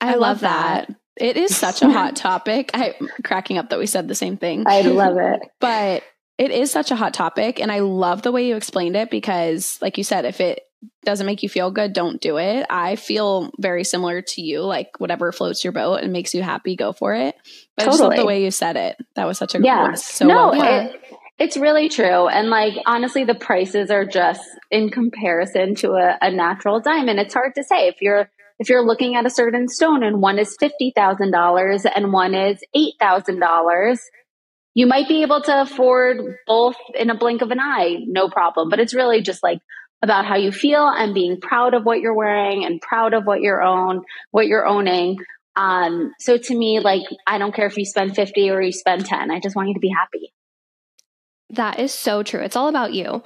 I, 0.00 0.14
I 0.14 0.16
love 0.16 0.40
that. 0.40 0.88
that. 0.88 0.96
It 1.22 1.36
is 1.36 1.54
such 1.54 1.82
a 1.82 1.90
hot 1.90 2.16
topic. 2.16 2.70
I'm 2.72 3.10
cracking 3.22 3.58
up 3.58 3.68
that 3.68 3.78
we 3.78 3.86
said 3.86 4.08
the 4.08 4.14
same 4.14 4.38
thing. 4.38 4.64
I 4.66 4.80
love 4.80 5.18
it. 5.18 5.42
but 5.60 6.02
it 6.38 6.50
is 6.50 6.70
such 6.70 6.90
a 6.90 6.96
hot 6.96 7.12
topic. 7.12 7.60
And 7.60 7.70
I 7.70 7.80
love 7.80 8.22
the 8.22 8.32
way 8.32 8.48
you 8.48 8.56
explained 8.56 8.96
it 8.96 9.10
because, 9.10 9.78
like 9.82 9.98
you 9.98 10.02
said, 10.02 10.24
if 10.24 10.40
it 10.40 10.62
doesn't 11.04 11.26
make 11.26 11.42
you 11.42 11.50
feel 11.50 11.70
good, 11.70 11.92
don't 11.92 12.18
do 12.18 12.38
it. 12.38 12.64
I 12.70 12.96
feel 12.96 13.50
very 13.58 13.84
similar 13.84 14.22
to 14.22 14.40
you. 14.40 14.62
Like 14.62 14.98
whatever 14.98 15.32
floats 15.32 15.62
your 15.62 15.74
boat 15.74 15.96
and 15.96 16.14
makes 16.14 16.32
you 16.32 16.42
happy, 16.42 16.76
go 16.76 16.94
for 16.94 17.14
it. 17.14 17.36
But 17.76 17.84
totally. 17.84 17.86
I 17.86 17.90
just 17.90 18.00
love 18.00 18.16
the 18.16 18.26
way 18.26 18.42
you 18.42 18.50
said 18.50 18.76
it. 18.76 18.96
That 19.16 19.26
was 19.26 19.36
such 19.36 19.54
a 19.54 19.60
yeah. 19.60 19.92
So 19.94 20.26
no, 20.26 20.50
well 20.50 20.86
it, 20.86 21.02
it's 21.42 21.56
really 21.56 21.88
true. 21.88 22.28
And 22.28 22.50
like, 22.50 22.74
honestly, 22.86 23.24
the 23.24 23.34
prices 23.34 23.90
are 23.90 24.04
just 24.04 24.40
in 24.70 24.90
comparison 24.90 25.74
to 25.76 25.94
a, 25.94 26.16
a, 26.22 26.30
natural 26.30 26.80
diamond. 26.80 27.18
It's 27.18 27.34
hard 27.34 27.56
to 27.56 27.64
say 27.64 27.88
if 27.88 28.00
you're, 28.00 28.30
if 28.60 28.68
you're 28.68 28.86
looking 28.86 29.16
at 29.16 29.26
a 29.26 29.30
certain 29.30 29.66
stone 29.66 30.04
and 30.04 30.22
one 30.22 30.38
is 30.38 30.56
$50,000 30.62 31.90
and 31.96 32.12
one 32.12 32.34
is 32.36 32.62
$8,000, 32.76 33.98
you 34.74 34.86
might 34.86 35.08
be 35.08 35.22
able 35.22 35.42
to 35.42 35.62
afford 35.62 36.36
both 36.46 36.76
in 36.94 37.10
a 37.10 37.18
blink 37.18 37.42
of 37.42 37.50
an 37.50 37.58
eye, 37.58 37.96
no 38.06 38.28
problem. 38.28 38.68
But 38.70 38.78
it's 38.78 38.94
really 38.94 39.20
just 39.20 39.42
like 39.42 39.58
about 40.00 40.24
how 40.24 40.36
you 40.36 40.52
feel 40.52 40.86
and 40.86 41.12
being 41.12 41.40
proud 41.40 41.74
of 41.74 41.84
what 41.84 41.98
you're 41.98 42.14
wearing 42.14 42.64
and 42.64 42.80
proud 42.80 43.14
of 43.14 43.24
what 43.24 43.40
you're 43.40 43.62
own, 43.62 44.02
what 44.30 44.46
you're 44.46 44.66
owning. 44.66 45.18
Um, 45.56 46.12
so 46.20 46.38
to 46.38 46.56
me, 46.56 46.78
like, 46.78 47.02
I 47.26 47.38
don't 47.38 47.52
care 47.52 47.66
if 47.66 47.76
you 47.76 47.84
spend 47.84 48.14
50 48.14 48.48
or 48.50 48.62
you 48.62 48.70
spend 48.70 49.06
10. 49.06 49.32
I 49.32 49.40
just 49.40 49.56
want 49.56 49.66
you 49.70 49.74
to 49.74 49.80
be 49.80 49.90
happy. 49.90 50.32
That 51.52 51.78
is 51.78 51.92
so 51.92 52.22
true. 52.22 52.40
It's 52.40 52.56
all 52.56 52.68
about 52.68 52.92
you. 52.92 53.22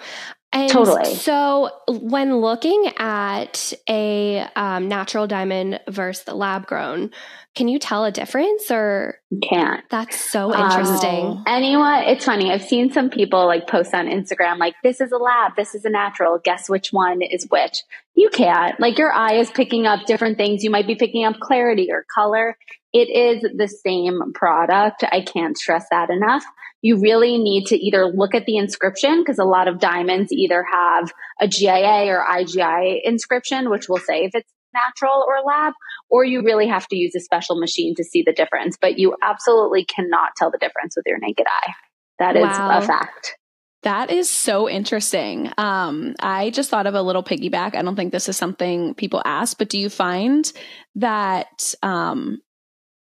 And 0.52 0.70
totally. 0.70 1.14
So, 1.16 1.70
when 1.88 2.36
looking 2.36 2.90
at 2.96 3.74
a 3.88 4.46
um, 4.54 4.88
natural 4.88 5.26
diamond 5.26 5.80
versus 5.88 6.24
the 6.24 6.34
lab 6.34 6.66
grown, 6.66 7.10
can 7.56 7.68
you 7.68 7.78
tell 7.78 8.04
a 8.04 8.12
difference 8.12 8.70
or 8.70 9.18
can't? 9.42 9.82
That's 9.90 10.18
so 10.18 10.54
interesting. 10.54 11.24
Um, 11.24 11.44
anyone, 11.46 12.04
it's 12.04 12.24
funny. 12.24 12.52
I've 12.52 12.62
seen 12.62 12.92
some 12.92 13.10
people 13.10 13.46
like 13.46 13.66
post 13.66 13.92
on 13.92 14.06
Instagram, 14.06 14.58
like, 14.58 14.74
this 14.82 15.00
is 15.00 15.10
a 15.10 15.18
lab, 15.18 15.52
this 15.56 15.74
is 15.74 15.84
a 15.84 15.90
natural. 15.90 16.38
Guess 16.42 16.70
which 16.70 16.90
one 16.90 17.22
is 17.22 17.46
which? 17.50 17.82
You 18.14 18.30
can't. 18.30 18.78
Like, 18.80 18.98
your 18.98 19.12
eye 19.12 19.34
is 19.34 19.50
picking 19.50 19.86
up 19.86 20.06
different 20.06 20.38
things. 20.38 20.64
You 20.64 20.70
might 20.70 20.86
be 20.86 20.94
picking 20.94 21.24
up 21.24 21.38
clarity 21.40 21.88
or 21.90 22.06
color. 22.14 22.56
It 22.96 23.10
is 23.10 23.42
the 23.42 23.68
same 23.68 24.32
product. 24.32 25.04
I 25.04 25.20
can't 25.20 25.56
stress 25.56 25.86
that 25.90 26.10
enough 26.10 26.44
you 26.86 27.00
really 27.00 27.36
need 27.36 27.66
to 27.66 27.76
either 27.76 28.06
look 28.06 28.32
at 28.34 28.46
the 28.46 28.56
inscription 28.56 29.20
because 29.20 29.40
a 29.40 29.44
lot 29.44 29.66
of 29.66 29.80
diamonds 29.80 30.30
either 30.30 30.62
have 30.62 31.10
a 31.40 31.48
GIA 31.48 32.06
or 32.06 32.24
IGI 32.24 33.00
inscription, 33.02 33.70
which 33.70 33.88
will 33.88 33.98
say 33.98 34.24
if 34.24 34.34
it's 34.34 34.52
natural 34.72 35.24
or 35.26 35.42
lab, 35.44 35.72
or 36.10 36.24
you 36.24 36.42
really 36.42 36.68
have 36.68 36.86
to 36.86 36.96
use 36.96 37.14
a 37.16 37.20
special 37.20 37.58
machine 37.58 37.94
to 37.96 38.04
see 38.04 38.22
the 38.24 38.32
difference. 38.32 38.76
But 38.80 39.00
you 39.00 39.16
absolutely 39.20 39.84
cannot 39.84 40.36
tell 40.36 40.52
the 40.52 40.58
difference 40.58 40.94
with 40.96 41.06
your 41.06 41.18
naked 41.18 41.46
eye. 41.48 41.72
That 42.20 42.36
is 42.36 42.44
wow. 42.44 42.78
a 42.78 42.82
fact. 42.82 43.36
That 43.82 44.10
is 44.10 44.28
so 44.28 44.68
interesting. 44.68 45.50
Um, 45.58 46.14
I 46.20 46.50
just 46.50 46.70
thought 46.70 46.86
of 46.86 46.94
a 46.94 47.02
little 47.02 47.22
piggyback. 47.22 47.74
I 47.74 47.82
don't 47.82 47.96
think 47.96 48.12
this 48.12 48.28
is 48.28 48.36
something 48.36 48.94
people 48.94 49.22
ask, 49.24 49.58
but 49.58 49.68
do 49.68 49.78
you 49.78 49.88
find 49.88 50.52
that 50.96 51.74
um, 51.82 52.40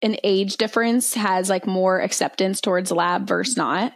an 0.03 0.17
age 0.23 0.57
difference 0.57 1.13
has 1.15 1.49
like 1.49 1.65
more 1.65 1.99
acceptance 1.99 2.61
towards 2.61 2.91
lab 2.91 3.27
versus 3.27 3.57
not? 3.57 3.93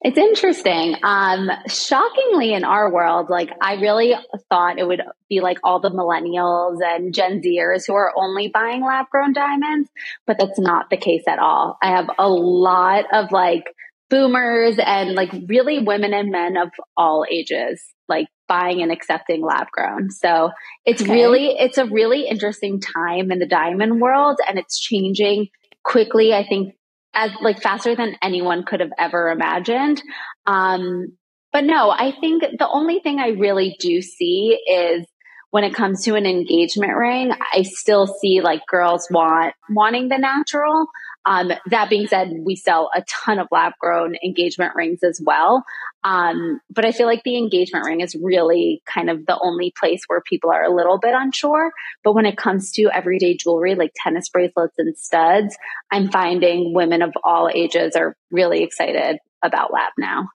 It's 0.00 0.16
interesting. 0.16 0.96
Um, 1.02 1.50
shockingly, 1.66 2.54
in 2.54 2.64
our 2.64 2.90
world, 2.90 3.28
like 3.28 3.50
I 3.60 3.74
really 3.74 4.14
thought 4.48 4.78
it 4.78 4.86
would 4.86 5.02
be 5.28 5.40
like 5.40 5.58
all 5.62 5.80
the 5.80 5.90
millennials 5.90 6.78
and 6.82 7.12
Gen 7.12 7.42
Zers 7.42 7.86
who 7.86 7.94
are 7.94 8.12
only 8.16 8.48
buying 8.48 8.82
lab 8.82 9.06
grown 9.10 9.32
diamonds, 9.34 9.90
but 10.26 10.38
that's 10.38 10.58
not 10.58 10.88
the 10.88 10.96
case 10.96 11.24
at 11.28 11.38
all. 11.38 11.76
I 11.82 11.90
have 11.90 12.08
a 12.18 12.28
lot 12.28 13.04
of 13.12 13.32
like 13.32 13.64
boomers 14.08 14.78
and 14.78 15.14
like 15.14 15.32
really 15.46 15.80
women 15.80 16.14
and 16.14 16.30
men 16.30 16.56
of 16.56 16.70
all 16.96 17.26
ages, 17.30 17.82
like 18.08 18.28
buying 18.48 18.82
and 18.82 18.92
accepting 18.92 19.44
lab 19.44 19.68
grown. 19.70 20.10
So 20.10 20.50
it's 20.84 21.02
okay. 21.02 21.12
really, 21.12 21.48
it's 21.58 21.78
a 21.78 21.86
really 21.86 22.26
interesting 22.26 22.80
time 22.80 23.30
in 23.30 23.38
the 23.38 23.46
diamond 23.46 24.00
world 24.00 24.38
and 24.48 24.58
it's 24.58 24.78
changing 24.78 25.48
quickly. 25.82 26.32
I 26.34 26.46
think 26.46 26.74
as 27.14 27.30
like 27.40 27.62
faster 27.62 27.96
than 27.96 28.16
anyone 28.22 28.64
could 28.64 28.80
have 28.80 28.92
ever 28.98 29.30
imagined. 29.30 30.02
Um, 30.46 31.16
but 31.52 31.64
no, 31.64 31.90
I 31.90 32.12
think 32.20 32.42
the 32.58 32.68
only 32.68 33.00
thing 33.00 33.18
I 33.18 33.28
really 33.28 33.76
do 33.80 34.02
see 34.02 34.58
is 34.68 35.06
when 35.50 35.64
it 35.64 35.74
comes 35.74 36.04
to 36.04 36.14
an 36.14 36.26
engagement 36.26 36.94
ring, 36.94 37.32
I 37.54 37.62
still 37.62 38.06
see 38.06 38.42
like 38.42 38.66
girls 38.68 39.08
want 39.10 39.54
wanting 39.70 40.08
the 40.08 40.18
natural. 40.18 40.86
Um, 41.26 41.50
that 41.66 41.90
being 41.90 42.06
said, 42.06 42.30
we 42.44 42.54
sell 42.54 42.88
a 42.94 43.02
ton 43.02 43.40
of 43.40 43.48
lab 43.50 43.72
grown 43.80 44.14
engagement 44.24 44.74
rings 44.76 45.02
as 45.02 45.20
well. 45.22 45.64
Um, 46.04 46.60
but 46.70 46.84
I 46.84 46.92
feel 46.92 47.06
like 47.06 47.24
the 47.24 47.36
engagement 47.36 47.84
ring 47.84 48.00
is 48.00 48.14
really 48.14 48.80
kind 48.86 49.10
of 49.10 49.26
the 49.26 49.36
only 49.42 49.74
place 49.76 50.02
where 50.06 50.20
people 50.20 50.50
are 50.50 50.62
a 50.62 50.72
little 50.72 50.98
bit 50.98 51.14
unsure. 51.16 51.72
But 52.04 52.14
when 52.14 52.26
it 52.26 52.36
comes 52.36 52.70
to 52.72 52.88
everyday 52.94 53.36
jewelry 53.36 53.74
like 53.74 53.90
tennis 53.96 54.28
bracelets 54.28 54.74
and 54.78 54.96
studs, 54.96 55.56
I'm 55.90 56.10
finding 56.12 56.72
women 56.72 57.02
of 57.02 57.12
all 57.24 57.50
ages 57.52 57.96
are 57.96 58.16
really 58.30 58.62
excited 58.62 59.18
about 59.42 59.72
lab 59.72 59.92
now. 59.98 60.28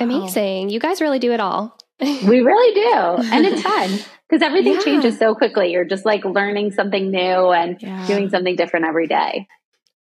Amazing. 0.00 0.70
You 0.70 0.80
guys 0.80 1.00
really 1.00 1.20
do 1.20 1.32
it 1.32 1.40
all. 1.40 1.78
We 2.00 2.40
really 2.40 2.74
do. 2.74 3.22
And 3.32 3.46
it's 3.46 3.62
fun 3.62 3.90
because 4.28 4.42
everything 4.42 4.74
yeah. 4.74 4.80
changes 4.80 5.18
so 5.18 5.34
quickly. 5.34 5.72
You're 5.72 5.84
just 5.84 6.04
like 6.04 6.24
learning 6.24 6.72
something 6.72 7.10
new 7.10 7.50
and 7.52 7.80
yeah. 7.80 8.06
doing 8.06 8.30
something 8.30 8.56
different 8.56 8.86
every 8.86 9.06
day. 9.06 9.46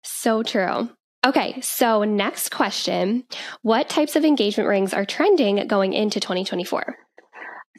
So 0.03 0.43
true. 0.43 0.89
Okay, 1.25 1.59
so 1.59 2.05
next 2.05 2.49
question 2.49 3.25
What 3.61 3.89
types 3.89 4.15
of 4.15 4.23
engagement 4.23 4.69
rings 4.69 4.93
are 4.93 5.05
trending 5.05 5.67
going 5.67 5.93
into 5.93 6.19
2024? 6.19 6.95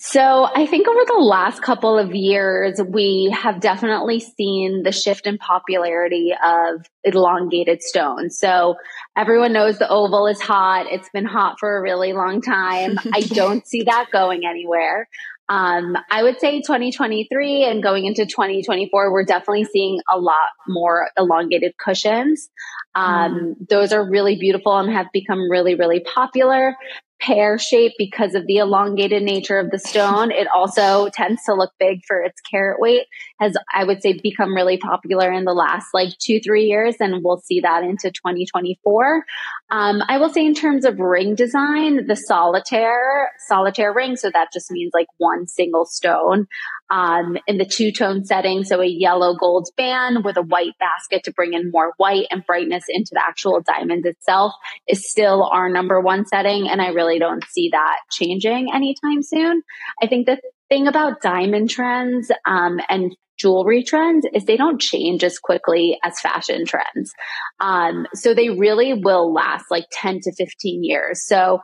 So 0.02 0.48
I 0.54 0.64
think 0.64 0.88
over 0.88 1.00
the 1.06 1.22
last 1.22 1.60
couple 1.60 1.98
of 1.98 2.14
years, 2.14 2.80
we 2.80 3.36
have 3.38 3.60
definitely 3.60 4.18
seen 4.18 4.82
the 4.82 4.92
shift 4.92 5.26
in 5.26 5.36
popularity 5.36 6.32
of 6.42 6.86
elongated 7.04 7.82
stones. 7.82 8.38
So 8.38 8.76
everyone 9.14 9.52
knows 9.52 9.78
the 9.78 9.90
oval 9.90 10.26
is 10.26 10.40
hot. 10.40 10.86
It's 10.90 11.10
been 11.10 11.26
hot 11.26 11.56
for 11.60 11.76
a 11.76 11.82
really 11.82 12.14
long 12.14 12.40
time. 12.40 12.98
I 13.12 13.20
don't 13.20 13.66
see 13.66 13.82
that 13.82 14.06
going 14.10 14.46
anywhere. 14.46 15.06
Um, 15.50 15.98
I 16.10 16.22
would 16.22 16.40
say 16.40 16.62
2023 16.62 17.64
and 17.64 17.82
going 17.82 18.06
into 18.06 18.24
2024, 18.24 19.12
we're 19.12 19.24
definitely 19.24 19.64
seeing 19.64 20.00
a 20.10 20.18
lot 20.18 20.48
more 20.66 21.08
elongated 21.18 21.74
cushions. 21.76 22.48
Um, 22.94 23.56
mm. 23.60 23.68
Those 23.68 23.92
are 23.92 24.08
really 24.08 24.36
beautiful 24.36 24.78
and 24.78 24.90
have 24.90 25.08
become 25.12 25.50
really, 25.50 25.74
really 25.74 26.00
popular 26.00 26.74
pear 27.20 27.58
shape 27.58 27.92
because 27.98 28.34
of 28.34 28.46
the 28.46 28.56
elongated 28.56 29.22
nature 29.22 29.58
of 29.58 29.70
the 29.70 29.78
stone. 29.78 30.30
It 30.30 30.48
also 30.54 31.08
tends 31.10 31.44
to 31.44 31.54
look 31.54 31.72
big 31.78 32.04
for 32.06 32.20
its 32.20 32.40
carat 32.40 32.80
weight, 32.80 33.06
has, 33.40 33.56
I 33.72 33.84
would 33.84 34.02
say, 34.02 34.18
become 34.22 34.54
really 34.54 34.76
popular 34.76 35.32
in 35.32 35.44
the 35.44 35.54
last 35.54 35.88
like 35.94 36.16
two, 36.18 36.40
three 36.40 36.64
years. 36.64 36.96
And 37.00 37.24
we'll 37.24 37.38
see 37.38 37.60
that 37.60 37.82
into 37.82 38.10
2024. 38.10 39.24
Um, 39.70 40.02
I 40.06 40.18
will 40.18 40.28
say 40.28 40.44
in 40.44 40.54
terms 40.54 40.84
of 40.84 40.98
ring 40.98 41.34
design, 41.34 42.06
the 42.06 42.16
solitaire, 42.16 43.30
solitaire 43.46 43.92
ring. 43.92 44.16
So 44.16 44.30
that 44.30 44.48
just 44.52 44.70
means 44.70 44.90
like 44.92 45.06
one 45.16 45.46
single 45.46 45.86
stone 45.86 46.46
um, 46.90 47.38
in 47.46 47.56
the 47.56 47.64
two 47.64 47.92
tone 47.92 48.24
setting. 48.24 48.64
So 48.64 48.82
a 48.82 48.86
yellow 48.86 49.34
gold 49.34 49.68
band 49.76 50.24
with 50.24 50.36
a 50.36 50.42
white 50.42 50.76
basket 50.78 51.24
to 51.24 51.32
bring 51.32 51.54
in 51.54 51.70
more 51.70 51.92
white 51.96 52.26
and 52.30 52.44
brightness 52.44 52.84
into 52.88 53.10
the 53.12 53.22
actual 53.24 53.60
diamond 53.60 54.04
itself 54.06 54.52
is 54.86 55.10
still 55.10 55.44
our 55.44 55.70
number 55.70 56.00
one 56.00 56.26
setting. 56.26 56.68
And 56.68 56.82
I 56.82 56.88
really 56.88 57.18
don't 57.18 57.44
see 57.48 57.70
that 57.72 57.98
changing 58.10 58.68
anytime 58.74 59.22
soon. 59.22 59.62
I 60.02 60.08
think 60.08 60.26
the 60.26 60.40
thing 60.68 60.88
about 60.88 61.22
diamond 61.22 61.70
trends 61.70 62.30
um, 62.46 62.80
and 62.88 63.14
jewelry 63.40 63.82
trends 63.82 64.26
is 64.32 64.44
they 64.44 64.56
don't 64.56 64.80
change 64.80 65.24
as 65.24 65.38
quickly 65.38 65.98
as 66.04 66.20
fashion 66.20 66.66
trends. 66.66 67.12
Um, 67.58 68.06
so 68.14 68.34
they 68.34 68.50
really 68.50 68.94
will 68.94 69.32
last 69.32 69.70
like 69.70 69.86
10 69.92 70.20
to 70.22 70.32
15 70.34 70.84
years. 70.84 71.24
So 71.24 71.60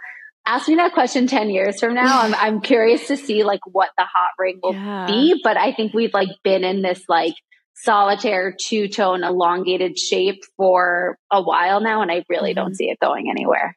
ask 0.47 0.69
me 0.69 0.77
that 0.77 0.95
question 0.95 1.27
10 1.27 1.51
years 1.51 1.79
from 1.81 1.95
now. 1.95 2.23
I'm, 2.23 2.35
I'm 2.35 2.61
curious 2.61 3.09
to 3.09 3.17
see 3.17 3.45
like 3.45 3.61
what 3.67 3.91
the 3.99 4.05
hot 4.05 4.31
ring 4.39 4.61
will 4.63 4.75
yeah. 4.75 5.07
be, 5.07 5.41
but 5.43 5.57
I 5.57 5.73
think 5.73 5.93
we've 5.93 6.15
like 6.15 6.31
been 6.43 6.65
in 6.65 6.83
this 6.83 7.03
like 7.09 7.35
solitaire 7.75 8.57
two 8.59 8.89
tone 8.89 9.23
elongated 9.23 9.99
shape 9.99 10.43
for 10.57 11.19
a 11.31 11.43
while 11.43 11.81
now. 11.81 12.01
And 12.01 12.11
I 12.11 12.25
really 12.29 12.53
mm-hmm. 12.55 12.65
don't 12.65 12.75
see 12.75 12.89
it 12.89 12.99
going 13.01 13.29
anywhere. 13.31 13.77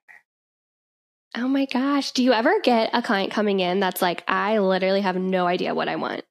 Oh 1.36 1.48
my 1.48 1.66
gosh. 1.66 2.12
Do 2.12 2.24
you 2.24 2.34
ever 2.34 2.60
get 2.62 2.90
a 2.94 3.04
client 3.04 3.32
coming 3.32 3.60
in 3.60 3.80
that's 3.80 4.02
like, 4.02 4.24
I 4.28 4.58
literally 4.60 5.02
have 5.02 5.16
no 5.16 5.46
idea 5.46 5.76
what 5.76 5.88
I 5.88 5.98
want? 5.98 6.24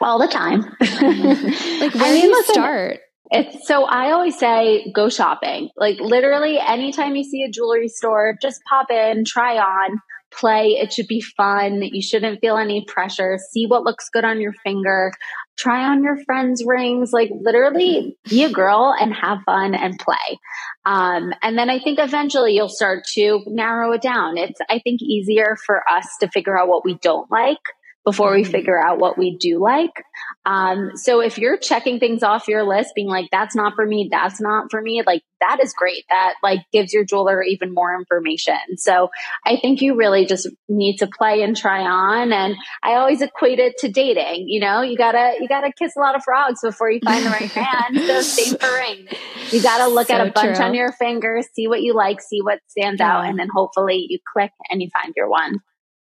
All 0.00 0.18
the 0.18 0.28
time. 0.28 0.62
like, 0.80 1.94
where 1.94 2.04
I 2.04 2.12
mean, 2.12 2.22
do 2.22 2.26
you 2.26 2.32
listen, 2.32 2.54
start? 2.54 3.00
It's 3.30 3.66
so 3.66 3.84
I 3.84 4.12
always 4.12 4.38
say 4.38 4.90
go 4.94 5.08
shopping. 5.08 5.70
Like 5.76 5.98
literally 6.00 6.58
anytime 6.58 7.16
you 7.16 7.24
see 7.24 7.42
a 7.42 7.50
jewelry 7.50 7.88
store, 7.88 8.36
just 8.40 8.60
pop 8.68 8.90
in, 8.90 9.24
try 9.24 9.58
on, 9.58 9.98
play. 10.32 10.78
It 10.80 10.92
should 10.92 11.06
be 11.06 11.20
fun. 11.20 11.82
You 11.82 12.02
shouldn't 12.02 12.40
feel 12.40 12.56
any 12.56 12.84
pressure. 12.86 13.38
See 13.52 13.66
what 13.66 13.84
looks 13.84 14.08
good 14.12 14.24
on 14.24 14.40
your 14.40 14.52
finger. 14.64 15.12
Try 15.56 15.84
on 15.84 16.02
your 16.02 16.22
friends' 16.24 16.62
rings. 16.66 17.12
Like 17.12 17.30
literally 17.40 18.18
be 18.28 18.44
a 18.44 18.50
girl 18.50 18.94
and 18.98 19.14
have 19.14 19.38
fun 19.46 19.74
and 19.74 19.98
play. 19.98 20.38
Um, 20.84 21.32
and 21.42 21.56
then 21.56 21.70
I 21.70 21.78
think 21.78 21.98
eventually 21.98 22.54
you'll 22.54 22.68
start 22.68 23.04
to 23.14 23.40
narrow 23.46 23.92
it 23.92 24.02
down. 24.02 24.36
It's, 24.36 24.60
I 24.68 24.80
think, 24.80 25.00
easier 25.00 25.56
for 25.64 25.88
us 25.88 26.06
to 26.20 26.28
figure 26.28 26.58
out 26.58 26.68
what 26.68 26.84
we 26.84 26.98
don't 26.98 27.30
like 27.30 27.60
before 28.04 28.32
we 28.32 28.42
mm-hmm. 28.42 28.50
figure 28.50 28.80
out 28.80 28.98
what 28.98 29.16
we 29.16 29.36
do 29.36 29.60
like. 29.60 30.04
Um, 30.44 30.92
so 30.96 31.20
if 31.20 31.38
you're 31.38 31.56
checking 31.56 32.00
things 32.00 32.22
off 32.22 32.48
your 32.48 32.64
list, 32.64 32.94
being 32.94 33.06
like, 33.06 33.28
that's 33.30 33.54
not 33.54 33.74
for 33.74 33.86
me, 33.86 34.08
that's 34.10 34.40
not 34.40 34.70
for 34.70 34.82
me, 34.82 35.02
like 35.06 35.22
that 35.40 35.58
is 35.62 35.72
great. 35.72 36.04
That 36.08 36.34
like 36.42 36.60
gives 36.72 36.92
your 36.92 37.04
jeweler 37.04 37.42
even 37.42 37.72
more 37.72 37.94
information. 37.94 38.76
So 38.76 39.10
I 39.46 39.56
think 39.56 39.80
you 39.80 39.96
really 39.96 40.26
just 40.26 40.48
need 40.68 40.98
to 40.98 41.06
play 41.06 41.42
and 41.42 41.56
try 41.56 41.82
on. 41.82 42.32
And 42.32 42.56
I 42.82 42.94
always 42.94 43.22
equate 43.22 43.58
it 43.58 43.78
to 43.78 43.88
dating. 43.88 44.48
You 44.48 44.60
know, 44.60 44.82
you 44.82 44.96
gotta, 44.96 45.34
you 45.40 45.48
gotta 45.48 45.72
kiss 45.72 45.94
a 45.96 46.00
lot 46.00 46.16
of 46.16 46.24
frogs 46.24 46.60
before 46.60 46.90
you 46.90 47.00
find 47.04 47.24
the 47.24 47.30
right 47.30 47.56
man. 47.92 48.06
so 48.06 48.22
same 48.22 48.56
for 48.56 48.72
rings. 48.72 49.10
You 49.50 49.62
gotta 49.62 49.92
look 49.92 50.08
so 50.08 50.14
at 50.14 50.26
a 50.26 50.32
bunch 50.32 50.56
true. 50.56 50.64
on 50.64 50.74
your 50.74 50.92
fingers, 50.92 51.46
see 51.54 51.68
what 51.68 51.82
you 51.82 51.94
like, 51.94 52.20
see 52.20 52.40
what 52.40 52.58
stands 52.68 53.00
yeah. 53.00 53.18
out, 53.18 53.26
and 53.26 53.38
then 53.38 53.48
hopefully 53.52 54.06
you 54.08 54.18
click 54.32 54.50
and 54.70 54.82
you 54.82 54.88
find 54.92 55.12
your 55.16 55.28
one. 55.28 55.60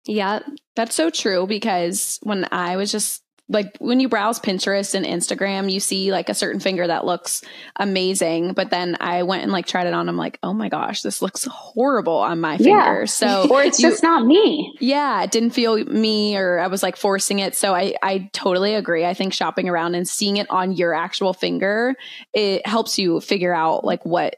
Yeah, 0.07 0.41
that's 0.75 0.95
so 0.95 1.11
true 1.11 1.47
because 1.47 2.19
when 2.23 2.47
I 2.53 2.77
was 2.77 2.93
just 2.93 3.23
like 3.49 3.77
when 3.79 4.01
you 4.01 4.09
browse 4.09 4.41
Pinterest 4.41 4.95
and 4.95 5.07
Instagram, 5.07 5.71
you 5.71 5.79
see 5.79 6.11
like 6.11 6.29
a 6.29 6.35
certain 6.35 6.61
finger 6.61 6.87
that 6.87 7.05
looks 7.05 7.43
amazing, 7.77 8.55
but 8.55 8.71
then 8.71 8.97
I 9.01 9.23
went 9.23 9.45
and 9.45 9.53
like 9.53 9.67
tried 9.67 9.87
it 9.87 9.95
on. 9.95 10.09
I'm 10.09 10.17
like, 10.17 10.39
oh 10.43 10.53
my 10.53 10.69
gosh, 10.69 11.03
this 11.03 11.23
looks 11.23 11.45
horrible 11.45 12.17
on 12.17 12.41
my 12.41 12.57
finger. 12.57 13.01
Yeah. 13.01 13.05
So 13.05 13.49
or 13.49 13.63
it's 13.63 13.79
you, 13.79 13.89
just 13.89 14.03
not 14.03 14.27
me. 14.27 14.75
Yeah, 14.81 15.23
it 15.23 15.31
didn't 15.31 15.51
feel 15.51 15.77
me, 15.77 16.37
or 16.37 16.59
I 16.59 16.67
was 16.67 16.83
like 16.83 16.97
forcing 16.97 17.39
it. 17.39 17.55
So 17.55 17.75
I 17.75 17.95
I 18.03 18.31
totally 18.33 18.75
agree. 18.75 19.05
I 19.05 19.15
think 19.15 19.33
shopping 19.33 19.69
around 19.69 19.95
and 19.95 20.09
seeing 20.09 20.39
it 20.39 20.51
on 20.51 20.73
your 20.73 20.93
actual 20.93 21.33
finger 21.33 21.95
it 22.33 22.67
helps 22.67 22.99
you 22.99 23.21
figure 23.21 23.55
out 23.55 23.85
like 23.85 24.05
what 24.05 24.37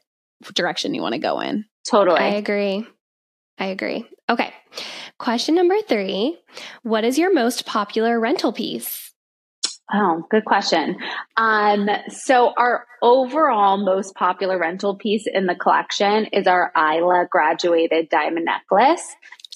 direction 0.55 0.95
you 0.95 1.03
want 1.03 1.14
to 1.14 1.19
go 1.19 1.41
in. 1.41 1.64
Totally, 1.89 2.21
I 2.21 2.35
agree. 2.35 2.87
I 3.59 3.66
agree. 3.66 4.05
Okay. 4.29 4.53
Question 5.18 5.55
number 5.55 5.76
three 5.89 6.39
What 6.83 7.05
is 7.05 7.18
your 7.18 7.33
most 7.33 7.66
popular 7.66 8.20
rental 8.20 8.53
piece? 8.53 9.12
Oh, 9.93 10.26
good 10.31 10.45
question. 10.45 10.97
Um, 11.39 11.89
so 12.11 12.53
our 12.59 12.85
overall 13.03 13.79
most 13.79 14.14
popular 14.14 14.59
rental 14.59 14.97
piece 14.97 15.26
in 15.26 15.47
the 15.47 15.55
collection 15.55 16.26
is 16.26 16.47
our 16.47 16.70
Isla 16.76 17.26
graduated 17.31 18.11
diamond 18.11 18.45
necklace. 18.45 19.03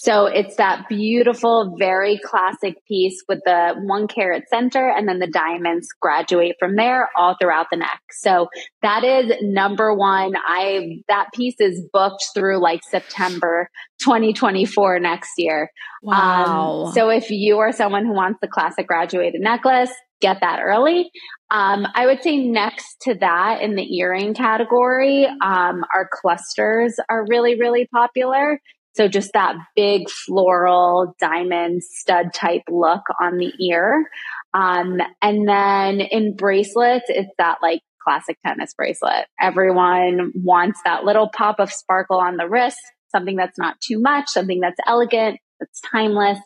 So 0.02 0.26
it's 0.26 0.56
that 0.56 0.88
beautiful, 0.88 1.76
very 1.78 2.18
classic 2.24 2.74
piece 2.88 3.22
with 3.28 3.38
the 3.44 3.76
one 3.84 4.08
carat 4.08 4.48
center 4.50 4.90
and 4.90 5.08
then 5.08 5.20
the 5.20 5.28
diamonds 5.28 5.86
graduate 6.00 6.56
from 6.58 6.74
there 6.74 7.08
all 7.16 7.36
throughout 7.40 7.68
the 7.70 7.76
neck. 7.76 8.00
So 8.10 8.48
that 8.82 9.04
is 9.04 9.32
number 9.42 9.94
one. 9.94 10.32
I, 10.36 11.02
that 11.06 11.28
piece 11.32 11.54
is 11.60 11.86
booked 11.92 12.24
through 12.34 12.60
like 12.60 12.80
September 12.90 13.68
2024 14.00 14.98
next 14.98 15.30
year. 15.38 15.70
Wow. 16.02 16.86
Um, 16.86 16.92
so 16.94 17.08
if 17.08 17.30
you 17.30 17.58
are 17.58 17.70
someone 17.70 18.04
who 18.04 18.12
wants 18.12 18.40
the 18.42 18.48
classic 18.48 18.88
graduated 18.88 19.40
necklace, 19.40 19.92
get 20.20 20.38
that 20.40 20.58
early. 20.60 21.12
Um, 21.52 21.86
I 21.94 22.06
would 22.06 22.24
say 22.24 22.38
next 22.38 23.02
to 23.02 23.14
that 23.20 23.62
in 23.62 23.76
the 23.76 23.98
earring 23.98 24.34
category, 24.34 25.26
um, 25.26 25.84
our 25.94 26.08
clusters 26.10 26.96
are 27.08 27.24
really, 27.28 27.54
really 27.54 27.86
popular. 27.86 28.58
So 28.94 29.08
just 29.08 29.32
that 29.32 29.56
big 29.74 30.08
floral 30.10 31.14
diamond 31.20 31.82
stud 31.82 32.32
type 32.34 32.62
look 32.70 33.02
on 33.20 33.38
the 33.38 33.52
ear. 33.60 34.08
Um, 34.54 35.00
and 35.22 35.48
then 35.48 36.00
in 36.00 36.36
bracelets, 36.36 37.06
it's 37.08 37.32
that 37.38 37.58
like 37.62 37.80
classic 38.02 38.38
tennis 38.44 38.74
bracelet. 38.74 39.26
Everyone 39.40 40.32
wants 40.34 40.80
that 40.84 41.04
little 41.04 41.30
pop 41.34 41.58
of 41.58 41.72
sparkle 41.72 42.18
on 42.18 42.36
the 42.36 42.48
wrist, 42.48 42.80
something 43.10 43.36
that's 43.36 43.58
not 43.58 43.80
too 43.80 44.00
much, 44.00 44.28
something 44.28 44.60
that's 44.60 44.80
elegant, 44.86 45.38
that's 45.58 45.80
timeless. 45.90 46.38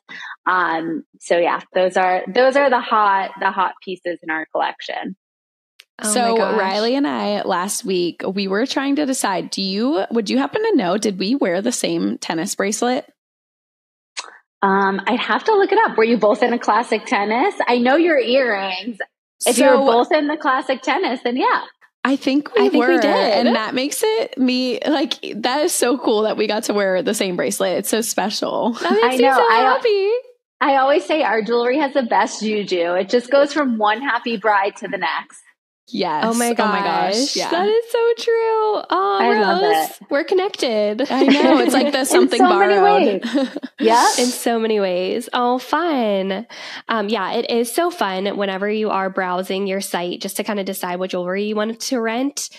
Um, 0.47 1.03
so 1.21 1.39
yeah, 1.39 1.61
those 1.75 1.97
are 1.97 2.23
those 2.33 2.57
are 2.57 2.71
the 2.71 2.81
hot 2.81 3.33
the 3.41 3.51
hot 3.51 3.73
pieces 3.85 4.19
in 4.23 4.31
our 4.31 4.47
collection. 4.53 5.17
Oh 6.03 6.13
so 6.13 6.37
Ryleigh 6.37 6.97
and 6.97 7.07
I 7.07 7.43
last 7.43 7.85
week 7.85 8.23
we 8.27 8.49
were 8.49 8.67
trying 8.67 8.97
to 8.97 9.07
decide 9.07 9.51
do 9.51 9.63
you 9.63 10.05
would 10.11 10.29
you 10.29 10.39
happen 10.39 10.63
to 10.63 10.77
know 10.77 10.99
did 10.99 11.19
we 11.19 11.35
wear 11.35 11.63
the 11.63 11.73
same 11.73 12.19
tennis 12.19 12.55
bracelet? 12.55 13.11
Um 14.63 15.01
I'd 15.07 15.21
have 15.21 15.45
to 15.45 15.53
look 15.53 15.73
it 15.73 15.79
up. 15.87 15.97
Were 15.97 16.05
you 16.05 16.19
both 16.19 16.43
in 16.43 16.53
a 16.53 16.59
classic 16.59 17.07
tennis? 17.07 17.55
I 17.67 17.79
know 17.79 17.97
your 17.97 18.19
earrings. 18.19 18.99
If 19.47 19.57
so, 19.57 19.65
you 19.65 19.81
were 19.81 19.93
both 19.93 20.13
in 20.13 20.27
the 20.27 20.37
classic 20.37 20.83
tennis 20.83 21.21
then 21.25 21.37
yeah. 21.37 21.63
I 22.05 22.15
think 22.15 22.55
we 22.55 22.67
I 22.67 22.69
think 22.69 22.85
were, 22.85 22.95
we 22.95 23.01
did. 23.01 23.07
and 23.07 23.57
that 23.57 23.75
makes 23.75 24.03
it 24.05 24.39
me 24.39 24.79
like 24.87 25.15
that 25.35 25.65
is 25.65 25.73
so 25.73 25.99
cool 25.99 26.23
that 26.23 26.37
we 26.37 26.47
got 26.47 26.63
to 26.65 26.73
wear 26.75 27.03
the 27.03 27.15
same 27.15 27.35
bracelet. 27.35 27.79
It's 27.79 27.89
so 27.89 28.01
special. 28.01 28.75
That 28.75 28.93
makes 28.93 29.05
I 29.05 29.17
know, 29.17 29.31
me 29.31 29.35
so 29.35 29.43
I, 29.43 29.57
happy. 29.57 30.11
I 30.61 30.77
always 30.77 31.05
say 31.05 31.23
our 31.23 31.43
jewelry 31.43 31.79
has 31.81 31.95
the 31.95 32.05
best 32.05 32.43
juju. 32.43 32.93
It 32.95 33.09
just 33.09 33.29
goes 33.29 33.53
from 33.53 33.77
one 33.79 34.03
happy 34.03 34.37
bride 34.37 34.77
to 34.77 34.89
the 34.89 34.99
next. 34.99 35.43
Yes. 35.89 36.25
Oh 36.27 36.35
my 36.35 36.53
gosh. 36.53 36.67
Oh 36.67 36.73
my 36.73 36.81
gosh. 36.81 37.37
Yeah. 37.37 37.51
That 37.51 37.69
is 37.69 37.85
so 37.91 38.13
true. 38.19 38.83
Oh, 38.91 39.19
I 39.21 39.29
Rose, 39.33 39.47
love 39.47 39.63
it. 39.63 40.11
We're 40.11 40.25
connected. 40.25 41.11
I 41.11 41.23
know. 41.23 41.59
It's 41.61 41.73
like 41.73 41.93
the 41.93 42.05
something 42.05 42.41
so 42.41 42.49
borrowed. 42.49 43.25
yeah. 43.81 44.09
In 44.19 44.27
so 44.27 44.59
many 44.59 44.81
ways. 44.81 45.29
Oh, 45.33 45.59
fun. 45.59 46.47
Um, 46.89 47.09
yeah, 47.09 47.33
it 47.35 47.51
is 47.51 47.73
so 47.73 47.91
fun 47.91 48.37
whenever 48.37 48.69
you 48.69 48.91
are 48.91 49.09
browsing 49.11 49.67
your 49.67 49.81
site 49.81 50.21
just 50.21 50.37
to 50.39 50.45
kind 50.45 50.59
of 50.59 50.67
decide 50.67 50.97
what 50.99 51.11
jewelry 51.11 51.45
you 51.45 51.55
want 51.55 51.81
to 51.81 52.01
rent 52.01 52.51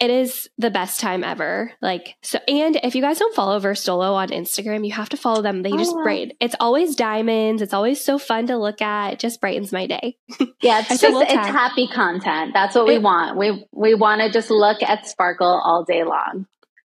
it 0.00 0.10
is 0.10 0.48
the 0.58 0.70
best 0.70 1.00
time 1.00 1.24
ever. 1.24 1.72
Like 1.82 2.16
so, 2.22 2.38
and 2.46 2.76
if 2.82 2.94
you 2.94 3.02
guys 3.02 3.18
don't 3.18 3.34
follow 3.34 3.58
Verstolo 3.58 4.14
on 4.14 4.28
Instagram, 4.28 4.86
you 4.86 4.92
have 4.92 5.08
to 5.10 5.16
follow 5.16 5.42
them. 5.42 5.62
They 5.62 5.72
just 5.72 5.94
oh, 5.96 6.02
brighten. 6.02 6.36
It's 6.40 6.54
always 6.60 6.94
diamonds. 6.94 7.62
It's 7.62 7.74
always 7.74 8.02
so 8.02 8.18
fun 8.18 8.46
to 8.46 8.56
look 8.56 8.80
at. 8.80 9.14
It 9.14 9.18
just 9.18 9.40
brightens 9.40 9.72
my 9.72 9.86
day. 9.86 10.16
Yeah, 10.60 10.80
it's 10.80 11.00
just 11.00 11.22
it's 11.30 11.32
happy 11.32 11.86
content. 11.86 12.52
That's 12.52 12.74
what 12.74 12.88
we 12.88 12.98
want. 12.98 13.38
We 13.38 13.64
we 13.70 13.94
want 13.94 14.22
to 14.22 14.32
just 14.32 14.50
look 14.50 14.82
at 14.82 15.06
sparkle 15.06 15.46
all 15.46 15.84
day 15.84 16.02
long. 16.02 16.46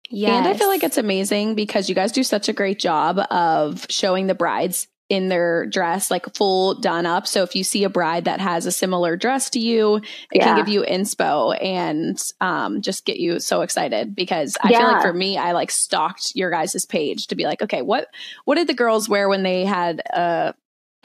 Yeah, 0.10 0.38
and 0.38 0.48
I 0.48 0.54
feel 0.54 0.70
like 0.70 0.84
it's 0.84 0.98
amazing 0.98 1.56
because 1.56 1.90
you 1.90 1.96
guys 1.96 2.14
do 2.14 2.24
such 2.24 2.48
a 2.48 2.54
great 2.54 2.80
job 2.80 3.20
of 3.30 3.86
showing 3.90 4.28
the 4.28 4.36
brides 4.36 4.88
in 5.10 5.30
their 5.30 5.66
dress, 5.66 6.12
like 6.12 6.34
full 6.36 6.74
done 6.76 7.06
up. 7.06 7.28
So 7.28 7.44
if 7.44 7.56
you 7.56 7.64
see 7.64 7.84
a 7.84 7.90
bride 7.90 8.26
that 8.26 8.42
has 8.42 8.66
a 8.66 8.72
similar 8.72 9.16
dress 9.16 9.50
to 9.52 9.60
you, 9.60 9.96
it 9.96 10.04
yeah. 10.34 10.46
can 10.46 10.58
give 10.58 10.68
you 10.68 10.82
inspo 10.84 11.58
and 11.64 12.22
um, 12.42 12.82
just 12.82 13.06
get 13.06 13.18
you 13.18 13.40
so 13.40 13.62
excited 13.62 14.16
because 14.16 14.58
I 14.62 14.70
yeah. 14.70 14.80
feel 14.80 14.88
like 14.88 15.02
for 15.02 15.14
me, 15.14 15.38
I 15.38 15.54
like 15.54 15.72
stalked 15.72 16.34
your 16.36 16.52
guys' 16.52 16.86
page 16.86 17.28
to 17.28 17.36
be 17.36 17.46
like, 17.46 17.62
okay, 17.62 17.82
what 17.82 18.08
what 18.46 18.56
did 18.56 18.68
the 18.68 18.74
girls 18.74 19.08
wear 19.08 19.30
when 19.30 19.44
they 19.44 19.66
had 19.66 20.02
a 20.14 20.54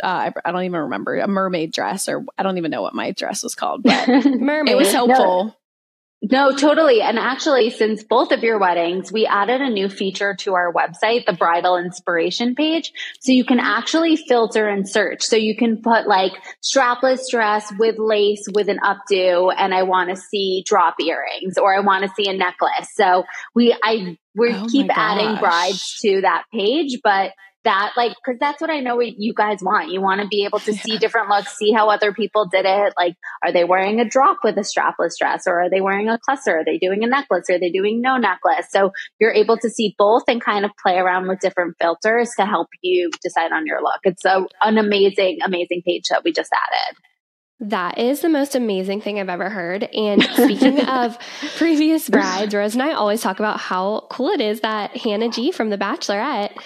uh, 0.02 0.06
I, 0.06 0.32
I, 0.44 0.52
don't 0.52 0.64
even 0.64 0.80
remember 0.80 1.16
a 1.18 1.28
mermaid 1.28 1.72
dress 1.72 2.08
or 2.08 2.24
I 2.36 2.42
don't 2.42 2.58
even 2.58 2.70
know 2.70 2.82
what 2.82 2.94
my 2.94 3.12
dress 3.12 3.42
was 3.44 3.54
called, 3.54 3.82
but 3.84 4.08
mermaid. 4.08 4.68
it 4.72 4.76
was 4.76 4.90
helpful. 4.90 5.44
No. 5.44 5.56
No, 6.30 6.56
totally. 6.56 7.02
And 7.02 7.18
actually, 7.18 7.70
since 7.70 8.04
both 8.04 8.30
of 8.30 8.44
your 8.44 8.56
weddings, 8.56 9.10
we 9.10 9.26
added 9.26 9.60
a 9.60 9.68
new 9.68 9.88
feature 9.88 10.36
to 10.40 10.54
our 10.54 10.72
website, 10.72 11.26
the 11.26 11.32
bridal 11.32 11.76
inspiration 11.76 12.54
page. 12.54 12.92
So 13.20 13.32
you 13.32 13.44
can 13.44 13.58
actually 13.58 14.14
filter 14.14 14.68
and 14.68 14.88
search. 14.88 15.22
So 15.22 15.34
you 15.34 15.56
can 15.56 15.82
put 15.82 16.06
like 16.06 16.32
strapless 16.62 17.28
dress 17.28 17.72
with 17.76 17.98
lace 17.98 18.46
with 18.54 18.68
an 18.68 18.78
updo, 18.84 19.52
and 19.56 19.74
I 19.74 19.82
want 19.82 20.10
to 20.10 20.16
see 20.16 20.62
drop 20.64 20.94
earrings 21.00 21.58
or 21.58 21.74
I 21.74 21.80
want 21.80 22.04
to 22.04 22.10
see 22.14 22.28
a 22.28 22.36
necklace. 22.36 22.94
So 22.94 23.24
we, 23.52 23.76
I, 23.82 24.16
we 24.36 24.54
oh 24.54 24.66
keep 24.70 24.96
adding 24.96 25.40
brides 25.40 25.98
to 26.02 26.20
that 26.20 26.44
page, 26.52 27.00
but 27.02 27.32
that 27.64 27.92
like 27.96 28.12
because 28.16 28.38
that's 28.40 28.60
what 28.60 28.70
i 28.70 28.80
know 28.80 28.96
what 28.96 29.18
you 29.18 29.34
guys 29.34 29.58
want. 29.62 29.90
You 29.90 30.00
want 30.00 30.20
to 30.20 30.28
be 30.28 30.44
able 30.44 30.58
to 30.60 30.72
see 30.82 30.98
different 30.98 31.28
looks 31.28 31.56
see 31.56 31.72
how 31.72 31.88
other 31.88 32.12
people 32.12 32.46
did 32.46 32.64
it. 32.66 32.94
Like 32.96 33.16
are 33.42 33.52
they 33.52 33.64
wearing 33.64 34.00
a 34.00 34.04
drop 34.04 34.38
with 34.44 34.56
a 34.56 34.62
strapless 34.62 35.18
dress 35.18 35.46
or 35.46 35.62
are 35.62 35.70
they 35.70 35.80
wearing 35.80 36.08
a 36.08 36.18
cluster? 36.18 36.58
Are 36.58 36.64
they 36.64 36.78
doing 36.78 37.04
a 37.04 37.06
necklace? 37.06 37.48
Are 37.50 37.58
they 37.58 37.70
doing 37.70 38.00
no 38.00 38.16
necklace? 38.16 38.66
So 38.70 38.92
you're 39.18 39.32
able 39.32 39.58
to 39.58 39.70
see 39.70 39.94
both 39.98 40.24
and 40.28 40.40
kind 40.40 40.64
of 40.64 40.70
play 40.82 40.98
around 40.98 41.28
with 41.28 41.40
different 41.40 41.76
filters 41.80 42.30
to 42.38 42.46
help 42.46 42.68
you 42.82 43.10
decide 43.22 43.52
on 43.52 43.66
your 43.66 43.82
look. 43.82 44.00
It's 44.04 44.24
a, 44.24 44.44
an 44.60 44.78
amazing 44.78 45.38
amazing 45.44 45.82
page 45.86 46.08
that 46.10 46.24
we 46.24 46.32
just 46.32 46.50
added. 46.52 46.98
That 47.62 47.96
is 47.96 48.22
the 48.22 48.28
most 48.28 48.56
amazing 48.56 49.02
thing 49.02 49.20
I've 49.20 49.28
ever 49.28 49.48
heard. 49.48 49.84
And 49.84 50.20
speaking 50.34 50.80
of 50.80 51.16
previous 51.56 52.08
brides, 52.08 52.54
Rose 52.54 52.74
and 52.74 52.82
I 52.82 52.92
always 52.92 53.20
talk 53.20 53.38
about 53.38 53.60
how 53.60 54.08
cool 54.10 54.30
it 54.30 54.40
is 54.40 54.60
that 54.62 54.96
Hannah 54.96 55.30
G 55.30 55.52
from 55.52 55.70
The 55.70 55.78
Bachelorette 55.78 56.56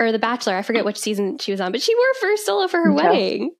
or 0.00 0.12
The 0.12 0.18
Bachelor, 0.18 0.56
I 0.56 0.62
forget 0.62 0.86
which 0.86 0.98
season 0.98 1.36
she 1.38 1.52
was 1.52 1.60
on, 1.60 1.72
but 1.72 1.82
she 1.82 1.94
wore 1.94 2.30
Verstolo 2.30 2.70
for 2.70 2.78
her 2.82 2.90
yeah. 2.90 2.96
wedding. 2.96 3.50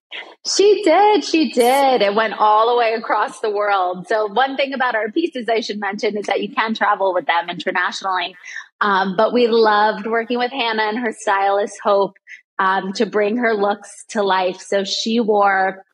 She 0.46 0.82
did. 0.82 1.22
She 1.22 1.52
did. 1.52 2.02
It 2.02 2.14
went 2.14 2.34
all 2.38 2.70
the 2.70 2.78
way 2.78 2.94
across 2.94 3.40
the 3.40 3.50
world. 3.50 4.08
So, 4.08 4.26
one 4.26 4.56
thing 4.56 4.72
about 4.72 4.96
our 4.96 5.10
pieces 5.12 5.48
I 5.48 5.60
should 5.60 5.78
mention 5.78 6.16
is 6.16 6.26
that 6.26 6.42
you 6.42 6.52
can 6.52 6.74
travel 6.74 7.12
with 7.14 7.26
them 7.26 7.50
internationally. 7.50 8.34
Um, 8.80 9.14
but 9.16 9.34
we 9.34 9.46
loved 9.46 10.06
working 10.06 10.38
with 10.38 10.50
Hannah 10.50 10.84
and 10.84 10.98
her 10.98 11.12
stylist, 11.12 11.78
Hope, 11.84 12.14
um, 12.58 12.94
to 12.94 13.04
bring 13.04 13.36
her 13.36 13.54
looks 13.54 14.04
to 14.08 14.22
life. 14.22 14.60
So, 14.60 14.82
she 14.82 15.20
wore 15.20 15.84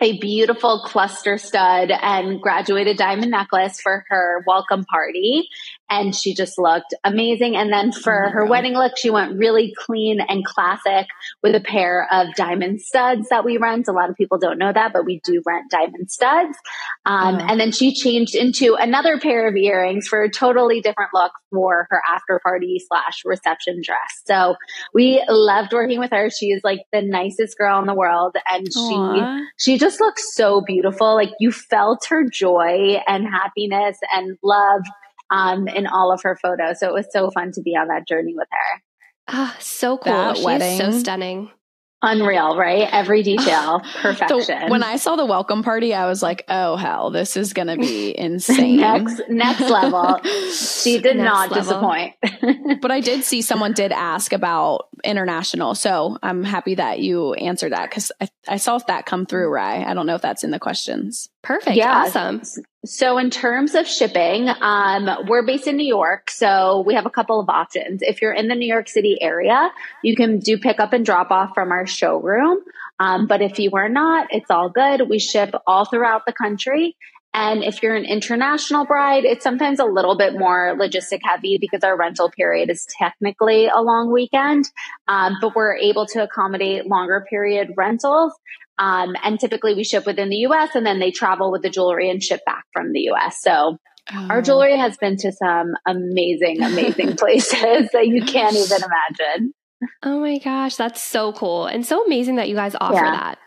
a 0.00 0.18
beautiful 0.18 0.82
cluster 0.86 1.36
stud 1.36 1.90
and 1.90 2.40
graduated 2.40 2.96
diamond 2.96 3.30
necklace 3.30 3.80
for 3.80 4.04
her 4.08 4.42
welcome 4.46 4.84
party 4.86 5.48
and 5.90 6.14
she 6.14 6.34
just 6.34 6.56
looked 6.56 6.94
amazing. 7.04 7.56
And 7.56 7.72
then 7.72 7.92
for 7.92 8.26
oh 8.26 8.30
her 8.30 8.42
God. 8.42 8.50
wedding 8.50 8.74
look, 8.74 8.96
she 8.96 9.10
went 9.10 9.36
really 9.36 9.74
clean 9.76 10.20
and 10.20 10.44
classic 10.44 11.08
with 11.42 11.54
a 11.54 11.60
pair 11.60 12.06
of 12.12 12.34
diamond 12.36 12.80
studs 12.80 13.28
that 13.30 13.44
we 13.44 13.58
rent. 13.58 13.88
A 13.88 13.92
lot 13.92 14.08
of 14.08 14.16
people 14.16 14.38
don't 14.38 14.58
know 14.58 14.72
that, 14.72 14.92
but 14.92 15.04
we 15.04 15.20
do 15.24 15.42
rent 15.44 15.70
diamond 15.70 16.10
studs. 16.10 16.56
Um, 17.04 17.36
oh. 17.36 17.46
And 17.48 17.60
then 17.60 17.72
she 17.72 17.92
changed 17.92 18.34
into 18.34 18.76
another 18.76 19.18
pair 19.18 19.48
of 19.48 19.56
earrings 19.56 20.06
for 20.06 20.22
a 20.22 20.30
totally 20.30 20.80
different 20.80 21.10
look 21.12 21.32
for 21.50 21.88
her 21.90 22.00
after 22.08 22.40
party 22.42 22.80
slash 22.86 23.22
reception 23.24 23.80
dress. 23.84 24.22
So 24.26 24.54
we 24.94 25.24
loved 25.28 25.72
working 25.72 25.98
with 25.98 26.12
her. 26.12 26.30
She 26.30 26.46
is 26.46 26.62
like 26.62 26.80
the 26.92 27.02
nicest 27.02 27.58
girl 27.58 27.80
in 27.80 27.86
the 27.86 27.94
world, 27.94 28.36
and 28.48 28.68
Aww. 28.68 29.40
she 29.56 29.72
she 29.72 29.78
just 29.78 30.00
looks 30.00 30.34
so 30.34 30.60
beautiful. 30.60 31.14
Like 31.14 31.30
you 31.40 31.50
felt 31.50 32.06
her 32.08 32.24
joy 32.30 33.00
and 33.06 33.26
happiness 33.26 33.98
and 34.12 34.38
love 34.42 34.82
um, 35.30 35.68
in 35.68 35.86
all 35.86 36.12
of 36.12 36.22
her 36.22 36.36
photos. 36.40 36.80
So 36.80 36.88
it 36.88 36.94
was 36.94 37.06
so 37.12 37.30
fun 37.30 37.52
to 37.52 37.62
be 37.62 37.76
on 37.76 37.88
that 37.88 38.06
journey 38.08 38.34
with 38.34 38.48
her. 38.50 38.82
Ah, 39.28 39.56
so 39.60 39.96
cool. 39.98 40.12
That 40.12 40.36
she 40.38 40.44
wedding. 40.44 40.78
so 40.78 40.90
stunning. 40.90 41.50
Unreal, 42.02 42.56
right? 42.56 42.88
Every 42.90 43.22
detail, 43.22 43.82
perfection. 44.00 44.40
So 44.40 44.68
when 44.70 44.82
I 44.82 44.96
saw 44.96 45.16
the 45.16 45.26
welcome 45.26 45.62
party, 45.62 45.92
I 45.92 46.06
was 46.06 46.22
like, 46.22 46.46
"Oh 46.48 46.76
hell, 46.76 47.10
this 47.10 47.36
is 47.36 47.52
going 47.52 47.68
to 47.68 47.76
be 47.76 48.18
insane." 48.18 48.78
next, 48.78 49.20
next 49.28 49.60
level. 49.70 50.18
She 50.50 50.98
did 50.98 51.18
next 51.18 51.28
not 51.28 51.50
level. 51.50 51.62
disappoint. 51.62 52.80
but 52.80 52.90
I 52.90 53.00
did 53.00 53.22
see 53.24 53.42
someone 53.42 53.74
did 53.74 53.92
ask 53.92 54.32
about 54.32 54.88
international, 55.04 55.74
so 55.74 56.16
I'm 56.22 56.42
happy 56.42 56.76
that 56.76 57.00
you 57.00 57.34
answered 57.34 57.72
that 57.72 57.90
because 57.90 58.10
I, 58.18 58.28
I 58.48 58.56
saw 58.56 58.78
that 58.78 59.04
come 59.04 59.26
through, 59.26 59.50
Ry. 59.52 59.84
I 59.84 59.92
don't 59.92 60.06
know 60.06 60.14
if 60.14 60.22
that's 60.22 60.42
in 60.42 60.52
the 60.52 60.58
questions. 60.58 61.28
Perfect. 61.42 61.76
Yeah. 61.76 62.04
Awesome. 62.06 62.40
So 62.86 63.18
in 63.18 63.28
terms 63.28 63.74
of 63.74 63.86
shipping, 63.86 64.48
um, 64.48 65.26
we're 65.28 65.44
based 65.44 65.66
in 65.66 65.76
New 65.76 65.86
York, 65.86 66.30
so 66.30 66.82
we 66.86 66.94
have 66.94 67.04
a 67.04 67.10
couple 67.10 67.38
of 67.38 67.50
options. 67.50 68.00
If 68.00 68.22
you're 68.22 68.32
in 68.32 68.48
the 68.48 68.54
New 68.54 68.66
York 68.66 68.88
City 68.88 69.18
area, 69.20 69.70
you 70.02 70.16
can 70.16 70.38
do 70.38 70.56
pickup 70.56 70.94
and 70.94 71.04
drop 71.04 71.30
off 71.30 71.50
from 71.54 71.72
our 71.72 71.86
showroom. 71.86 72.60
Um, 72.98 73.26
but 73.26 73.42
if 73.42 73.58
you 73.58 73.70
are 73.74 73.90
not, 73.90 74.28
it's 74.30 74.50
all 74.50 74.70
good. 74.70 75.10
We 75.10 75.18
ship 75.18 75.54
all 75.66 75.84
throughout 75.84 76.22
the 76.26 76.32
country. 76.32 76.96
And 77.34 77.62
if 77.62 77.82
you're 77.82 77.94
an 77.94 78.06
international 78.06 78.86
bride, 78.86 79.24
it's 79.24 79.44
sometimes 79.44 79.78
a 79.78 79.84
little 79.84 80.16
bit 80.16 80.32
more 80.32 80.74
logistic 80.76 81.20
heavy 81.22 81.58
because 81.60 81.84
our 81.84 81.96
rental 81.96 82.30
period 82.30 82.70
is 82.70 82.86
technically 82.98 83.68
a 83.68 83.80
long 83.80 84.10
weekend. 84.10 84.64
Um, 85.06 85.36
but 85.40 85.54
we're 85.54 85.76
able 85.76 86.06
to 86.06 86.22
accommodate 86.22 86.86
longer 86.86 87.24
period 87.28 87.74
rentals. 87.76 88.32
Um, 88.80 89.14
and 89.22 89.38
typically 89.38 89.74
we 89.74 89.84
ship 89.84 90.06
within 90.06 90.30
the 90.30 90.38
US 90.48 90.74
and 90.74 90.86
then 90.86 90.98
they 90.98 91.10
travel 91.10 91.52
with 91.52 91.62
the 91.62 91.70
jewelry 91.70 92.10
and 92.10 92.22
ship 92.22 92.40
back 92.46 92.64
from 92.72 92.92
the 92.92 93.10
US. 93.12 93.40
So 93.42 93.76
oh. 94.12 94.26
our 94.30 94.40
jewelry 94.40 94.76
has 94.76 94.96
been 94.96 95.16
to 95.18 95.32
some 95.32 95.74
amazing, 95.86 96.62
amazing 96.62 97.16
places 97.18 97.90
that 97.92 98.06
you 98.06 98.24
can't 98.24 98.56
even 98.56 98.78
imagine. 98.78 99.52
Oh 100.02 100.20
my 100.20 100.38
gosh, 100.38 100.76
that's 100.76 101.02
so 101.02 101.32
cool. 101.32 101.66
And 101.66 101.84
so 101.84 102.04
amazing 102.04 102.36
that 102.36 102.48
you 102.48 102.54
guys 102.54 102.74
offer 102.80 102.94
yeah. 102.94 103.10
that. 103.10 103.38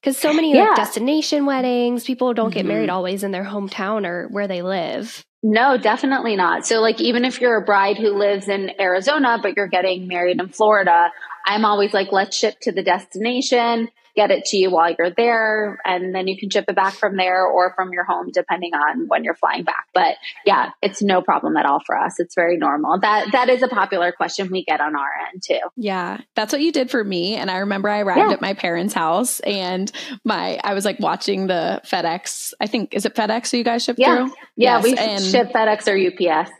Because 0.00 0.16
so 0.16 0.32
many 0.32 0.54
yeah. 0.54 0.68
like 0.68 0.76
destination 0.76 1.44
weddings, 1.44 2.04
people 2.04 2.32
don't 2.32 2.52
get 2.52 2.60
mm-hmm. 2.60 2.68
married 2.68 2.90
always 2.90 3.22
in 3.24 3.30
their 3.30 3.44
hometown 3.44 4.06
or 4.06 4.28
where 4.28 4.48
they 4.48 4.62
live. 4.62 5.24
No, 5.42 5.78
definitely 5.78 6.34
not. 6.34 6.66
So, 6.66 6.80
like, 6.80 7.00
even 7.00 7.24
if 7.24 7.40
you're 7.40 7.58
a 7.58 7.64
bride 7.64 7.96
who 7.96 8.18
lives 8.18 8.48
in 8.48 8.72
Arizona, 8.80 9.38
but 9.40 9.56
you're 9.56 9.68
getting 9.68 10.08
married 10.08 10.40
in 10.40 10.48
Florida, 10.48 11.10
I'm 11.48 11.64
always 11.64 11.94
like, 11.94 12.12
let's 12.12 12.36
ship 12.36 12.60
to 12.62 12.72
the 12.72 12.82
destination 12.82 13.88
get 14.18 14.32
it 14.32 14.44
to 14.46 14.56
you 14.56 14.68
while 14.68 14.92
you're 14.98 15.10
there 15.10 15.78
and 15.84 16.12
then 16.12 16.26
you 16.26 16.36
can 16.36 16.50
ship 16.50 16.64
it 16.66 16.74
back 16.74 16.92
from 16.92 17.16
there 17.16 17.46
or 17.46 17.72
from 17.76 17.92
your 17.92 18.02
home 18.02 18.30
depending 18.32 18.74
on 18.74 19.06
when 19.06 19.22
you're 19.22 19.36
flying 19.36 19.62
back 19.62 19.86
but 19.94 20.16
yeah 20.44 20.70
it's 20.82 21.00
no 21.00 21.22
problem 21.22 21.56
at 21.56 21.64
all 21.64 21.78
for 21.86 21.96
us 21.96 22.18
it's 22.18 22.34
very 22.34 22.56
normal 22.56 22.98
that 22.98 23.30
that 23.30 23.48
is 23.48 23.62
a 23.62 23.68
popular 23.68 24.10
question 24.10 24.50
we 24.50 24.64
get 24.64 24.80
on 24.80 24.96
our 24.96 25.10
end 25.30 25.40
too 25.40 25.60
yeah 25.76 26.20
that's 26.34 26.52
what 26.52 26.60
you 26.60 26.72
did 26.72 26.90
for 26.90 27.04
me 27.04 27.36
and 27.36 27.48
i 27.48 27.58
remember 27.58 27.88
i 27.88 28.00
arrived 28.00 28.18
yeah. 28.18 28.32
at 28.32 28.40
my 28.40 28.54
parents 28.54 28.92
house 28.92 29.38
and 29.40 29.92
my 30.24 30.58
i 30.64 30.74
was 30.74 30.84
like 30.84 30.98
watching 30.98 31.46
the 31.46 31.80
fedex 31.84 32.52
i 32.60 32.66
think 32.66 32.94
is 32.94 33.06
it 33.06 33.14
fedex 33.14 33.56
you 33.56 33.62
guys 33.62 33.84
ship 33.84 33.94
yeah. 34.00 34.16
through 34.16 34.34
yeah 34.56 34.82
yes. 34.82 34.82
we 34.82 34.96
and 34.96 35.22
ship 35.22 35.52
fedex 35.52 35.86
or 35.86 35.96
ups 35.96 36.50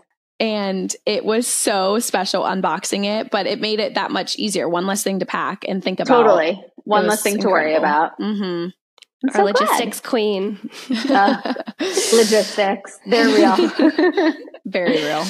and 0.40 0.94
it 1.04 1.24
was 1.24 1.46
so 1.46 1.98
special 1.98 2.42
unboxing 2.44 3.04
it, 3.04 3.30
but 3.30 3.46
it 3.46 3.60
made 3.60 3.80
it 3.80 3.94
that 3.94 4.10
much 4.10 4.36
easier. 4.38 4.68
One 4.68 4.86
less 4.86 5.02
thing 5.02 5.18
to 5.18 5.26
pack 5.26 5.64
and 5.66 5.82
think 5.82 6.00
about. 6.00 6.22
Totally. 6.22 6.62
One 6.84 7.06
less 7.06 7.22
thing 7.22 7.34
incredible. 7.34 7.50
to 7.50 7.52
worry 7.52 7.74
about. 7.74 8.18
Mm-hmm. 8.18 8.68
Our 9.26 9.34
so 9.34 9.44
logistics 9.44 10.00
glad. 10.00 10.10
queen. 10.10 10.70
uh, 11.10 11.54
logistics. 12.12 13.00
They're 13.04 13.26
real. 13.26 14.32
Very 14.64 15.02
real. 15.02 15.24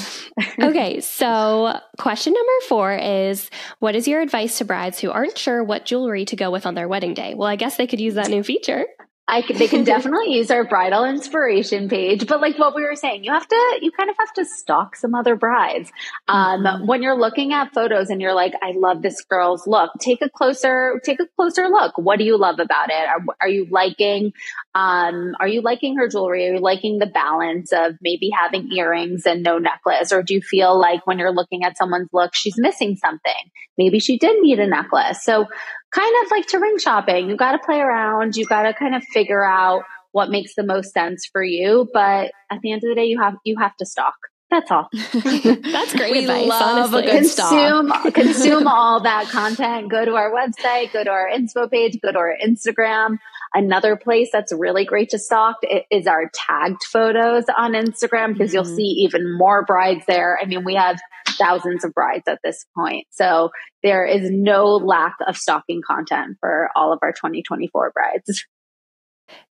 okay. 0.60 1.00
So, 1.00 1.78
question 1.96 2.34
number 2.34 2.66
four 2.68 2.92
is 2.92 3.48
What 3.78 3.94
is 3.94 4.06
your 4.06 4.20
advice 4.20 4.58
to 4.58 4.66
brides 4.66 5.00
who 5.00 5.10
aren't 5.10 5.38
sure 5.38 5.64
what 5.64 5.86
jewelry 5.86 6.26
to 6.26 6.36
go 6.36 6.50
with 6.50 6.66
on 6.66 6.74
their 6.74 6.86
wedding 6.86 7.14
day? 7.14 7.34
Well, 7.34 7.48
I 7.48 7.56
guess 7.56 7.76
they 7.76 7.86
could 7.86 8.00
use 8.00 8.14
that 8.14 8.28
new 8.28 8.42
feature. 8.42 8.84
I 9.28 9.42
can, 9.42 9.58
they 9.58 9.68
can 9.68 9.84
definitely 9.84 10.32
use 10.32 10.50
our 10.50 10.64
bridal 10.64 11.04
inspiration 11.04 11.88
page, 11.88 12.26
but 12.26 12.40
like 12.40 12.58
what 12.58 12.74
we 12.74 12.82
were 12.82 12.96
saying, 12.96 13.24
you 13.24 13.32
have 13.32 13.46
to, 13.46 13.78
you 13.82 13.92
kind 13.92 14.08
of 14.08 14.16
have 14.18 14.32
to 14.34 14.44
stalk 14.46 14.96
some 14.96 15.14
other 15.14 15.36
brides. 15.36 15.92
Um, 16.26 16.64
mm-hmm. 16.64 16.86
when 16.86 17.02
you're 17.02 17.18
looking 17.18 17.52
at 17.52 17.74
photos 17.74 18.08
and 18.08 18.20
you're 18.20 18.34
like, 18.34 18.54
I 18.62 18.72
love 18.74 19.02
this 19.02 19.22
girl's 19.22 19.66
look, 19.66 19.92
take 20.00 20.22
a 20.22 20.30
closer, 20.30 21.00
take 21.04 21.20
a 21.20 21.26
closer 21.36 21.68
look. 21.68 21.98
What 21.98 22.18
do 22.18 22.24
you 22.24 22.38
love 22.38 22.58
about 22.58 22.88
it? 22.88 23.06
Are, 23.06 23.20
are 23.42 23.48
you 23.48 23.66
liking, 23.70 24.32
um, 24.74 25.34
are 25.38 25.48
you 25.48 25.60
liking 25.60 25.98
her 25.98 26.08
jewelry? 26.08 26.48
Are 26.48 26.54
you 26.54 26.60
liking 26.60 26.98
the 26.98 27.06
balance 27.06 27.72
of 27.72 27.96
maybe 28.00 28.30
having 28.30 28.72
earrings 28.72 29.26
and 29.26 29.42
no 29.42 29.58
necklace? 29.58 30.10
Or 30.10 30.22
do 30.22 30.34
you 30.34 30.40
feel 30.40 30.78
like 30.80 31.06
when 31.06 31.18
you're 31.18 31.34
looking 31.34 31.64
at 31.64 31.76
someone's 31.76 32.08
look, 32.12 32.34
she's 32.34 32.58
missing 32.58 32.96
something? 32.96 33.50
Maybe 33.76 34.00
she 34.00 34.18
did 34.18 34.40
need 34.40 34.58
a 34.58 34.66
necklace. 34.66 35.22
So 35.22 35.46
kind 35.92 36.14
of 36.24 36.30
like 36.30 36.46
to 36.48 36.58
ring 36.58 36.78
shopping. 36.78 37.28
You 37.28 37.36
got 37.36 37.52
to 37.52 37.58
play 37.58 37.80
around. 37.80 38.36
You 38.36 38.46
got 38.46 38.62
to 38.62 38.74
kind 38.74 38.94
of 38.94 39.02
figure 39.12 39.44
out 39.44 39.82
what 40.12 40.30
makes 40.30 40.54
the 40.54 40.64
most 40.64 40.92
sense 40.92 41.28
for 41.30 41.42
you. 41.42 41.88
But 41.92 42.32
at 42.50 42.60
the 42.62 42.72
end 42.72 42.82
of 42.84 42.88
the 42.88 42.94
day, 42.94 43.06
you 43.06 43.20
have 43.20 43.34
you 43.44 43.56
have 43.58 43.76
to 43.76 43.86
stock. 43.86 44.14
That's 44.50 44.70
all. 44.70 44.88
That's 44.92 45.94
great 45.94 46.12
we 46.12 46.18
advice. 46.20 46.48
Love 46.48 46.94
honestly. 46.94 47.10
consume 47.10 47.92
consume 48.12 48.66
all 48.66 49.00
that 49.00 49.28
content. 49.28 49.90
Go 49.90 50.04
to 50.04 50.14
our 50.14 50.32
website. 50.32 50.92
Go 50.92 51.04
to 51.04 51.10
our 51.10 51.28
inspo 51.28 51.70
page. 51.70 51.98
Go 52.00 52.12
to 52.12 52.18
our 52.18 52.34
Instagram. 52.42 53.18
Another 53.54 53.96
place 53.96 54.28
that's 54.32 54.52
really 54.52 54.84
great 54.84 55.10
to 55.10 55.18
stock 55.18 55.56
is 55.90 56.06
our 56.06 56.30
tagged 56.34 56.82
photos 56.84 57.44
on 57.56 57.72
Instagram 57.72 58.32
because 58.32 58.50
mm-hmm. 58.50 58.56
you'll 58.56 58.64
see 58.64 59.04
even 59.04 59.36
more 59.36 59.64
brides 59.64 60.04
there. 60.06 60.38
I 60.40 60.46
mean, 60.46 60.64
we 60.64 60.74
have 60.74 60.98
thousands 61.38 61.84
of 61.84 61.92
brides 61.94 62.24
at 62.28 62.40
this 62.42 62.66
point. 62.76 63.06
So 63.10 63.50
there 63.82 64.04
is 64.04 64.30
no 64.30 64.64
lack 64.64 65.14
of 65.26 65.36
stocking 65.36 65.80
content 65.86 66.36
for 66.40 66.68
all 66.76 66.92
of 66.92 66.98
our 67.02 67.12
2024 67.12 67.92
brides. 67.92 68.44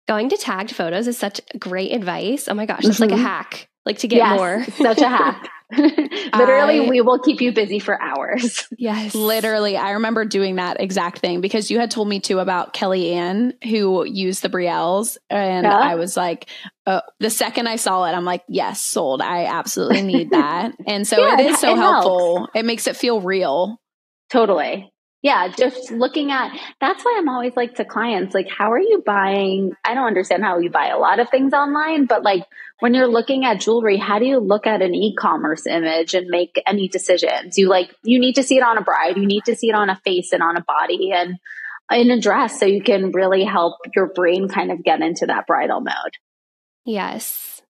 Going 0.08 0.28
to 0.28 0.36
tagged 0.36 0.74
photos 0.74 1.08
is 1.08 1.18
such 1.18 1.40
great 1.58 1.92
advice. 1.92 2.48
Oh 2.48 2.54
my 2.54 2.66
gosh, 2.66 2.82
that's 2.84 3.00
mm-hmm. 3.00 3.02
like 3.04 3.12
a 3.12 3.14
mm-hmm. 3.14 3.24
hack, 3.24 3.68
like 3.84 3.98
to 3.98 4.08
get 4.08 4.18
yes, 4.18 4.38
more. 4.38 4.64
such 4.64 4.98
a 4.98 5.08
hack. 5.08 5.48
Literally, 5.76 6.86
I, 6.86 6.88
we 6.88 7.00
will 7.00 7.18
keep 7.18 7.40
you 7.40 7.52
busy 7.52 7.78
for 7.78 8.00
hours. 8.00 8.68
Yes. 8.78 9.14
Literally, 9.14 9.76
I 9.76 9.92
remember 9.92 10.24
doing 10.24 10.56
that 10.56 10.80
exact 10.80 11.20
thing 11.20 11.40
because 11.40 11.70
you 11.70 11.78
had 11.78 11.90
told 11.90 12.08
me 12.08 12.20
too 12.20 12.38
about 12.40 12.74
Kellyanne 12.74 13.54
who 13.64 14.04
used 14.04 14.42
the 14.42 14.48
Brielles. 14.48 15.16
And 15.30 15.64
yeah. 15.64 15.76
I 15.76 15.94
was 15.94 16.16
like, 16.16 16.48
uh, 16.86 17.00
the 17.18 17.30
second 17.30 17.68
I 17.68 17.76
saw 17.76 18.04
it, 18.04 18.12
I'm 18.12 18.24
like, 18.24 18.44
yes, 18.48 18.82
sold. 18.82 19.22
I 19.22 19.46
absolutely 19.46 20.02
need 20.02 20.30
that. 20.30 20.72
And 20.86 21.06
so 21.06 21.18
yeah, 21.18 21.40
it 21.40 21.46
is 21.46 21.58
so 21.58 21.72
it 21.72 21.78
helpful. 21.78 22.36
Helps. 22.38 22.52
It 22.54 22.64
makes 22.64 22.86
it 22.86 22.96
feel 22.96 23.20
real. 23.20 23.80
Totally. 24.30 24.92
Yeah, 25.26 25.48
just 25.48 25.90
looking 25.90 26.30
at 26.30 26.56
that's 26.80 27.04
why 27.04 27.16
I'm 27.18 27.28
always 27.28 27.56
like 27.56 27.74
to 27.74 27.84
clients, 27.84 28.32
like, 28.32 28.48
how 28.48 28.70
are 28.70 28.78
you 28.78 29.02
buying? 29.04 29.72
I 29.84 29.94
don't 29.94 30.06
understand 30.06 30.44
how 30.44 30.58
you 30.58 30.70
buy 30.70 30.90
a 30.90 30.98
lot 30.98 31.18
of 31.18 31.28
things 31.30 31.52
online, 31.52 32.06
but 32.06 32.22
like 32.22 32.44
when 32.78 32.94
you're 32.94 33.08
looking 33.08 33.44
at 33.44 33.58
jewelry, 33.58 33.96
how 33.96 34.20
do 34.20 34.24
you 34.24 34.38
look 34.38 34.68
at 34.68 34.82
an 34.82 34.94
e-commerce 34.94 35.66
image 35.66 36.14
and 36.14 36.28
make 36.28 36.62
any 36.64 36.86
decisions? 36.86 37.58
You 37.58 37.68
like 37.68 37.92
you 38.04 38.20
need 38.20 38.34
to 38.34 38.44
see 38.44 38.56
it 38.56 38.62
on 38.62 38.78
a 38.78 38.82
bride, 38.82 39.16
you 39.16 39.26
need 39.26 39.42
to 39.46 39.56
see 39.56 39.68
it 39.68 39.74
on 39.74 39.90
a 39.90 39.96
face 40.04 40.30
and 40.32 40.44
on 40.44 40.56
a 40.56 40.62
body 40.62 41.10
and 41.10 41.38
in 41.90 42.12
a 42.12 42.20
dress 42.20 42.60
so 42.60 42.66
you 42.66 42.80
can 42.80 43.10
really 43.10 43.42
help 43.42 43.78
your 43.96 44.06
brain 44.06 44.46
kind 44.46 44.70
of 44.70 44.84
get 44.84 45.00
into 45.00 45.26
that 45.26 45.48
bridal 45.48 45.80
mode. 45.80 46.14
Yes. 46.84 47.62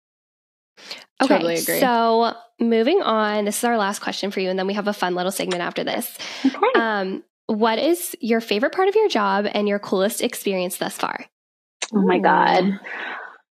Okay, 1.22 1.36
Totally 1.36 1.54
agree. 1.54 1.78
so 1.78 2.34
moving 2.58 3.00
on, 3.00 3.44
this 3.44 3.58
is 3.58 3.64
our 3.64 3.78
last 3.78 4.00
question 4.00 4.32
for 4.32 4.40
you, 4.40 4.50
and 4.50 4.58
then 4.58 4.66
we 4.66 4.74
have 4.74 4.88
a 4.88 4.92
fun 4.92 5.14
little 5.14 5.30
segment 5.30 5.62
after 5.62 5.84
this. 5.84 6.18
Okay. 6.44 6.80
Um, 6.80 7.22
what 7.46 7.78
is 7.78 8.16
your 8.20 8.40
favorite 8.40 8.72
part 8.72 8.88
of 8.88 8.94
your 8.94 9.08
job 9.08 9.46
and 9.52 9.68
your 9.68 9.78
coolest 9.78 10.22
experience 10.22 10.78
thus 10.78 10.96
far? 10.96 11.26
Oh 11.94 12.02
my 12.02 12.18
God. 12.18 12.78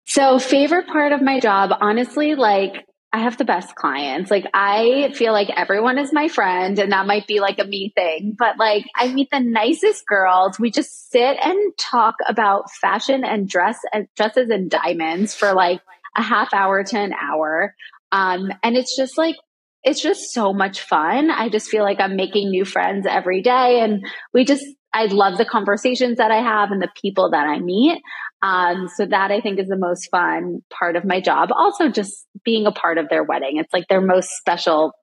So, 0.05 0.39
favorite 0.39 0.87
part 0.87 1.11
of 1.11 1.21
my 1.21 1.39
job, 1.39 1.71
honestly, 1.79 2.35
like 2.35 2.85
I 3.13 3.19
have 3.19 3.37
the 3.37 3.45
best 3.45 3.75
clients. 3.75 4.31
Like, 4.31 4.45
I 4.53 5.11
feel 5.15 5.33
like 5.33 5.49
everyone 5.49 5.97
is 5.97 6.13
my 6.13 6.29
friend, 6.29 6.79
and 6.79 6.93
that 6.93 7.05
might 7.05 7.27
be 7.27 7.41
like 7.41 7.59
a 7.59 7.65
me 7.65 7.91
thing, 7.93 8.35
but 8.37 8.57
like, 8.57 8.85
I 8.95 9.09
meet 9.09 9.29
the 9.31 9.41
nicest 9.41 10.05
girls. 10.07 10.57
We 10.59 10.71
just 10.71 11.11
sit 11.11 11.37
and 11.43 11.77
talk 11.77 12.15
about 12.27 12.71
fashion 12.71 13.25
and 13.25 13.49
dress 13.49 13.79
and 13.91 14.07
dresses 14.15 14.49
and 14.49 14.69
diamonds 14.69 15.35
for 15.35 15.53
like 15.53 15.81
a 16.15 16.21
half 16.21 16.53
hour 16.53 16.83
to 16.83 16.97
an 16.97 17.13
hour. 17.13 17.75
Um, 18.13 18.51
and 18.63 18.77
it's 18.77 18.95
just 18.95 19.17
like, 19.17 19.35
it's 19.83 20.01
just 20.01 20.31
so 20.31 20.53
much 20.53 20.81
fun. 20.81 21.31
I 21.31 21.49
just 21.49 21.69
feel 21.69 21.83
like 21.83 21.99
I'm 21.99 22.15
making 22.15 22.49
new 22.49 22.65
friends 22.65 23.07
every 23.09 23.41
day. 23.41 23.81
And 23.81 24.05
we 24.33 24.45
just, 24.45 24.65
I 24.93 25.05
love 25.05 25.37
the 25.37 25.45
conversations 25.45 26.17
that 26.17 26.31
I 26.31 26.41
have 26.41 26.71
and 26.71 26.81
the 26.81 26.91
people 27.01 27.31
that 27.31 27.47
I 27.47 27.59
meet. 27.59 28.01
Um, 28.43 28.89
so 28.95 29.05
that 29.05 29.31
I 29.31 29.39
think 29.39 29.59
is 29.59 29.67
the 29.67 29.77
most 29.77 30.09
fun 30.09 30.61
part 30.71 30.95
of 30.95 31.05
my 31.05 31.21
job. 31.21 31.49
Also, 31.55 31.89
just 31.89 32.25
being 32.43 32.65
a 32.65 32.71
part 32.71 32.97
of 32.97 33.07
their 33.09 33.23
wedding. 33.23 33.57
It's 33.57 33.73
like 33.73 33.87
their 33.87 34.01
most 34.01 34.31
special, 34.31 34.93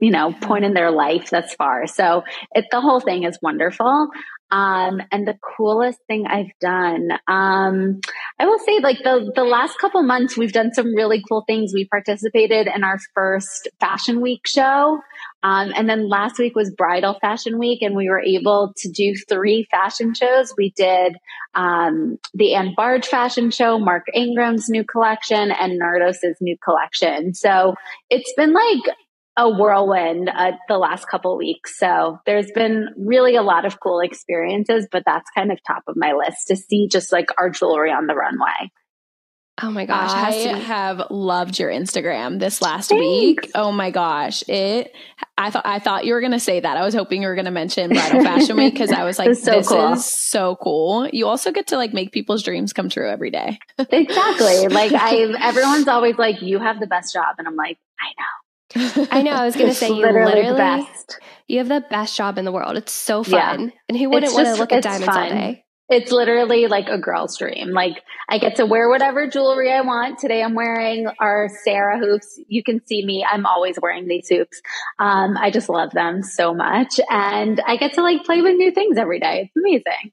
you 0.00 0.10
know, 0.10 0.32
point 0.32 0.64
in 0.64 0.74
their 0.74 0.90
life 0.90 1.30
thus 1.30 1.54
far. 1.54 1.86
So 1.86 2.22
it, 2.52 2.66
the 2.70 2.80
whole 2.80 3.00
thing 3.00 3.24
is 3.24 3.38
wonderful. 3.42 4.08
Um, 4.50 5.02
and 5.10 5.26
the 5.26 5.36
coolest 5.56 5.98
thing 6.06 6.26
I've 6.26 6.52
done, 6.60 7.10
um, 7.26 8.00
I 8.38 8.46
will 8.46 8.60
say 8.60 8.78
like 8.80 8.98
the, 8.98 9.32
the 9.34 9.44
last 9.44 9.78
couple 9.78 10.02
months, 10.02 10.36
we've 10.36 10.52
done 10.52 10.72
some 10.72 10.94
really 10.94 11.22
cool 11.28 11.42
things. 11.46 11.72
We 11.74 11.86
participated 11.86 12.68
in 12.72 12.84
our 12.84 12.98
first 13.14 13.68
fashion 13.80 14.20
week 14.20 14.46
show. 14.46 15.00
Um, 15.42 15.72
and 15.76 15.88
then 15.88 16.08
last 16.08 16.38
week 16.38 16.54
was 16.54 16.72
bridal 16.76 17.18
fashion 17.20 17.58
week 17.58 17.82
and 17.82 17.96
we 17.96 18.08
were 18.08 18.20
able 18.20 18.72
to 18.78 18.90
do 18.90 19.14
three 19.28 19.66
fashion 19.70 20.14
shows. 20.14 20.54
We 20.56 20.72
did, 20.76 21.16
um, 21.54 22.18
the 22.34 22.54
Anne 22.54 22.74
Barge 22.76 23.06
fashion 23.06 23.50
show, 23.50 23.78
Mark 23.78 24.04
Ingram's 24.14 24.68
new 24.68 24.84
collection 24.84 25.50
and 25.50 25.78
Nardos's 25.78 26.36
new 26.40 26.56
collection. 26.62 27.34
So 27.34 27.74
it's 28.10 28.32
been 28.36 28.52
like 28.52 28.96
a 29.36 29.48
whirlwind 29.50 30.30
uh, 30.34 30.52
the 30.68 30.78
last 30.78 31.08
couple 31.08 31.36
weeks. 31.36 31.78
So 31.78 32.18
there's 32.26 32.50
been 32.52 32.88
really 32.96 33.36
a 33.36 33.42
lot 33.42 33.66
of 33.66 33.78
cool 33.80 34.00
experiences, 34.00 34.88
but 34.90 35.02
that's 35.04 35.28
kind 35.36 35.52
of 35.52 35.58
top 35.66 35.82
of 35.88 35.94
my 35.96 36.12
list 36.12 36.48
to 36.48 36.56
see 36.56 36.88
just 36.88 37.12
like 37.12 37.28
our 37.38 37.50
jewelry 37.50 37.90
on 37.90 38.06
the 38.06 38.14
runway. 38.14 38.70
Oh 39.62 39.70
my 39.70 39.86
gosh, 39.86 40.10
I 40.10 40.18
has 40.32 40.42
to 40.44 40.54
be- 40.54 40.60
have 40.64 41.02
loved 41.10 41.58
your 41.58 41.70
Instagram 41.70 42.38
this 42.38 42.60
last 42.60 42.88
Thanks. 42.90 43.00
week. 43.00 43.50
Oh 43.54 43.72
my 43.72 43.90
gosh. 43.90 44.46
It 44.48 44.94
I 45.38 45.50
thought 45.50 45.64
I 45.64 45.78
thought 45.78 46.04
you 46.04 46.12
were 46.12 46.20
gonna 46.20 46.38
say 46.38 46.60
that. 46.60 46.76
I 46.76 46.84
was 46.84 46.94
hoping 46.94 47.22
you 47.22 47.28
were 47.28 47.34
gonna 47.34 47.50
mention 47.50 47.88
Bridal 47.90 48.22
Fashion 48.22 48.56
Week 48.58 48.74
because 48.74 48.92
I 48.92 49.04
was 49.04 49.18
like, 49.18 49.34
so 49.34 49.52
this 49.52 49.68
cool. 49.68 49.92
is 49.94 50.04
so 50.04 50.56
cool. 50.56 51.08
You 51.10 51.26
also 51.26 51.52
get 51.52 51.68
to 51.68 51.78
like 51.78 51.94
make 51.94 52.12
people's 52.12 52.42
dreams 52.42 52.74
come 52.74 52.90
true 52.90 53.08
every 53.08 53.30
day. 53.30 53.58
Exactly. 53.78 54.68
like 54.68 54.92
I, 54.92 55.34
everyone's 55.40 55.88
always 55.88 56.18
like, 56.18 56.42
you 56.42 56.58
have 56.58 56.78
the 56.78 56.86
best 56.86 57.14
job. 57.14 57.36
And 57.38 57.48
I'm 57.48 57.56
like, 57.56 57.78
I 57.98 58.08
know. 58.18 58.45
I 59.10 59.22
know. 59.22 59.32
I 59.32 59.44
was 59.44 59.56
going 59.56 59.68
to 59.68 59.74
say 59.74 59.88
you 59.88 59.94
literally 59.96 60.34
literally, 60.34 60.50
the 60.50 60.56
best. 60.56 61.18
you 61.46 61.58
have 61.58 61.68
the 61.68 61.84
best 61.88 62.16
job 62.16 62.38
in 62.38 62.44
the 62.44 62.52
world. 62.52 62.76
It's 62.76 62.92
so 62.92 63.24
Yeah. 63.26 63.50
fun, 63.56 63.72
and 63.88 63.98
who 63.98 64.10
wouldn't 64.10 64.32
want 64.32 64.46
to 64.46 64.54
look 64.56 64.72
at 64.72 64.82
diamonds 64.82 65.16
all 65.16 65.28
day? 65.28 65.64
It's 65.88 66.10
literally 66.10 66.66
like 66.66 66.88
a 66.88 66.98
girl's 66.98 67.38
dream. 67.38 67.70
Like 67.70 68.02
I 68.28 68.38
get 68.38 68.56
to 68.56 68.66
wear 68.66 68.88
whatever 68.88 69.28
jewelry 69.28 69.70
I 69.72 69.82
want. 69.82 70.18
Today 70.18 70.42
I'm 70.42 70.54
wearing 70.54 71.06
our 71.20 71.48
Sarah 71.62 71.96
hoops. 72.00 72.40
You 72.48 72.64
can 72.64 72.84
see 72.84 73.06
me. 73.06 73.24
I'm 73.24 73.46
always 73.46 73.78
wearing 73.80 74.08
these 74.08 74.28
hoops. 74.28 74.60
Um, 74.98 75.36
I 75.36 75.52
just 75.52 75.68
love 75.68 75.92
them 75.92 76.24
so 76.24 76.52
much. 76.52 76.98
And 77.08 77.60
I 77.64 77.76
get 77.76 77.92
to 77.94 78.02
like 78.02 78.24
play 78.24 78.42
with 78.42 78.56
new 78.56 78.72
things 78.72 78.98
every 78.98 79.20
day. 79.20 79.52
It's 79.54 79.56
amazing. 79.56 80.10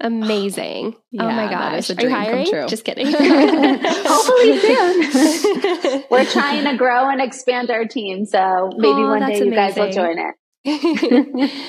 Amazing! 0.00 0.94
oh 1.18 1.28
my 1.30 1.44
Yeah, 1.44 1.48
that 1.48 1.78
is 1.78 1.88
gosh, 1.88 1.90
a 1.90 2.00
are 2.00 2.02
you 2.02 2.08
dream 2.08 2.14
come 2.16 2.24
hiring? 2.24 2.46
true. 2.46 2.66
Just 2.68 2.84
kidding. 2.84 3.06
Hopefully 3.12 4.58
soon. 4.60 6.04
We're 6.10 6.24
trying 6.24 6.64
to 6.64 6.76
grow 6.76 7.08
and 7.10 7.20
expand 7.20 7.70
our 7.70 7.84
team. 7.84 8.24
So 8.24 8.70
maybe 8.76 8.92
Oh, 9.00 9.08
one 9.08 9.26
day 9.26 9.38
you 9.44 9.50
guys 9.50 9.74
will 9.76 9.90
join 9.90 10.16
it. 10.64 11.50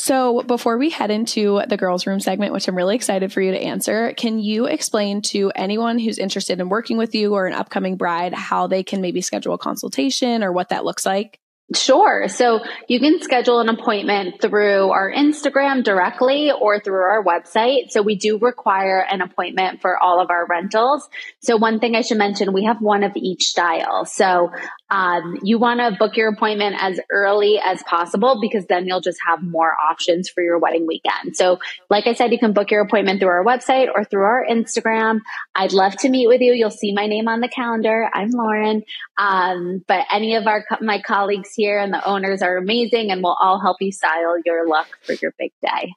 So 0.00 0.42
before 0.44 0.78
we 0.78 0.90
head 0.90 1.10
into 1.10 1.60
the 1.68 1.76
girls' 1.76 2.06
room 2.06 2.20
segment, 2.20 2.52
which 2.52 2.68
I'm 2.68 2.76
really 2.76 2.94
excited 2.94 3.32
for 3.32 3.40
you 3.40 3.50
to 3.50 3.58
answer, 3.60 4.14
can 4.16 4.38
you 4.38 4.66
explain 4.66 5.22
to 5.22 5.50
anyone 5.56 5.98
who's 5.98 6.18
interested 6.18 6.60
in 6.60 6.68
working 6.68 6.98
with 6.98 7.16
you 7.16 7.34
or 7.34 7.48
an 7.48 7.52
upcoming 7.52 7.96
bride 7.96 8.32
how 8.32 8.68
they 8.68 8.84
can 8.84 9.00
maybe 9.00 9.20
schedule 9.20 9.54
a 9.54 9.58
consultation 9.58 10.44
or 10.44 10.52
what 10.52 10.68
that 10.68 10.84
looks 10.84 11.04
like? 11.04 11.40
Sure. 11.74 12.28
So 12.28 12.60
you 12.88 12.98
can 12.98 13.20
schedule 13.20 13.60
an 13.60 13.68
appointment 13.68 14.40
through 14.40 14.90
our 14.90 15.12
Instagram 15.12 15.84
directly 15.84 16.50
or 16.50 16.80
through 16.80 17.02
our 17.02 17.22
website. 17.22 17.90
So 17.90 18.00
we 18.00 18.16
do 18.16 18.38
require 18.38 19.00
an 19.00 19.20
appointment 19.20 19.82
for 19.82 19.98
all 19.98 20.18
of 20.22 20.30
our 20.30 20.46
rentals. 20.46 21.06
So 21.40 21.58
one 21.58 21.78
thing 21.78 21.94
I 21.94 22.00
should 22.00 22.16
mention, 22.16 22.54
we 22.54 22.64
have 22.64 22.80
one 22.80 23.04
of 23.04 23.12
each 23.16 23.48
style. 23.48 24.06
So 24.06 24.50
um, 24.90 25.38
you 25.42 25.58
want 25.58 25.80
to 25.80 25.96
book 25.98 26.16
your 26.16 26.28
appointment 26.28 26.76
as 26.80 26.98
early 27.10 27.60
as 27.64 27.82
possible 27.82 28.38
because 28.40 28.66
then 28.66 28.86
you'll 28.86 29.00
just 29.00 29.18
have 29.26 29.42
more 29.42 29.74
options 29.88 30.28
for 30.28 30.42
your 30.42 30.58
wedding 30.58 30.86
weekend. 30.86 31.36
So 31.36 31.58
like 31.90 32.06
I 32.06 32.14
said, 32.14 32.32
you 32.32 32.38
can 32.38 32.52
book 32.52 32.70
your 32.70 32.82
appointment 32.82 33.20
through 33.20 33.28
our 33.28 33.44
website 33.44 33.88
or 33.94 34.04
through 34.04 34.22
our 34.22 34.46
Instagram. 34.48 35.20
I'd 35.54 35.72
love 35.72 35.96
to 35.98 36.08
meet 36.08 36.26
with 36.26 36.40
you. 36.40 36.52
You'll 36.52 36.70
see 36.70 36.92
my 36.92 37.06
name 37.06 37.28
on 37.28 37.40
the 37.40 37.48
calendar. 37.48 38.08
I'm 38.12 38.30
Lauren. 38.30 38.82
Um, 39.18 39.84
but 39.86 40.06
any 40.10 40.36
of 40.36 40.46
our 40.46 40.64
my 40.80 41.02
colleagues 41.02 41.50
here 41.54 41.78
and 41.78 41.92
the 41.92 42.04
owners 42.04 42.42
are 42.42 42.56
amazing, 42.56 43.10
and 43.10 43.22
we'll 43.22 43.36
all 43.40 43.60
help 43.60 43.78
you 43.80 43.92
style 43.92 44.36
your 44.44 44.68
look 44.68 44.86
for 45.02 45.12
your 45.14 45.34
big 45.38 45.52
day. 45.62 45.92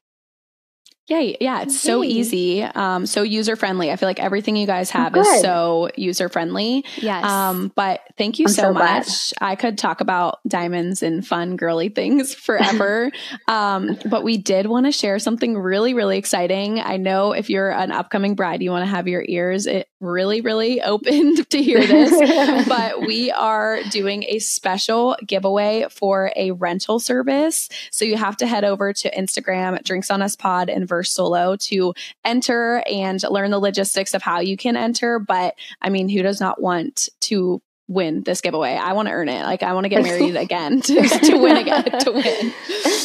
Yeah, 1.11 1.33
yeah, 1.41 1.61
it's 1.63 1.77
so 1.77 2.05
easy, 2.05 2.63
um, 2.63 3.05
so 3.05 3.21
user 3.21 3.57
friendly. 3.57 3.91
I 3.91 3.97
feel 3.97 4.07
like 4.07 4.21
everything 4.21 4.55
you 4.55 4.65
guys 4.65 4.89
have 4.91 5.11
Good. 5.11 5.27
is 5.27 5.41
so 5.41 5.89
user 5.97 6.29
friendly. 6.29 6.85
yes. 7.01 7.25
Um, 7.25 7.69
but 7.75 7.99
thank 8.17 8.39
you 8.39 8.47
so 8.47 8.61
so 8.61 8.71
glad. 8.73 8.99
much. 8.99 9.33
I 9.41 9.57
could 9.57 9.77
talk 9.77 9.99
about 9.99 10.39
diamonds 10.47 11.03
and 11.03 11.27
fun 11.27 11.57
girly 11.57 11.89
things 11.89 12.33
forever. 12.47 13.11
um, 13.49 13.97
but 14.05 14.23
we 14.23 14.37
did 14.37 14.67
want 14.67 14.85
to 14.85 14.93
share 14.93 15.19
something 15.19 15.57
really, 15.57 15.93
really 15.93 16.17
exciting. 16.17 16.79
I 16.79 16.95
know 16.95 17.33
if 17.33 17.49
you're 17.49 17.71
an 17.71 17.91
upcoming 17.91 18.35
bride, 18.35 18.61
you 18.61 18.71
want 18.71 18.83
to 18.83 18.89
have 18.89 19.09
your 19.09 19.25
ears 19.27 19.67
it 19.67 19.89
really, 20.01 20.41
really 20.41 20.81
open 20.81 21.45
to 21.49 21.61
hear 21.61 21.79
this. 21.79 22.65
but 22.67 23.01
we 23.01 23.31
are 23.31 23.79
doing 23.91 24.23
a 24.27 24.39
special 24.39 25.15
giveaway 25.25 25.85
for 25.89 26.31
a 26.35 26.51
rental 26.51 26.99
service. 26.99 27.69
So 27.91 28.03
you 28.03 28.17
have 28.17 28.35
to 28.37 28.47
head 28.47 28.63
over 28.65 28.91
to 28.91 29.11
Instagram, 29.15 29.81
Drinks 29.83 30.11
on 30.11 30.21
Us 30.21 30.35
Pod 30.35 30.69
and 30.69 30.87
Verstolo 30.89 31.57
to 31.67 31.93
enter 32.25 32.83
and 32.91 33.21
learn 33.29 33.51
the 33.51 33.59
logistics 33.59 34.13
of 34.13 34.21
how 34.21 34.39
you 34.39 34.57
can 34.57 34.75
enter. 34.75 35.19
But 35.19 35.55
I 35.81 35.89
mean, 35.89 36.09
who 36.09 36.21
does 36.23 36.41
not 36.41 36.61
want 36.61 37.07
to 37.21 37.61
win 37.87 38.23
this 38.23 38.41
giveaway? 38.41 38.73
I 38.75 38.93
want 38.93 39.07
to 39.07 39.13
earn 39.13 39.29
it. 39.29 39.43
Like 39.43 39.63
I 39.63 39.73
want 39.73 39.85
to 39.85 39.89
get 39.89 40.03
married 40.03 40.35
again 40.37 40.81
to, 40.81 41.01
to 41.01 41.37
win 41.37 41.57
again 41.57 41.83
to 41.83 42.11
win. 42.11 42.53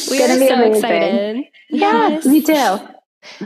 we 0.09 0.17
gonna 0.19 0.33
are 0.33 0.39
be 0.39 0.47
so 0.47 0.53
amazing. 0.55 0.73
excited. 0.75 1.45
yeah, 1.69 2.07
Yes. 2.09 2.25
me 2.25 2.41
too. 2.41 2.77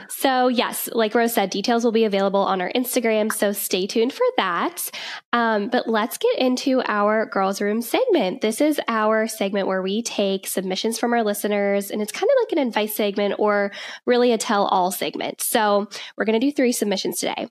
So, 0.09 0.47
yes, 0.47 0.89
like 0.91 1.15
Rose 1.15 1.33
said, 1.33 1.49
details 1.49 1.83
will 1.83 1.91
be 1.91 2.03
available 2.03 2.41
on 2.41 2.61
our 2.61 2.71
Instagram. 2.73 3.31
So, 3.31 3.51
stay 3.51 3.87
tuned 3.87 4.13
for 4.13 4.25
that. 4.37 4.89
Um, 5.33 5.69
but 5.69 5.87
let's 5.87 6.17
get 6.17 6.37
into 6.37 6.81
our 6.85 7.25
Girls 7.25 7.61
Room 7.61 7.81
segment. 7.81 8.41
This 8.41 8.61
is 8.61 8.79
our 8.87 9.27
segment 9.27 9.67
where 9.67 9.81
we 9.81 10.03
take 10.03 10.47
submissions 10.47 10.99
from 10.99 11.13
our 11.13 11.23
listeners, 11.23 11.89
and 11.89 12.01
it's 12.01 12.11
kind 12.11 12.29
of 12.29 12.43
like 12.43 12.51
an 12.51 12.67
advice 12.67 12.95
segment 12.95 13.35
or 13.39 13.71
really 14.05 14.31
a 14.33 14.37
tell 14.37 14.65
all 14.65 14.91
segment. 14.91 15.41
So, 15.41 15.87
we're 16.17 16.25
going 16.25 16.39
to 16.39 16.45
do 16.45 16.51
three 16.51 16.71
submissions 16.71 17.19
today. 17.19 17.47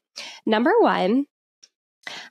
Number 0.46 0.72
one, 0.80 1.26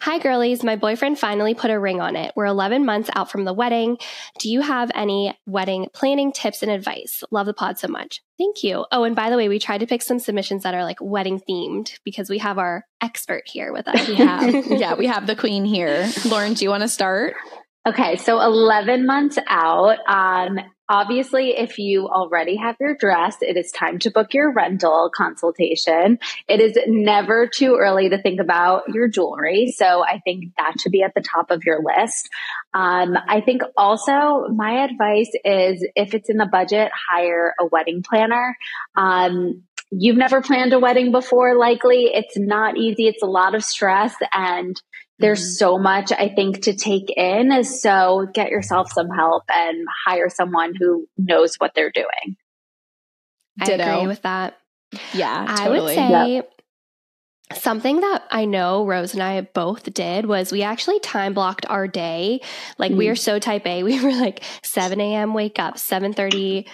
Hi, 0.02 0.20
girlies. 0.20 0.64
My 0.64 0.76
boyfriend 0.76 1.20
finally 1.20 1.54
put 1.54 1.72
a 1.72 1.80
ring 1.80 2.02
on 2.02 2.16
it. 2.16 2.34
We're 2.36 2.46
11 2.46 2.86
months 2.86 3.10
out 3.16 3.32
from 3.32 3.46
the 3.46 3.54
wedding. 3.54 3.98
Do 4.40 4.50
you 4.50 4.62
have 4.62 4.92
any 4.96 5.38
wedding 5.46 5.88
planning 5.94 6.32
tips 6.32 6.64
and 6.64 6.72
advice? 6.72 7.24
Love 7.32 7.46
the 7.46 7.54
pod 7.54 7.78
so 7.78 7.88
much. 7.88 8.22
Thank 8.38 8.64
you. 8.64 8.86
Oh, 8.92 9.04
and 9.04 9.16
by 9.16 9.30
the 9.30 9.38
way, 9.38 9.48
we 9.48 9.60
tried 9.60 9.80
to 9.80 9.88
pick 9.88 10.02
some 10.02 10.20
submissions 10.20 10.64
that 10.64 10.74
are 10.74 10.84
like 10.84 10.98
wedding 11.02 11.40
themed 11.40 12.00
because 12.04 12.30
we 12.30 12.40
have 12.40 12.58
our 12.58 12.86
expert 13.02 13.44
here 13.46 13.72
with 13.72 13.88
us. 13.88 14.08
We 14.08 14.16
have, 14.16 14.66
yeah, 14.68 14.96
we 14.96 15.08
have 15.08 15.28
the 15.28 15.36
queen 15.36 15.66
here. 15.66 16.10
Lauren, 16.26 16.54
do 16.54 16.64
you 16.66 16.70
want 16.70 16.84
to 16.84 16.90
start? 16.90 17.36
Okay, 17.88 18.18
so 18.18 18.40
11 18.42 19.06
months 19.06 19.38
out. 19.48 19.98
Um, 20.08 20.60
obviously, 20.90 21.52
if 21.52 21.78
you 21.78 22.08
already 22.08 22.58
have 22.58 22.76
your 22.80 22.96
dress, 22.96 23.38
it 23.42 23.56
is 23.56 23.72
time 23.72 24.00
to 24.00 24.12
book 24.12 24.34
your 24.34 24.52
rental 24.52 25.12
consultation. 25.16 26.20
It 26.48 26.60
is 26.60 26.78
never 26.88 27.48
too 27.48 27.78
early 27.80 28.10
to 28.10 28.22
think 28.22 28.42
about 28.42 28.90
your 28.90 29.08
jewelry. 29.08 29.72
So 29.76 30.04
I 30.04 30.20
think 30.26 30.46
that 30.58 30.74
should 30.82 30.92
be 30.92 31.04
at 31.04 31.14
the 31.14 31.22
top 31.22 31.52
of 31.52 31.64
your 31.64 31.80
list. 31.84 32.30
Um, 32.74 33.16
I 33.28 33.42
think 33.42 33.62
also 33.78 34.48
my 34.54 34.84
advice 34.84 35.32
is 35.46 35.88
if 35.96 36.14
it's 36.14 36.30
in 36.30 36.38
the 36.38 36.50
budget, 36.52 36.92
hire 37.10 37.54
a 37.60 37.66
wedding 37.68 38.04
planner. 38.04 38.58
Um, 38.96 39.64
you've 39.92 40.18
never 40.18 40.42
planned 40.42 40.74
a 40.74 40.80
wedding 40.80 41.12
before, 41.12 41.56
likely. 41.56 42.12
It's 42.14 42.38
not 42.38 42.78
easy. 42.78 43.08
It's 43.08 43.24
a 43.24 43.28
lot 43.28 43.56
of 43.56 43.64
stress 43.64 44.16
and 44.34 44.80
there's 45.20 45.42
mm-hmm. 45.42 45.66
so 45.66 45.78
much 45.78 46.12
I 46.12 46.30
think 46.30 46.64
to 46.64 46.74
take 46.74 47.12
in. 47.16 47.64
So 47.64 48.28
get 48.34 48.50
yourself 48.50 48.92
some 48.92 49.10
help 49.10 49.44
and 49.54 49.86
hire 50.06 50.30
someone 50.30 50.74
who 50.80 51.08
knows 51.18 51.56
what 51.58 51.74
they're 51.76 51.92
doing. 51.92 52.38
Ditto. 53.64 53.84
I 53.84 53.96
agree 53.96 54.08
with 54.08 54.22
that. 54.22 54.58
Yeah, 55.14 55.46
totally. 55.58 55.98
I 55.98 56.10
would 56.10 56.26
say 56.26 56.34
yep. 56.36 56.62
something 57.54 58.00
that 58.00 58.24
I 58.32 58.46
know 58.46 58.86
Rose 58.86 59.14
and 59.14 59.22
I 59.22 59.42
both 59.42 59.94
did 59.94 60.26
was 60.26 60.52
we 60.52 60.64
actually 60.64 61.00
time 61.00 61.34
blocked 61.34 61.66
our 61.68 61.88
day. 61.88 62.42
Like 62.78 62.94
mm. 62.94 62.98
we 62.98 63.10
are 63.10 63.16
so 63.16 63.38
type 63.38 63.68
A. 63.68 63.84
We 63.90 64.02
were 64.02 64.14
like 64.14 64.44
7 64.64 65.00
a.m. 65.00 65.34
wake 65.34 65.60
up, 65.60 65.76
7:30 65.76 66.66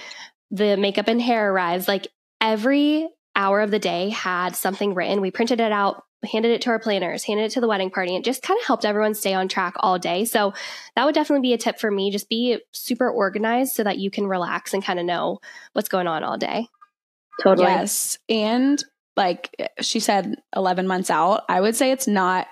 the 0.52 0.78
makeup 0.78 1.08
and 1.08 1.22
hair 1.22 1.52
arrives. 1.52 1.88
Like 1.88 2.08
every 2.40 3.10
hour 3.36 3.62
of 3.62 3.72
the 3.72 3.80
day 3.80 4.10
had 4.10 4.56
something 4.56 4.94
written. 4.94 5.22
We 5.22 5.32
printed 5.32 5.60
it 5.60 5.72
out, 5.72 6.04
handed 6.28 6.52
it 6.52 6.62
to 6.62 6.70
our 6.70 6.80
planners, 6.80 7.24
handed 7.24 7.46
it 7.46 7.52
to 7.52 7.62
the 7.62 7.68
wedding 7.68 7.90
party. 7.90 8.16
It 8.16 8.24
just 8.24 8.42
kind 8.42 8.60
of 8.60 8.66
helped 8.66 8.86
everyone 8.86 9.14
stay 9.14 9.34
on 9.34 9.48
track 9.48 9.74
all 9.80 10.00
day. 10.00 10.26
So 10.26 10.54
that 10.96 11.06
would 11.06 11.16
definitely 11.16 11.48
be 11.48 11.54
a 11.54 11.58
tip 11.58 11.80
for 11.80 11.90
me. 11.92 12.12
Just 12.12 12.30
be 12.30 12.60
super 12.72 13.10
organized 13.10 13.74
so 13.74 13.84
that 13.84 13.98
you 13.98 14.10
can 14.10 14.28
relax 14.28 14.74
and 14.74 14.84
kind 14.84 15.00
of 15.00 15.06
know 15.06 15.40
what's 15.74 15.90
going 15.90 16.08
on 16.08 16.24
all 16.24 16.38
day. 16.38 16.68
Totally. 17.42 17.68
Yes. 17.68 18.18
And 18.30 18.84
like 19.16 19.54
eh, 19.60 19.68
she 19.82 20.00
said, 20.00 20.36
11 20.56 20.88
months 20.88 21.10
out, 21.10 21.44
I 21.50 21.62
would 21.62 21.76
say 21.76 21.92
it's 21.92 22.08
not 22.08 22.48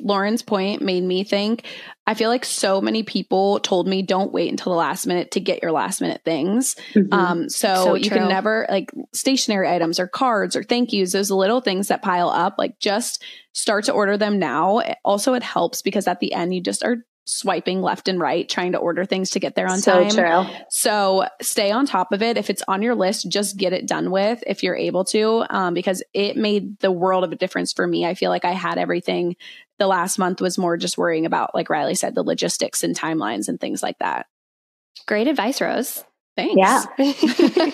Lauren's 0.00 0.42
point 0.42 0.82
made 0.82 1.02
me 1.02 1.24
think 1.24 1.64
I 2.06 2.14
feel 2.14 2.28
like 2.28 2.44
so 2.44 2.80
many 2.80 3.02
people 3.02 3.60
told 3.60 3.88
me 3.88 4.02
don't 4.02 4.32
wait 4.32 4.50
until 4.50 4.72
the 4.72 4.78
last 4.78 5.06
minute 5.06 5.30
to 5.32 5.40
get 5.40 5.62
your 5.62 5.72
last 5.72 6.00
minute 6.00 6.20
things. 6.24 6.76
Mm-hmm. 6.92 7.12
Um, 7.12 7.48
so, 7.48 7.74
so 7.74 7.94
you 7.94 8.10
can 8.10 8.28
never 8.28 8.66
like 8.68 8.92
stationery 9.12 9.68
items 9.68 9.98
or 9.98 10.06
cards 10.06 10.54
or 10.54 10.62
thank 10.62 10.92
yous, 10.92 11.12
those 11.12 11.30
little 11.30 11.62
things 11.62 11.88
that 11.88 12.02
pile 12.02 12.28
up, 12.28 12.56
like 12.58 12.78
just 12.78 13.22
start 13.52 13.84
to 13.84 13.92
order 13.92 14.18
them 14.18 14.38
now. 14.38 14.82
Also, 15.02 15.32
it 15.32 15.42
helps 15.42 15.80
because 15.80 16.06
at 16.06 16.20
the 16.20 16.34
end 16.34 16.54
you 16.54 16.60
just 16.60 16.84
are 16.84 16.98
swiping 17.26 17.80
left 17.80 18.08
and 18.08 18.20
right 18.20 18.48
trying 18.48 18.72
to 18.72 18.78
order 18.78 19.04
things 19.04 19.30
to 19.30 19.40
get 19.40 19.54
there 19.54 19.66
on 19.66 19.78
so 19.78 20.08
time. 20.08 20.10
True. 20.10 20.54
So 20.68 21.26
stay 21.40 21.70
on 21.70 21.86
top 21.86 22.12
of 22.12 22.22
it. 22.22 22.36
If 22.36 22.50
it's 22.50 22.62
on 22.68 22.82
your 22.82 22.94
list, 22.94 23.28
just 23.28 23.56
get 23.56 23.72
it 23.72 23.86
done 23.86 24.10
with 24.10 24.44
if 24.46 24.62
you're 24.62 24.76
able 24.76 25.04
to, 25.06 25.44
um, 25.50 25.74
because 25.74 26.02
it 26.12 26.36
made 26.36 26.78
the 26.80 26.92
world 26.92 27.24
of 27.24 27.32
a 27.32 27.36
difference 27.36 27.72
for 27.72 27.86
me. 27.86 28.04
I 28.04 28.14
feel 28.14 28.30
like 28.30 28.44
I 28.44 28.52
had 28.52 28.78
everything. 28.78 29.36
The 29.78 29.86
last 29.86 30.18
month 30.18 30.40
was 30.40 30.58
more 30.58 30.76
just 30.76 30.98
worrying 30.98 31.26
about, 31.26 31.54
like 31.54 31.68
Ryleigh 31.68 31.96
said, 31.96 32.14
the 32.14 32.22
logistics 32.22 32.84
and 32.84 32.96
timelines 32.96 33.48
and 33.48 33.58
things 33.58 33.82
like 33.82 33.98
that. 33.98 34.26
Great 35.06 35.26
advice, 35.26 35.60
Rose. 35.60 36.04
Thanks. 36.36 36.56
Yeah. 36.56 36.84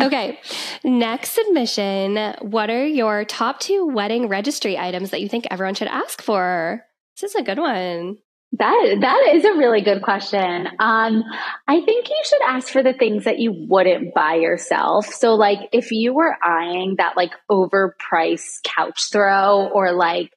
okay. 0.06 0.40
Next 0.82 1.32
submission. 1.32 2.34
What 2.40 2.70
are 2.70 2.86
your 2.86 3.24
top 3.24 3.60
two 3.60 3.86
wedding 3.86 4.28
registry 4.28 4.78
items 4.78 5.10
that 5.10 5.20
you 5.20 5.28
think 5.28 5.46
everyone 5.50 5.74
should 5.74 5.88
ask 5.88 6.22
for? 6.22 6.84
This 7.20 7.34
is 7.34 7.40
a 7.40 7.42
good 7.42 7.58
one. 7.58 8.18
That 8.52 8.96
that 9.00 9.32
is 9.32 9.44
a 9.44 9.54
really 9.54 9.80
good 9.80 10.02
question. 10.02 10.66
Um, 10.80 11.22
I 11.68 11.80
think 11.82 12.08
you 12.08 12.20
should 12.24 12.42
ask 12.42 12.68
for 12.68 12.82
the 12.82 12.92
things 12.92 13.24
that 13.24 13.38
you 13.38 13.54
wouldn't 13.68 14.12
buy 14.12 14.34
yourself. 14.34 15.06
So, 15.06 15.34
like, 15.34 15.68
if 15.72 15.92
you 15.92 16.12
were 16.12 16.36
eyeing 16.44 16.96
that 16.98 17.16
like 17.16 17.30
overpriced 17.48 18.64
couch 18.64 19.10
throw 19.12 19.68
or 19.72 19.92
like 19.92 20.32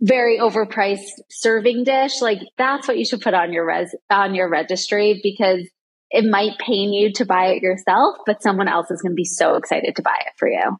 very 0.00 0.38
overpriced 0.38 1.20
serving 1.30 1.84
dish, 1.84 2.22
like 2.22 2.40
that's 2.56 2.88
what 2.88 2.96
you 2.96 3.04
should 3.04 3.20
put 3.20 3.34
on 3.34 3.52
your 3.52 3.66
res 3.66 3.94
on 4.08 4.34
your 4.34 4.48
registry 4.48 5.20
because 5.22 5.68
it 6.10 6.24
might 6.24 6.58
pain 6.58 6.92
you 6.92 7.12
to 7.12 7.26
buy 7.26 7.48
it 7.48 7.62
yourself, 7.62 8.16
but 8.24 8.42
someone 8.42 8.68
else 8.68 8.90
is 8.90 9.02
going 9.02 9.12
to 9.12 9.16
be 9.16 9.24
so 9.24 9.56
excited 9.56 9.96
to 9.96 10.02
buy 10.02 10.16
it 10.20 10.32
for 10.38 10.48
you. 10.48 10.78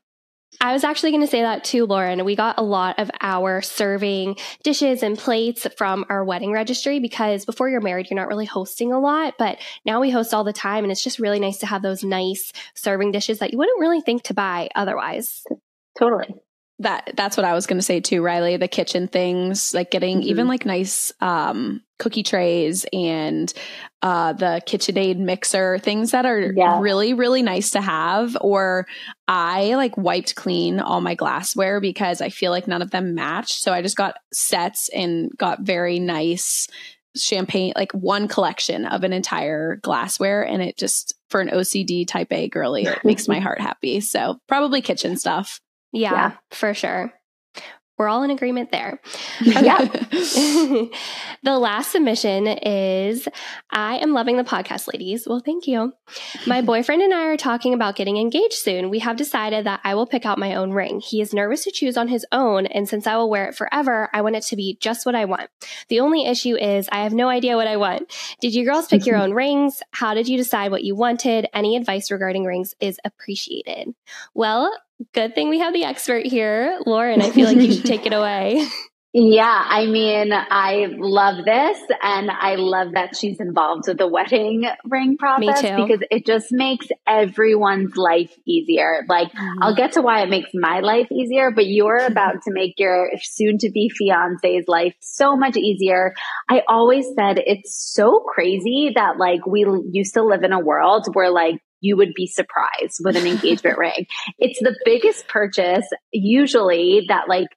I 0.63 0.73
was 0.73 0.85
actually 0.85 1.11
going 1.11 1.23
to 1.23 1.27
say 1.27 1.43
that 1.43 1.65
too, 1.65 1.87
Lauren. 1.87 2.25
We 2.25 2.37
got 2.37 2.57
a 2.57 2.63
lot 2.63 3.01
of 3.01 3.11
our 3.21 3.63
serving 3.63 4.37
dishes 4.63 5.03
and 5.03 5.19
plates 5.19 5.67
from 5.77 6.05
our 6.09 6.25
wedding 6.25 6.53
registry 6.53 7.01
because 7.01 7.45
before 7.45 7.69
you're 7.69 7.81
married, 7.81 8.09
you're 8.09 8.21
not 8.21 8.29
really 8.29 8.47
hosting 8.47 8.93
a 8.93 9.01
lot, 9.01 9.35
but 9.39 9.59
now 9.85 10.01
we 10.01 10.11
host 10.11 10.33
all 10.33 10.45
the 10.45 10.53
time. 10.53 10.85
And 10.85 10.93
it's 10.93 11.03
just 11.03 11.19
really 11.19 11.41
nice 11.41 11.59
to 11.59 11.67
have 11.67 11.83
those 11.83 12.05
nice 12.05 12.53
serving 12.77 13.11
dishes 13.11 13.41
that 13.41 13.51
you 13.51 13.59
wouldn't 13.59 13.81
really 13.81 14.01
think 14.01 14.23
to 14.25 14.35
buy 14.35 14.69
otherwise. 14.77 15.43
Totally 15.99 16.33
that 16.83 17.13
that's 17.17 17.37
what 17.37 17.45
I 17.45 17.55
was 17.55 17.67
going 17.67 17.79
to 17.79 17.85
say 17.85 18.01
too, 18.01 18.23
Ryleigh. 18.23 18.59
The 18.59 18.69
kitchen 18.69 19.09
things, 19.09 19.75
like 19.75 19.91
getting 19.91 20.19
mm-hmm. 20.19 20.29
even 20.29 20.49
like 20.49 20.67
nice 20.67 21.13
um, 21.21 21.83
cookie 21.99 22.23
trays 22.23 22.85
and 22.93 23.53
uh, 24.03 24.33
the 24.35 24.61
KitchenAid 24.67 25.19
mixer, 25.19 25.79
things 25.79 26.11
that 26.11 26.27
are 26.27 26.53
yeah. 26.55 26.81
really 26.81 27.15
really 27.15 27.43
nice 27.43 27.71
to 27.71 27.81
have. 27.81 28.37
Or 28.41 28.87
I 29.27 29.75
like 29.75 29.97
wiped 29.97 30.35
clean 30.35 30.81
all 30.81 31.01
my 31.01 31.15
glassware 31.15 31.81
because 31.81 32.21
I 32.21 32.29
feel 32.29 32.51
like 32.51 32.69
none 32.69 32.83
of 32.83 32.91
them 32.91 33.15
match. 33.15 33.55
So 33.55 33.73
I 33.73 33.83
just 33.83 33.97
got 33.97 34.17
sets 34.33 34.89
and 34.91 35.31
got 35.37 35.63
very 35.63 35.99
nice 35.99 36.69
champagne, 37.17 37.73
like 37.77 37.93
one 37.93 38.29
collection 38.29 38.87
of 38.87 39.05
an 39.05 39.13
entire 39.13 39.77
glassware, 39.77 40.43
and 40.43 40.63
it 40.63 40.77
just 40.77 41.15
for 41.29 41.41
an 41.41 41.49
OCD 41.49 42.07
type 42.07 42.33
A 42.33 42.49
girly, 42.49 42.85
it 42.85 43.05
makes 43.05 43.29
my 43.29 43.39
heart 43.41 43.61
happy. 43.61 44.01
So 44.01 44.39
probably 44.49 44.81
kitchen 44.81 45.17
stuff. 45.17 45.61
Yeah, 45.93 46.13
yeah. 46.13 46.33
for 46.51 46.75
sure. 46.75 47.13
We're 47.99 48.09
all 48.09 48.25
in 48.25 48.31
agreement 48.31 48.73
there. 48.73 49.01
Okay. 49.43 49.87
the 51.43 51.59
last 51.59 51.93
submission 51.93 52.47
is 52.47 53.29
I 53.71 53.97
am 53.97 54.13
loving 54.13 54.37
the 54.37 54.45
podcast, 54.45 54.93
ladies. 54.93 55.27
Well, 55.27 55.43
thank 55.45 55.67
you. 55.67 55.93
My 56.47 56.63
boyfriend 56.73 57.03
and 57.03 57.13
I 57.13 57.27
are 57.27 57.37
talking 57.37 57.75
about 57.75 57.97
getting 57.97 58.17
engaged 58.17 58.55
soon. 58.55 58.89
We 58.89 59.01
have 59.01 59.17
decided 59.17 59.67
that 59.67 59.81
I 59.85 59.95
will 59.95 60.07
pick 60.07 60.25
out 60.25 60.39
my 60.39 60.55
own 60.55 60.73
ring. 60.73 61.01
He 61.01 61.21
is 61.21 61.35
nervous 61.35 61.65
to 61.65 61.71
choose 61.71 61.97
on 61.97 62.09
his 62.09 62.25
own, 62.33 62.67
and 62.67 62.89
since 62.89 63.07
I 63.07 63.17
will 63.17 63.29
wear 63.29 63.49
it 63.49 63.57
forever, 63.57 64.09
I 64.13 64.23
want 64.23 64.37
it 64.37 64.45
to 64.45 64.57
be 64.57 64.79
just 64.81 65.05
what 65.05 65.15
I 65.15 65.25
want. 65.25 65.51
The 65.89 66.01
only 66.01 66.25
issue 66.25 66.57
is 66.57 66.89
I 66.91 67.03
have 67.03 67.13
no 67.13 67.29
idea 67.29 67.57
what 67.57 67.69
I 67.69 67.77
want. 67.77 68.13
Did 68.41 68.55
you 68.55 68.65
girls 68.65 68.87
pick 68.89 69.07
your 69.07 69.17
own 69.17 69.33
rings? 69.33 69.83
How 69.91 70.15
did 70.15 70.29
you 70.29 70.37
decide 70.37 70.71
what 70.71 70.85
you 70.85 70.95
wanted? 70.95 71.47
Any 71.53 71.77
advice 71.77 72.11
regarding 72.11 72.45
rings 72.45 72.75
is 72.81 72.99
appreciated. 73.05 73.95
Well, 74.35 74.73
Good 75.13 75.35
thing 75.35 75.49
we 75.49 75.61
have 75.61 75.73
the 75.73 75.85
expert 75.85 76.27
here. 76.27 76.79
Lauren, 76.87 77.23
I 77.23 77.31
feel 77.31 77.47
like 77.47 77.57
you 77.57 77.73
should 77.73 77.85
take 77.85 78.07
it 78.07 78.13
away. 78.13 78.67
Yeah, 79.15 79.65
I 79.69 79.85
mean, 79.87 80.33
I 80.33 80.87
love 80.89 81.45
this 81.45 81.79
and 82.03 82.31
I 82.31 82.55
love 82.55 82.93
that 82.95 83.15
she's 83.15 83.41
involved 83.41 83.87
with 83.87 83.99
the 83.99 84.09
wedding 84.09 84.65
ring 84.87 85.19
process 85.19 85.61
because 85.61 86.01
it 86.11 86.25
just 86.25 86.47
makes 86.51 86.87
everyone's 87.07 87.95
life 87.95 88.33
easier. 88.47 89.05
Like, 89.07 89.31
mm-hmm. 89.33 89.63
I'll 89.63 89.75
get 89.75 89.93
to 89.93 90.01
why 90.01 90.23
it 90.23 90.31
makes 90.31 90.53
my 90.55 90.81
life 90.81 91.09
easier, 91.13 91.51
but 91.51 91.67
you're 91.67 91.99
about 92.07 92.41
to 92.45 92.53
make 92.53 92.79
your 92.79 93.11
soon 93.21 93.59
to 93.59 93.71
be 93.71 93.91
fiance's 93.91 94.65
life 94.67 94.95
so 95.01 95.37
much 95.37 95.59
easier. 95.59 96.15
I 96.49 96.63
always 96.67 97.05
said 97.15 97.39
it's 97.45 97.93
so 97.93 98.21
crazy 98.21 98.93
that 98.95 99.19
like 99.19 99.45
we 99.47 99.67
used 99.93 100.15
to 100.15 100.23
live 100.23 100.43
in 100.43 100.55
a 100.55 100.61
world 100.61 101.07
where 101.13 101.31
like 101.31 101.61
you 101.83 101.97
would 101.99 102.15
be 102.15 102.27
surprised 102.27 103.01
with 103.05 103.17
an 103.17 103.27
engagement 103.27 103.77
ring. 103.77 104.07
It's 104.39 104.59
the 104.61 104.75
biggest 104.85 105.29
purchase 105.29 105.87
usually 106.13 107.05
that 107.09 107.29
like 107.29 107.49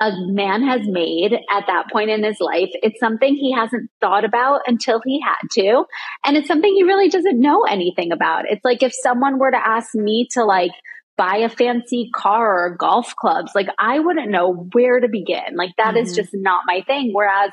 a 0.00 0.10
man 0.26 0.62
has 0.62 0.80
made 0.84 1.32
at 1.32 1.66
that 1.66 1.90
point 1.92 2.10
in 2.10 2.24
his 2.24 2.40
life. 2.40 2.70
It's 2.82 2.98
something 2.98 3.34
he 3.34 3.52
hasn't 3.52 3.90
thought 4.00 4.24
about 4.24 4.62
until 4.66 5.00
he 5.04 5.20
had 5.20 5.48
to. 5.52 5.84
And 6.24 6.36
it's 6.36 6.48
something 6.48 6.74
he 6.74 6.82
really 6.82 7.08
doesn't 7.08 7.40
know 7.40 7.62
anything 7.64 8.10
about. 8.10 8.46
It's 8.48 8.64
like 8.64 8.82
if 8.82 8.92
someone 8.92 9.38
were 9.38 9.50
to 9.50 9.64
ask 9.64 9.94
me 9.94 10.26
to 10.32 10.44
like 10.44 10.72
buy 11.16 11.36
a 11.36 11.48
fancy 11.48 12.10
car 12.12 12.64
or 12.64 12.76
golf 12.76 13.14
clubs, 13.14 13.52
like 13.54 13.68
I 13.78 14.00
wouldn't 14.00 14.30
know 14.30 14.68
where 14.72 14.98
to 14.98 15.08
begin. 15.08 15.54
Like 15.56 15.70
that 15.76 15.94
mm-hmm. 15.94 15.98
is 15.98 16.16
just 16.16 16.30
not 16.32 16.62
my 16.66 16.82
thing. 16.84 17.10
Whereas 17.12 17.52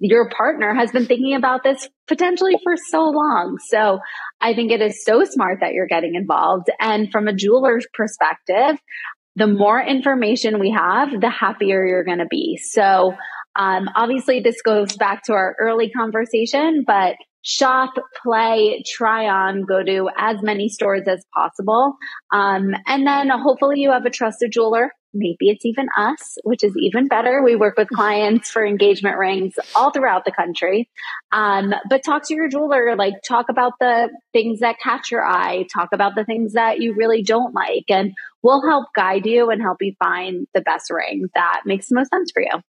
your 0.00 0.28
partner 0.28 0.74
has 0.74 0.90
been 0.90 1.06
thinking 1.06 1.34
about 1.34 1.62
this 1.62 1.88
potentially 2.08 2.56
for 2.62 2.74
so 2.90 3.04
long. 3.04 3.58
So 3.68 4.00
I 4.40 4.54
think 4.54 4.72
it 4.72 4.80
is 4.80 5.04
so 5.04 5.24
smart 5.24 5.58
that 5.60 5.72
you're 5.72 5.86
getting 5.86 6.14
involved. 6.14 6.68
And 6.80 7.10
from 7.10 7.28
a 7.28 7.32
jeweler's 7.32 7.86
perspective, 7.94 8.78
the 9.36 9.46
more 9.46 9.80
information 9.80 10.60
we 10.60 10.70
have, 10.70 11.20
the 11.20 11.30
happier 11.30 11.84
you're 11.84 12.04
going 12.04 12.18
to 12.18 12.26
be. 12.28 12.58
So 12.70 13.14
um, 13.56 13.88
obviously, 13.94 14.40
this 14.40 14.62
goes 14.62 14.96
back 14.96 15.24
to 15.24 15.32
our 15.32 15.56
early 15.60 15.90
conversation, 15.90 16.84
but 16.86 17.14
shop, 17.42 17.94
play, 18.22 18.82
try 18.86 19.26
on, 19.28 19.62
go 19.62 19.82
to 19.82 20.08
as 20.16 20.42
many 20.42 20.68
stores 20.68 21.02
as 21.06 21.24
possible. 21.34 21.94
Um, 22.32 22.74
and 22.86 23.06
then 23.06 23.28
hopefully 23.28 23.80
you 23.80 23.92
have 23.92 24.06
a 24.06 24.10
trusted 24.10 24.50
jeweler 24.52 24.90
maybe 25.14 25.48
it's 25.48 25.64
even 25.64 25.86
us, 25.96 26.36
which 26.42 26.64
is 26.64 26.74
even 26.76 27.08
better. 27.08 27.42
We 27.42 27.56
work 27.56 27.76
with 27.76 27.88
clients 27.88 28.50
for 28.50 28.64
engagement 28.66 29.16
rings 29.16 29.54
all 29.74 29.90
throughout 29.90 30.24
the 30.24 30.32
country. 30.32 30.88
Um, 31.32 31.74
but 31.88 32.02
talk 32.04 32.26
to 32.28 32.34
your 32.34 32.48
jeweler, 32.48 32.96
like 32.96 33.14
talk 33.26 33.46
about 33.48 33.74
the 33.80 34.10
things 34.32 34.60
that 34.60 34.76
catch 34.82 35.10
your 35.10 35.24
eye, 35.24 35.66
talk 35.72 35.90
about 35.92 36.14
the 36.14 36.24
things 36.24 36.54
that 36.54 36.80
you 36.80 36.94
really 36.94 37.22
don't 37.22 37.54
like, 37.54 37.84
and 37.88 38.12
we'll 38.42 38.66
help 38.66 38.88
guide 38.94 39.26
you 39.26 39.50
and 39.50 39.62
help 39.62 39.78
you 39.80 39.94
find 39.98 40.46
the 40.54 40.60
best 40.60 40.90
ring 40.90 41.28
that 41.34 41.62
makes 41.64 41.88
the 41.88 41.94
most 41.94 42.10
sense 42.10 42.30
for 42.32 42.42
you. 42.42 42.60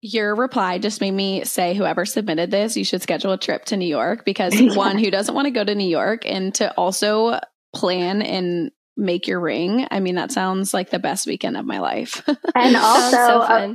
Your 0.00 0.34
reply 0.34 0.78
just 0.78 1.00
made 1.00 1.12
me 1.12 1.44
say, 1.44 1.74
whoever 1.74 2.04
submitted 2.04 2.50
this, 2.50 2.76
you 2.76 2.84
should 2.84 3.02
schedule 3.02 3.32
a 3.32 3.38
trip 3.38 3.64
to 3.66 3.76
New 3.76 3.88
York 3.88 4.24
because 4.24 4.54
one, 4.76 4.98
who 4.98 5.10
doesn't 5.10 5.34
want 5.34 5.46
to 5.46 5.50
go 5.50 5.64
to 5.64 5.74
New 5.74 5.88
York, 5.88 6.22
and 6.24 6.54
to 6.56 6.72
also 6.74 7.40
plan 7.74 8.22
and 8.22 8.70
make 8.96 9.26
your 9.26 9.40
ring. 9.40 9.86
I 9.90 10.00
mean, 10.00 10.14
that 10.14 10.32
sounds 10.32 10.72
like 10.72 10.90
the 10.90 10.98
best 10.98 11.26
weekend 11.26 11.56
of 11.56 11.64
my 11.64 11.80
life. 11.80 12.22
and 12.54 12.76
also, 12.76 13.16
so 13.16 13.40
uh, 13.40 13.74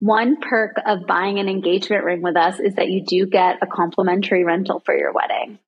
one 0.00 0.36
perk 0.40 0.76
of 0.86 1.06
buying 1.06 1.38
an 1.38 1.48
engagement 1.48 2.04
ring 2.04 2.22
with 2.22 2.36
us 2.36 2.58
is 2.58 2.74
that 2.74 2.88
you 2.88 3.04
do 3.04 3.26
get 3.26 3.58
a 3.62 3.66
complimentary 3.66 4.44
rental 4.44 4.80
for 4.80 4.96
your 4.96 5.12
wedding. 5.12 5.58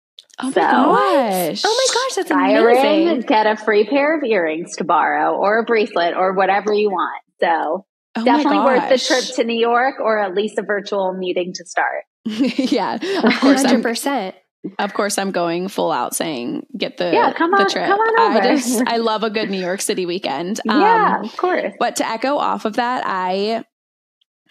Oh 0.42 0.50
so, 0.50 0.61
my 0.61 0.66
gosh. 0.66 1.62
Oh 1.64 1.88
my 1.88 1.94
gosh, 1.94 2.16
that's 2.16 2.30
buy 2.30 2.48
amazing. 2.48 3.09
a 3.09 3.12
ring, 3.12 3.20
get 3.20 3.46
a 3.46 3.57
free 3.57 3.84
pair 3.84 4.18
of 4.18 4.24
earrings 4.24 4.76
to 4.76 4.84
borrow 4.84 5.36
or 5.36 5.61
a 5.61 5.64
bracelet 5.64 6.14
or 6.16 6.32
whatever 6.32 6.72
you 6.72 6.90
want. 6.90 7.22
So 7.40 7.86
oh 8.16 8.24
definitely 8.24 8.59
worth 8.59 8.88
the 8.88 8.98
trip 8.98 9.36
to 9.36 9.44
New 9.44 9.59
York 9.59 10.00
or 10.00 10.18
at 10.18 10.34
least 10.34 10.59
a 10.59 10.62
virtual 10.62 11.12
meeting 11.14 11.52
to 11.55 11.64
start. 11.64 12.05
yeah, 12.24 12.94
of 12.94 13.00
course. 13.40 13.62
100%. 13.62 14.34
Of 14.78 14.94
course, 14.94 15.18
I'm 15.18 15.30
going 15.30 15.68
full 15.68 15.92
out 15.92 16.14
saying 16.14 16.66
get 16.76 16.96
the 16.96 17.12
yeah, 17.12 17.32
come 17.32 17.52
on, 17.52 17.64
the 17.64 17.70
trip. 17.70 17.86
Come 17.86 18.00
on 18.00 18.20
over. 18.20 18.48
I 18.48 18.56
just 18.56 18.82
I 18.86 18.96
love 18.96 19.22
a 19.22 19.30
good 19.30 19.50
New 19.50 19.60
York 19.60 19.80
City 19.80 20.06
weekend. 20.06 20.60
Um, 20.68 20.80
yeah, 20.80 21.20
of 21.20 21.36
course. 21.36 21.74
But 21.78 21.96
to 21.96 22.08
echo 22.08 22.36
off 22.36 22.64
of 22.64 22.74
that, 22.74 23.04
I 23.06 23.64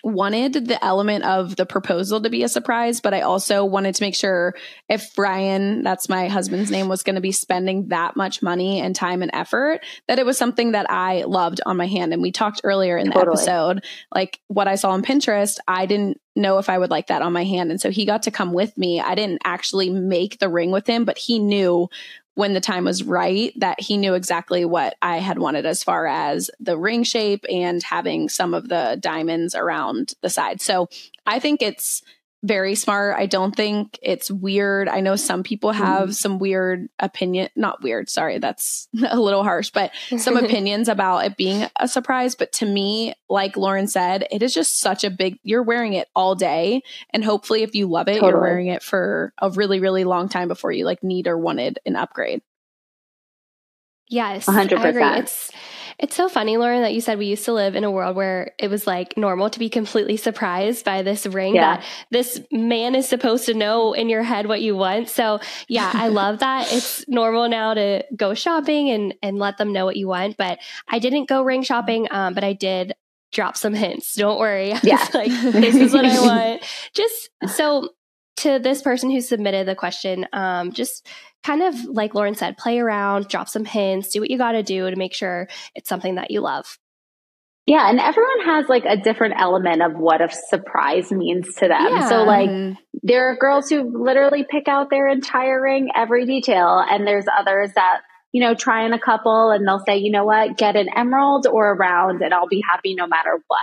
wanted 0.03 0.67
the 0.67 0.83
element 0.83 1.23
of 1.23 1.55
the 1.55 1.65
proposal 1.65 2.21
to 2.21 2.29
be 2.29 2.43
a 2.43 2.49
surprise, 2.49 2.99
but 2.99 3.13
I 3.13 3.21
also 3.21 3.63
wanted 3.63 3.95
to 3.95 4.03
make 4.03 4.15
sure 4.15 4.53
if 4.89 5.15
Brian, 5.15 5.81
that's 5.81 6.09
my 6.09 6.27
husband's 6.27 6.69
name, 6.69 6.89
was 6.89 7.03
going 7.03 7.15
to 7.15 7.21
be 7.21 7.31
spending 7.31 7.87
that 7.87 8.17
much 8.17 8.41
money 8.41 8.81
and 8.81 8.93
time 8.93 9.21
and 9.21 9.31
effort, 9.33 9.79
that 10.09 10.19
it 10.19 10.25
was 10.25 10.37
something 10.37 10.73
that 10.73 10.91
I 10.91 11.23
loved 11.23 11.61
on 11.65 11.77
my 11.77 11.87
hand. 11.87 12.11
And 12.11 12.21
we 12.21 12.33
talked 12.33 12.61
earlier 12.65 12.97
in 12.97 13.07
the 13.07 13.13
totally. 13.13 13.37
episode, 13.37 13.85
like 14.13 14.39
what 14.47 14.67
I 14.67 14.75
saw 14.75 14.91
on 14.91 15.03
Pinterest, 15.03 15.57
I 15.69 15.85
didn't 15.85 16.19
know 16.35 16.57
if 16.57 16.69
I 16.69 16.77
would 16.77 16.89
like 16.89 17.07
that 17.07 17.21
on 17.21 17.33
my 17.33 17.43
hand. 17.43 17.71
And 17.71 17.79
so 17.79 17.89
he 17.89 18.05
got 18.05 18.23
to 18.23 18.31
come 18.31 18.53
with 18.53 18.77
me. 18.77 18.99
I 18.99 19.15
didn't 19.15 19.41
actually 19.43 19.89
make 19.89 20.39
the 20.39 20.49
ring 20.49 20.71
with 20.71 20.87
him, 20.87 21.05
but 21.05 21.17
he 21.17 21.39
knew 21.39 21.89
when 22.35 22.53
the 22.53 22.61
time 22.61 22.85
was 22.85 23.03
right 23.03 23.53
that 23.57 23.79
he 23.79 23.97
knew 23.97 24.15
exactly 24.15 24.65
what 24.65 24.95
I 25.01 25.17
had 25.17 25.37
wanted 25.37 25.65
as 25.65 25.83
far 25.83 26.07
as 26.07 26.49
the 26.59 26.77
ring 26.77 27.03
shape 27.03 27.45
and 27.49 27.83
having 27.83 28.27
some 28.29 28.53
of 28.53 28.67
the 28.67 28.97
diamonds 28.99 29.53
around 29.53 30.15
the 30.21 30.29
side. 30.29 30.61
So 30.61 30.89
I 31.27 31.39
think 31.39 31.61
it's 31.61 32.01
very 32.43 32.75
smart. 32.75 33.17
I 33.17 33.25
don't 33.25 33.55
think 33.55 33.97
it's 34.01 34.29
weird. 34.29 34.89
I 34.89 34.99
know 34.99 35.15
some 35.15 35.43
people 35.43 35.71
have 35.71 36.09
mm. 36.09 36.13
some 36.13 36.39
weird 36.39 36.89
opinion, 36.99 37.49
not 37.55 37.81
weird, 37.81 38.09
sorry, 38.09 38.37
that's 38.37 38.89
a 39.09 39.19
little 39.19 39.43
harsh, 39.43 39.71
but 39.71 39.91
some 40.17 40.35
opinions 40.43 40.89
about 40.89 41.25
it 41.25 41.37
being 41.37 41.65
a 41.77 41.87
surprise. 41.87 42.35
But 42.35 42.51
to 42.53 42.65
me, 42.65 43.15
like 43.29 43.55
Lauren 43.55 43.87
said, 43.87 44.27
it 44.29 44.43
is 44.43 44.53
just 44.53 44.79
such 44.79 45.05
a 45.05 45.09
big, 45.09 45.39
you're 45.43 45.63
wearing 45.63 45.93
it 45.93 46.09
all 46.15 46.35
day. 46.35 46.81
And 47.11 47.23
hopefully, 47.23 47.63
if 47.63 47.73
you 47.75 47.87
love 47.87 48.09
it, 48.09 48.15
totally. 48.15 48.31
you're 48.31 48.41
wearing 48.41 48.67
it 48.67 48.83
for 48.83 49.33
a 49.41 49.49
really, 49.49 49.79
really 49.79 50.03
long 50.03 50.27
time 50.27 50.49
before 50.49 50.71
you 50.71 50.85
like 50.85 51.01
need 51.01 51.27
or 51.27 51.37
wanted 51.37 51.79
an 51.85 51.95
upgrade. 51.95 52.41
Yes, 54.13 54.45
100%. 54.45 54.77
I 54.77 54.87
agree. 54.89 55.03
It's 55.19 55.51
it's 55.99 56.15
so 56.15 56.27
funny, 56.27 56.57
Lauren, 56.57 56.81
that 56.81 56.93
you 56.93 57.01
said 57.01 57.17
we 57.17 57.27
used 57.27 57.45
to 57.45 57.53
live 57.53 57.75
in 57.75 57.83
a 57.83 57.91
world 57.91 58.15
where 58.15 58.51
it 58.59 58.69
was 58.69 58.87
like 58.87 59.15
normal 59.15 59.49
to 59.49 59.59
be 59.59 59.69
completely 59.69 60.17
surprised 60.17 60.83
by 60.83 61.01
this 61.01 61.25
ring 61.25 61.55
yeah. 61.55 61.77
that 61.77 61.85
this 62.09 62.41
man 62.51 62.95
is 62.95 63.07
supposed 63.07 63.45
to 63.45 63.53
know 63.53 63.93
in 63.93 64.09
your 64.09 64.23
head 64.23 64.47
what 64.47 64.61
you 64.61 64.75
want. 64.75 65.09
So 65.09 65.39
yeah, 65.67 65.91
I 65.93 66.07
love 66.21 66.39
that. 66.39 66.71
It's 66.73 67.07
normal 67.07 67.47
now 67.47 67.73
to 67.73 68.03
go 68.15 68.33
shopping 68.33 68.89
and 68.89 69.13
and 69.21 69.37
let 69.37 69.57
them 69.57 69.71
know 69.71 69.85
what 69.85 69.95
you 69.95 70.07
want. 70.07 70.37
But 70.37 70.59
I 70.87 70.99
didn't 70.99 71.29
go 71.29 71.41
ring 71.43 71.63
shopping, 71.63 72.07
um, 72.11 72.33
but 72.33 72.43
I 72.43 72.53
did 72.53 72.93
drop 73.31 73.57
some 73.57 73.73
hints. 73.73 74.15
Don't 74.15 74.39
worry. 74.39 74.73
Yeah. 74.83 75.07
like 75.13 75.31
this 75.31 75.75
is 75.75 75.93
what 75.93 76.05
I 76.05 76.19
want. 76.25 76.63
Just 76.93 77.29
so 77.55 77.89
to 78.43 78.59
this 78.59 78.81
person 78.81 79.09
who 79.09 79.21
submitted 79.21 79.67
the 79.67 79.75
question, 79.75 80.27
um, 80.33 80.71
just 80.71 81.07
kind 81.43 81.61
of 81.61 81.75
like 81.85 82.15
Lauren 82.15 82.35
said, 82.35 82.57
play 82.57 82.79
around, 82.79 83.27
drop 83.27 83.49
some 83.49 83.65
hints, 83.65 84.09
do 84.09 84.21
what 84.21 84.29
you 84.29 84.37
got 84.37 84.53
to 84.53 84.63
do 84.63 84.89
to 84.89 84.95
make 84.95 85.13
sure 85.13 85.47
it's 85.75 85.89
something 85.89 86.15
that 86.15 86.31
you 86.31 86.41
love. 86.41 86.77
Yeah, 87.65 87.89
and 87.89 87.99
everyone 87.99 88.41
has 88.45 88.67
like 88.67 88.83
a 88.85 88.97
different 88.97 89.35
element 89.37 89.81
of 89.81 89.93
what 89.93 90.21
a 90.21 90.29
surprise 90.49 91.11
means 91.11 91.55
to 91.55 91.69
them. 91.69 91.87
Yeah. 91.89 92.09
So 92.09 92.23
like 92.23 92.77
there 93.03 93.29
are 93.29 93.37
girls 93.37 93.69
who 93.69 94.03
literally 94.03 94.45
pick 94.49 94.67
out 94.67 94.89
their 94.89 95.07
entire 95.07 95.61
ring, 95.61 95.89
every 95.95 96.25
detail, 96.25 96.83
and 96.89 97.07
there's 97.07 97.25
others 97.39 97.71
that 97.75 98.01
you 98.33 98.41
know, 98.41 98.55
try 98.55 98.85
in 98.85 98.93
a 98.93 98.99
couple 98.99 99.51
and 99.51 99.65
they'll 99.65 99.83
say, 99.85 99.97
you 99.97 100.11
know 100.11 100.25
what, 100.25 100.57
get 100.57 100.75
an 100.75 100.89
emerald 100.93 101.45
or 101.45 101.71
a 101.71 101.75
round 101.75 102.21
and 102.21 102.33
I'll 102.33 102.47
be 102.47 102.63
happy 102.67 102.95
no 102.95 103.05
matter 103.05 103.39
what. 103.47 103.59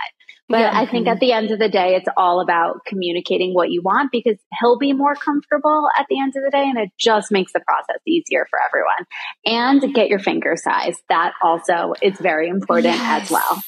But 0.51 0.59
yeah. 0.59 0.71
I 0.73 0.85
think 0.85 1.07
at 1.07 1.19
the 1.19 1.31
end 1.31 1.51
of 1.51 1.59
the 1.59 1.69
day, 1.69 1.95
it's 1.95 2.09
all 2.17 2.41
about 2.41 2.85
communicating 2.85 3.53
what 3.53 3.71
you 3.71 3.81
want 3.81 4.11
because 4.11 4.37
he'll 4.59 4.77
be 4.77 4.93
more 4.93 5.15
comfortable 5.15 5.87
at 5.97 6.05
the 6.09 6.19
end 6.19 6.33
of 6.35 6.43
the 6.43 6.51
day. 6.51 6.63
And 6.63 6.77
it 6.77 6.89
just 6.99 7.31
makes 7.31 7.53
the 7.53 7.61
process 7.61 8.01
easier 8.05 8.45
for 8.49 8.59
everyone. 8.61 9.05
And 9.45 9.93
get 9.93 10.09
your 10.09 10.19
finger 10.19 10.55
size. 10.55 10.97
That 11.09 11.33
also 11.41 11.93
is 12.01 12.19
very 12.19 12.49
important 12.49 12.95
yes. 12.95 13.23
as 13.23 13.31
well. 13.31 13.63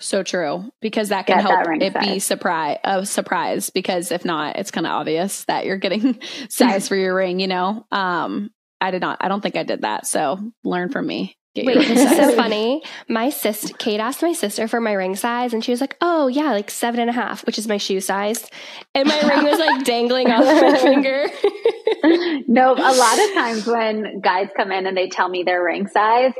So 0.00 0.22
true 0.22 0.70
because 0.80 1.08
that 1.08 1.26
can 1.26 1.38
Get 1.38 1.46
help 1.46 1.64
that 1.64 1.82
it 1.82 1.92
size. 1.92 2.06
be 2.06 2.18
surprise 2.20 2.78
a 2.84 3.04
surprise 3.04 3.70
because 3.70 4.12
if 4.12 4.24
not, 4.24 4.56
it's 4.56 4.70
kind 4.70 4.86
of 4.86 4.92
obvious 4.92 5.44
that 5.46 5.66
you're 5.66 5.78
getting 5.78 6.20
size 6.48 6.86
for 6.86 6.94
your 6.94 7.14
ring. 7.14 7.40
You 7.40 7.48
know, 7.48 7.84
um, 7.90 8.50
I 8.80 8.92
did 8.92 9.00
not. 9.00 9.18
I 9.20 9.28
don't 9.28 9.40
think 9.40 9.56
I 9.56 9.64
did 9.64 9.82
that. 9.82 10.06
So 10.06 10.38
learn 10.62 10.90
from 10.90 11.06
me. 11.06 11.37
Wait, 11.66 11.78
this 11.88 12.10
is 12.10 12.16
so 12.16 12.34
funny. 12.36 12.82
My 13.08 13.30
sister, 13.30 13.74
Kate 13.78 14.00
asked 14.00 14.22
my 14.22 14.32
sister 14.32 14.68
for 14.68 14.80
my 14.80 14.92
ring 14.92 15.16
size, 15.16 15.52
and 15.52 15.64
she 15.64 15.70
was 15.70 15.80
like, 15.80 15.96
"Oh 16.00 16.28
yeah, 16.28 16.52
like 16.52 16.70
seven 16.70 17.00
and 17.00 17.10
a 17.10 17.12
half, 17.12 17.44
which 17.46 17.58
is 17.58 17.68
my 17.68 17.76
shoe 17.76 18.00
size." 18.00 18.48
And 18.94 19.08
my 19.08 19.20
ring 19.20 19.44
was 19.44 19.58
like 19.58 19.84
dangling 19.84 20.30
off 20.30 20.44
my 20.44 20.78
finger. 20.82 21.26
no, 22.48 22.72
a 22.72 22.94
lot 22.94 23.18
of 23.18 23.34
times 23.34 23.66
when 23.66 24.20
guys 24.20 24.48
come 24.56 24.72
in 24.72 24.86
and 24.86 24.96
they 24.96 25.08
tell 25.08 25.28
me 25.28 25.42
their 25.42 25.62
ring 25.62 25.86
size, 25.86 26.32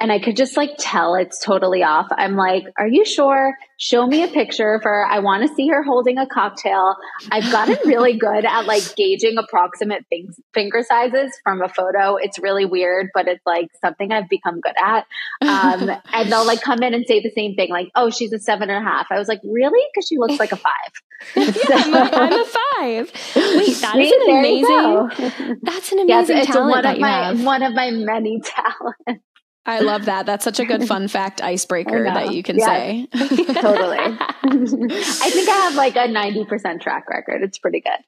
and 0.00 0.10
I 0.10 0.18
could 0.18 0.36
just 0.36 0.56
like 0.56 0.70
tell 0.78 1.14
it's 1.14 1.42
totally 1.42 1.82
off. 1.82 2.08
I'm 2.10 2.36
like, 2.36 2.64
are 2.78 2.88
you 2.88 3.04
sure? 3.04 3.54
Show 3.78 4.06
me 4.06 4.22
a 4.22 4.28
picture 4.28 4.74
of 4.74 4.82
her. 4.84 5.06
I 5.06 5.20
want 5.20 5.48
to 5.48 5.54
see 5.54 5.68
her 5.68 5.82
holding 5.82 6.18
a 6.18 6.26
cocktail. 6.26 6.96
I've 7.30 7.50
gotten 7.50 7.76
really 7.86 8.18
good 8.18 8.44
at 8.44 8.66
like 8.66 8.82
gauging 8.96 9.36
approximate 9.38 10.04
things, 10.08 10.38
finger 10.52 10.82
sizes 10.86 11.32
from 11.42 11.62
a 11.62 11.68
photo. 11.68 12.16
It's 12.16 12.38
really 12.38 12.64
weird, 12.64 13.10
but 13.14 13.28
it's 13.28 13.44
like 13.46 13.68
something 13.80 14.12
I've 14.12 14.28
become 14.28 14.60
good 14.60 14.74
at. 14.82 15.06
Um, 15.42 15.90
and 16.12 16.30
they'll 16.30 16.46
like 16.46 16.60
come 16.60 16.82
in 16.82 16.92
and 16.92 17.04
say 17.06 17.20
the 17.20 17.30
same 17.30 17.54
thing, 17.54 17.70
like, 17.70 17.90
oh, 17.94 18.10
she's 18.10 18.32
a 18.32 18.38
seven 18.38 18.70
and 18.70 18.84
a 18.84 18.88
half. 18.88 19.06
I 19.10 19.18
was 19.18 19.28
like, 19.28 19.40
really? 19.44 19.82
Because 19.92 20.08
she 20.08 20.18
looks 20.18 20.38
like 20.38 20.52
a 20.52 20.56
five. 20.56 20.92
yeah, 21.36 21.52
I'm, 21.76 21.94
a, 21.94 21.98
I'm, 21.98 22.32
a 22.32 22.44
five. 22.44 23.12
Wait, 23.36 23.76
that 23.80 23.96
is 23.96 24.12
an 24.12 24.38
amazing. 24.38 25.58
That's 25.62 25.92
an 25.92 26.00
amazing 26.00 26.08
yes, 26.08 26.28
it's 26.30 26.46
talent 26.48 26.70
one 26.70 26.86
of 26.86 26.98
my 26.98 27.26
have. 27.26 27.44
one 27.44 27.62
of 27.62 27.74
my 27.74 27.90
many 27.90 28.40
talents. 28.40 29.23
I 29.66 29.80
love 29.80 30.04
that. 30.06 30.26
That's 30.26 30.44
such 30.44 30.60
a 30.60 30.64
good 30.64 30.86
fun 30.86 31.08
fact 31.08 31.42
icebreaker 31.42 32.04
that 32.04 32.34
you 32.34 32.42
can 32.42 32.60
say. 32.60 33.08
totally. 33.12 33.98
I 33.98 35.30
think 35.30 35.48
I 35.48 35.52
have 35.52 35.74
like 35.74 35.96
a 35.96 36.08
90% 36.08 36.80
track 36.80 37.08
record. 37.08 37.42
It's 37.42 37.58
pretty 37.58 37.80
good. 37.80 37.98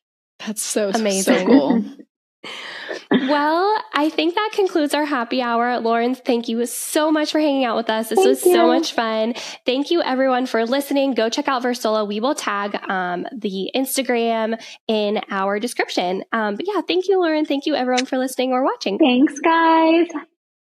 That's 0.46 0.62
so 0.62 0.90
amazing. 0.90 1.38
So 1.38 1.46
cool. 1.46 1.84
well, 3.10 3.82
I 3.94 4.10
think 4.10 4.34
that 4.34 4.50
concludes 4.52 4.94
our 4.94 5.06
happy 5.06 5.40
hour. 5.40 5.80
Lauren, 5.80 6.14
thank 6.14 6.48
you 6.48 6.64
so 6.66 7.10
much 7.10 7.32
for 7.32 7.40
hanging 7.40 7.64
out 7.64 7.76
with 7.76 7.88
us. 7.88 8.10
This 8.10 8.18
thank 8.18 8.28
was 8.28 8.44
you. 8.44 8.52
so 8.52 8.66
much 8.66 8.92
fun. 8.92 9.34
Thank 9.64 9.90
you 9.90 10.02
everyone 10.02 10.46
for 10.46 10.64
listening. 10.66 11.14
Go 11.14 11.28
check 11.28 11.48
out 11.48 11.62
Verstolo. 11.62 12.06
We 12.06 12.20
will 12.20 12.34
tag 12.34 12.78
um, 12.88 13.26
the 13.32 13.70
Instagram 13.74 14.60
in 14.86 15.20
our 15.30 15.58
description. 15.58 16.22
Um, 16.32 16.56
but 16.56 16.66
yeah, 16.68 16.82
thank 16.82 17.08
you, 17.08 17.18
Lauren. 17.18 17.46
Thank 17.46 17.66
you 17.66 17.74
everyone 17.74 18.04
for 18.04 18.18
listening 18.18 18.52
or 18.52 18.62
watching. 18.62 18.98
Thanks, 18.98 19.40
guys. 19.40 20.08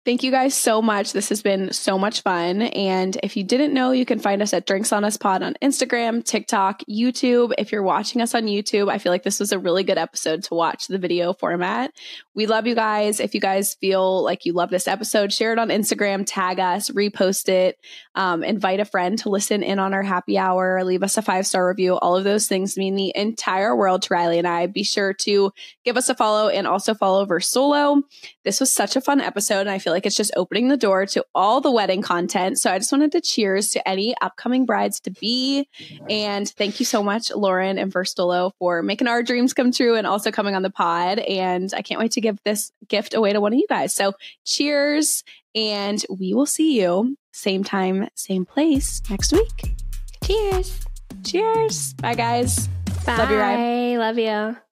Thank 0.05 0.25
you 0.25 0.33
guys 0.33 0.55
so 0.55 0.83
much. 0.83 1.13
This 1.13 1.29
has 1.29 1.43
been 1.43 1.73
so 1.73 1.97
much 1.97 2.23
fun. 2.23 2.63
And 2.63 3.17
if 3.23 3.37
you 3.37 3.45
didn't 3.45 3.73
know, 3.73 3.93
you 3.93 4.05
can 4.05 4.19
find 4.19 4.43
us 4.43 4.53
at 4.53 4.67
Drinks 4.67 4.93
on 4.93 5.05
Us 5.05 5.17
Pod 5.17 5.45
on 5.45 5.55
Instagram, 5.63 6.25
TikTok, 6.25 6.83
YouTube. 6.91 7.53
If 7.57 7.71
you're 7.71 7.85
watching 7.85 8.21
us 8.21 8.35
on 8.35 8.47
YouTube, 8.47 8.91
I 8.91 8.99
feel 8.99 9.13
like 9.13 9.23
this 9.23 9.39
was 9.39 9.53
a 9.53 9.61
really 9.61 9.85
good 9.85 9.99
episode 9.99 10.43
to 10.45 10.55
watch 10.55 10.89
the 10.89 10.99
video 10.99 11.33
format. 11.33 11.93
We 12.35 12.47
love 12.47 12.67
you 12.67 12.75
guys. 12.75 13.21
If 13.21 13.33
you 13.33 13.41
guys 13.41 13.75
feel 13.75 14.25
like 14.25 14.45
you 14.45 14.55
love 14.55 14.71
this 14.71 14.89
episode, 14.89 15.33
share 15.33 15.53
it 15.53 15.61
on 15.61 15.69
Instagram, 15.69 16.25
tag 16.27 16.59
us, 16.59 16.91
repost 16.91 17.49
it, 17.49 17.79
um, 18.17 18.43
invite 18.43 18.81
a 18.81 18.85
friend 18.85 19.17
to 19.21 19.29
listen 19.29 19.63
in 19.63 19.79
on 19.79 19.95
our 19.95 20.03
happy 20.03 20.37
hour, 20.37 20.83
leave 20.83 21.05
us 21.05 21.17
a 21.17 21.23
five 21.23 21.47
star 21.47 21.69
review. 21.69 21.95
All 21.99 22.17
of 22.17 22.25
those 22.25 22.49
things 22.49 22.77
mean 22.77 22.97
the 22.97 23.13
entire 23.15 23.77
world 23.77 24.03
to 24.03 24.15
Ryleigh 24.15 24.39
and 24.39 24.49
I. 24.49 24.67
Be 24.67 24.83
sure 24.83 25.13
to 25.13 25.53
give 25.85 25.97
us 25.97 26.09
a 26.09 26.17
follow 26.17 26.49
and 26.49 26.67
also 26.67 26.93
follow 26.93 27.25
Verstolo. 27.25 28.03
This 28.45 28.61
was 28.61 28.73
such 28.73 28.97
a 28.97 29.01
fun 29.01 29.21
episode. 29.21 29.61
And 29.61 29.71
I 29.71 29.79
feel 29.79 29.93
like 29.93 30.07
it's 30.07 30.17
just 30.17 30.33
opening 30.37 30.69
the 30.69 30.77
door 30.77 31.07
to 31.07 31.25
all 31.35 31.61
the 31.61 31.71
wedding 31.71 32.03
content. 32.03 32.59
So 32.59 32.71
I 32.71 32.79
just 32.79 32.93
wanted 32.93 33.13
to 33.13 33.21
cheers 33.21 33.71
to 33.71 33.89
any 33.89 34.15
upcoming 34.21 34.67
brides 34.67 35.01
to 35.01 35.11
be. 35.11 35.69
And 36.09 36.49
thank 36.49 36.81
you 36.81 36.87
so 36.87 37.03
much, 37.03 37.31
Lauren 37.31 37.79
and 37.79 37.93
Verstolo, 37.93 38.53
for 38.59 38.83
making 38.83 39.09
our 39.09 39.23
dreams 39.23 39.55
come 39.55 39.73
true 39.73 39.95
and 39.97 40.07
also 40.07 40.31
coming 40.31 40.55
on 40.55 40.63
the 40.63 40.71
pod. 40.71 41.19
And 41.21 41.73
I 41.75 41.83
can't 41.83 42.01
wait 42.01 42.13
to 42.13 42.21
give 42.21 42.39
this 42.45 42.73
gift 42.89 43.15
away 43.15 43.33
to 43.33 43.41
one 43.41 43.53
of 43.53 43.59
you 43.59 43.67
guys. 43.69 43.93
So 43.93 44.13
cheers. 44.45 45.25
And 45.55 46.03
we 46.09 46.33
will 46.33 46.47
see 46.47 46.81
you 46.81 47.17
same 47.33 47.63
time, 47.63 48.09
same 48.15 48.45
place 48.45 49.03
next 49.11 49.33
week. 49.33 49.75
Cheers. 50.25 50.81
Cheers. 51.25 51.95
Bye, 51.95 52.15
guys. 52.15 52.69
Bye. 53.05 53.17
Love 53.17 53.31
you, 53.31 53.37
Ryan. 53.37 53.99
Love 53.99 54.19
you. 54.19 54.72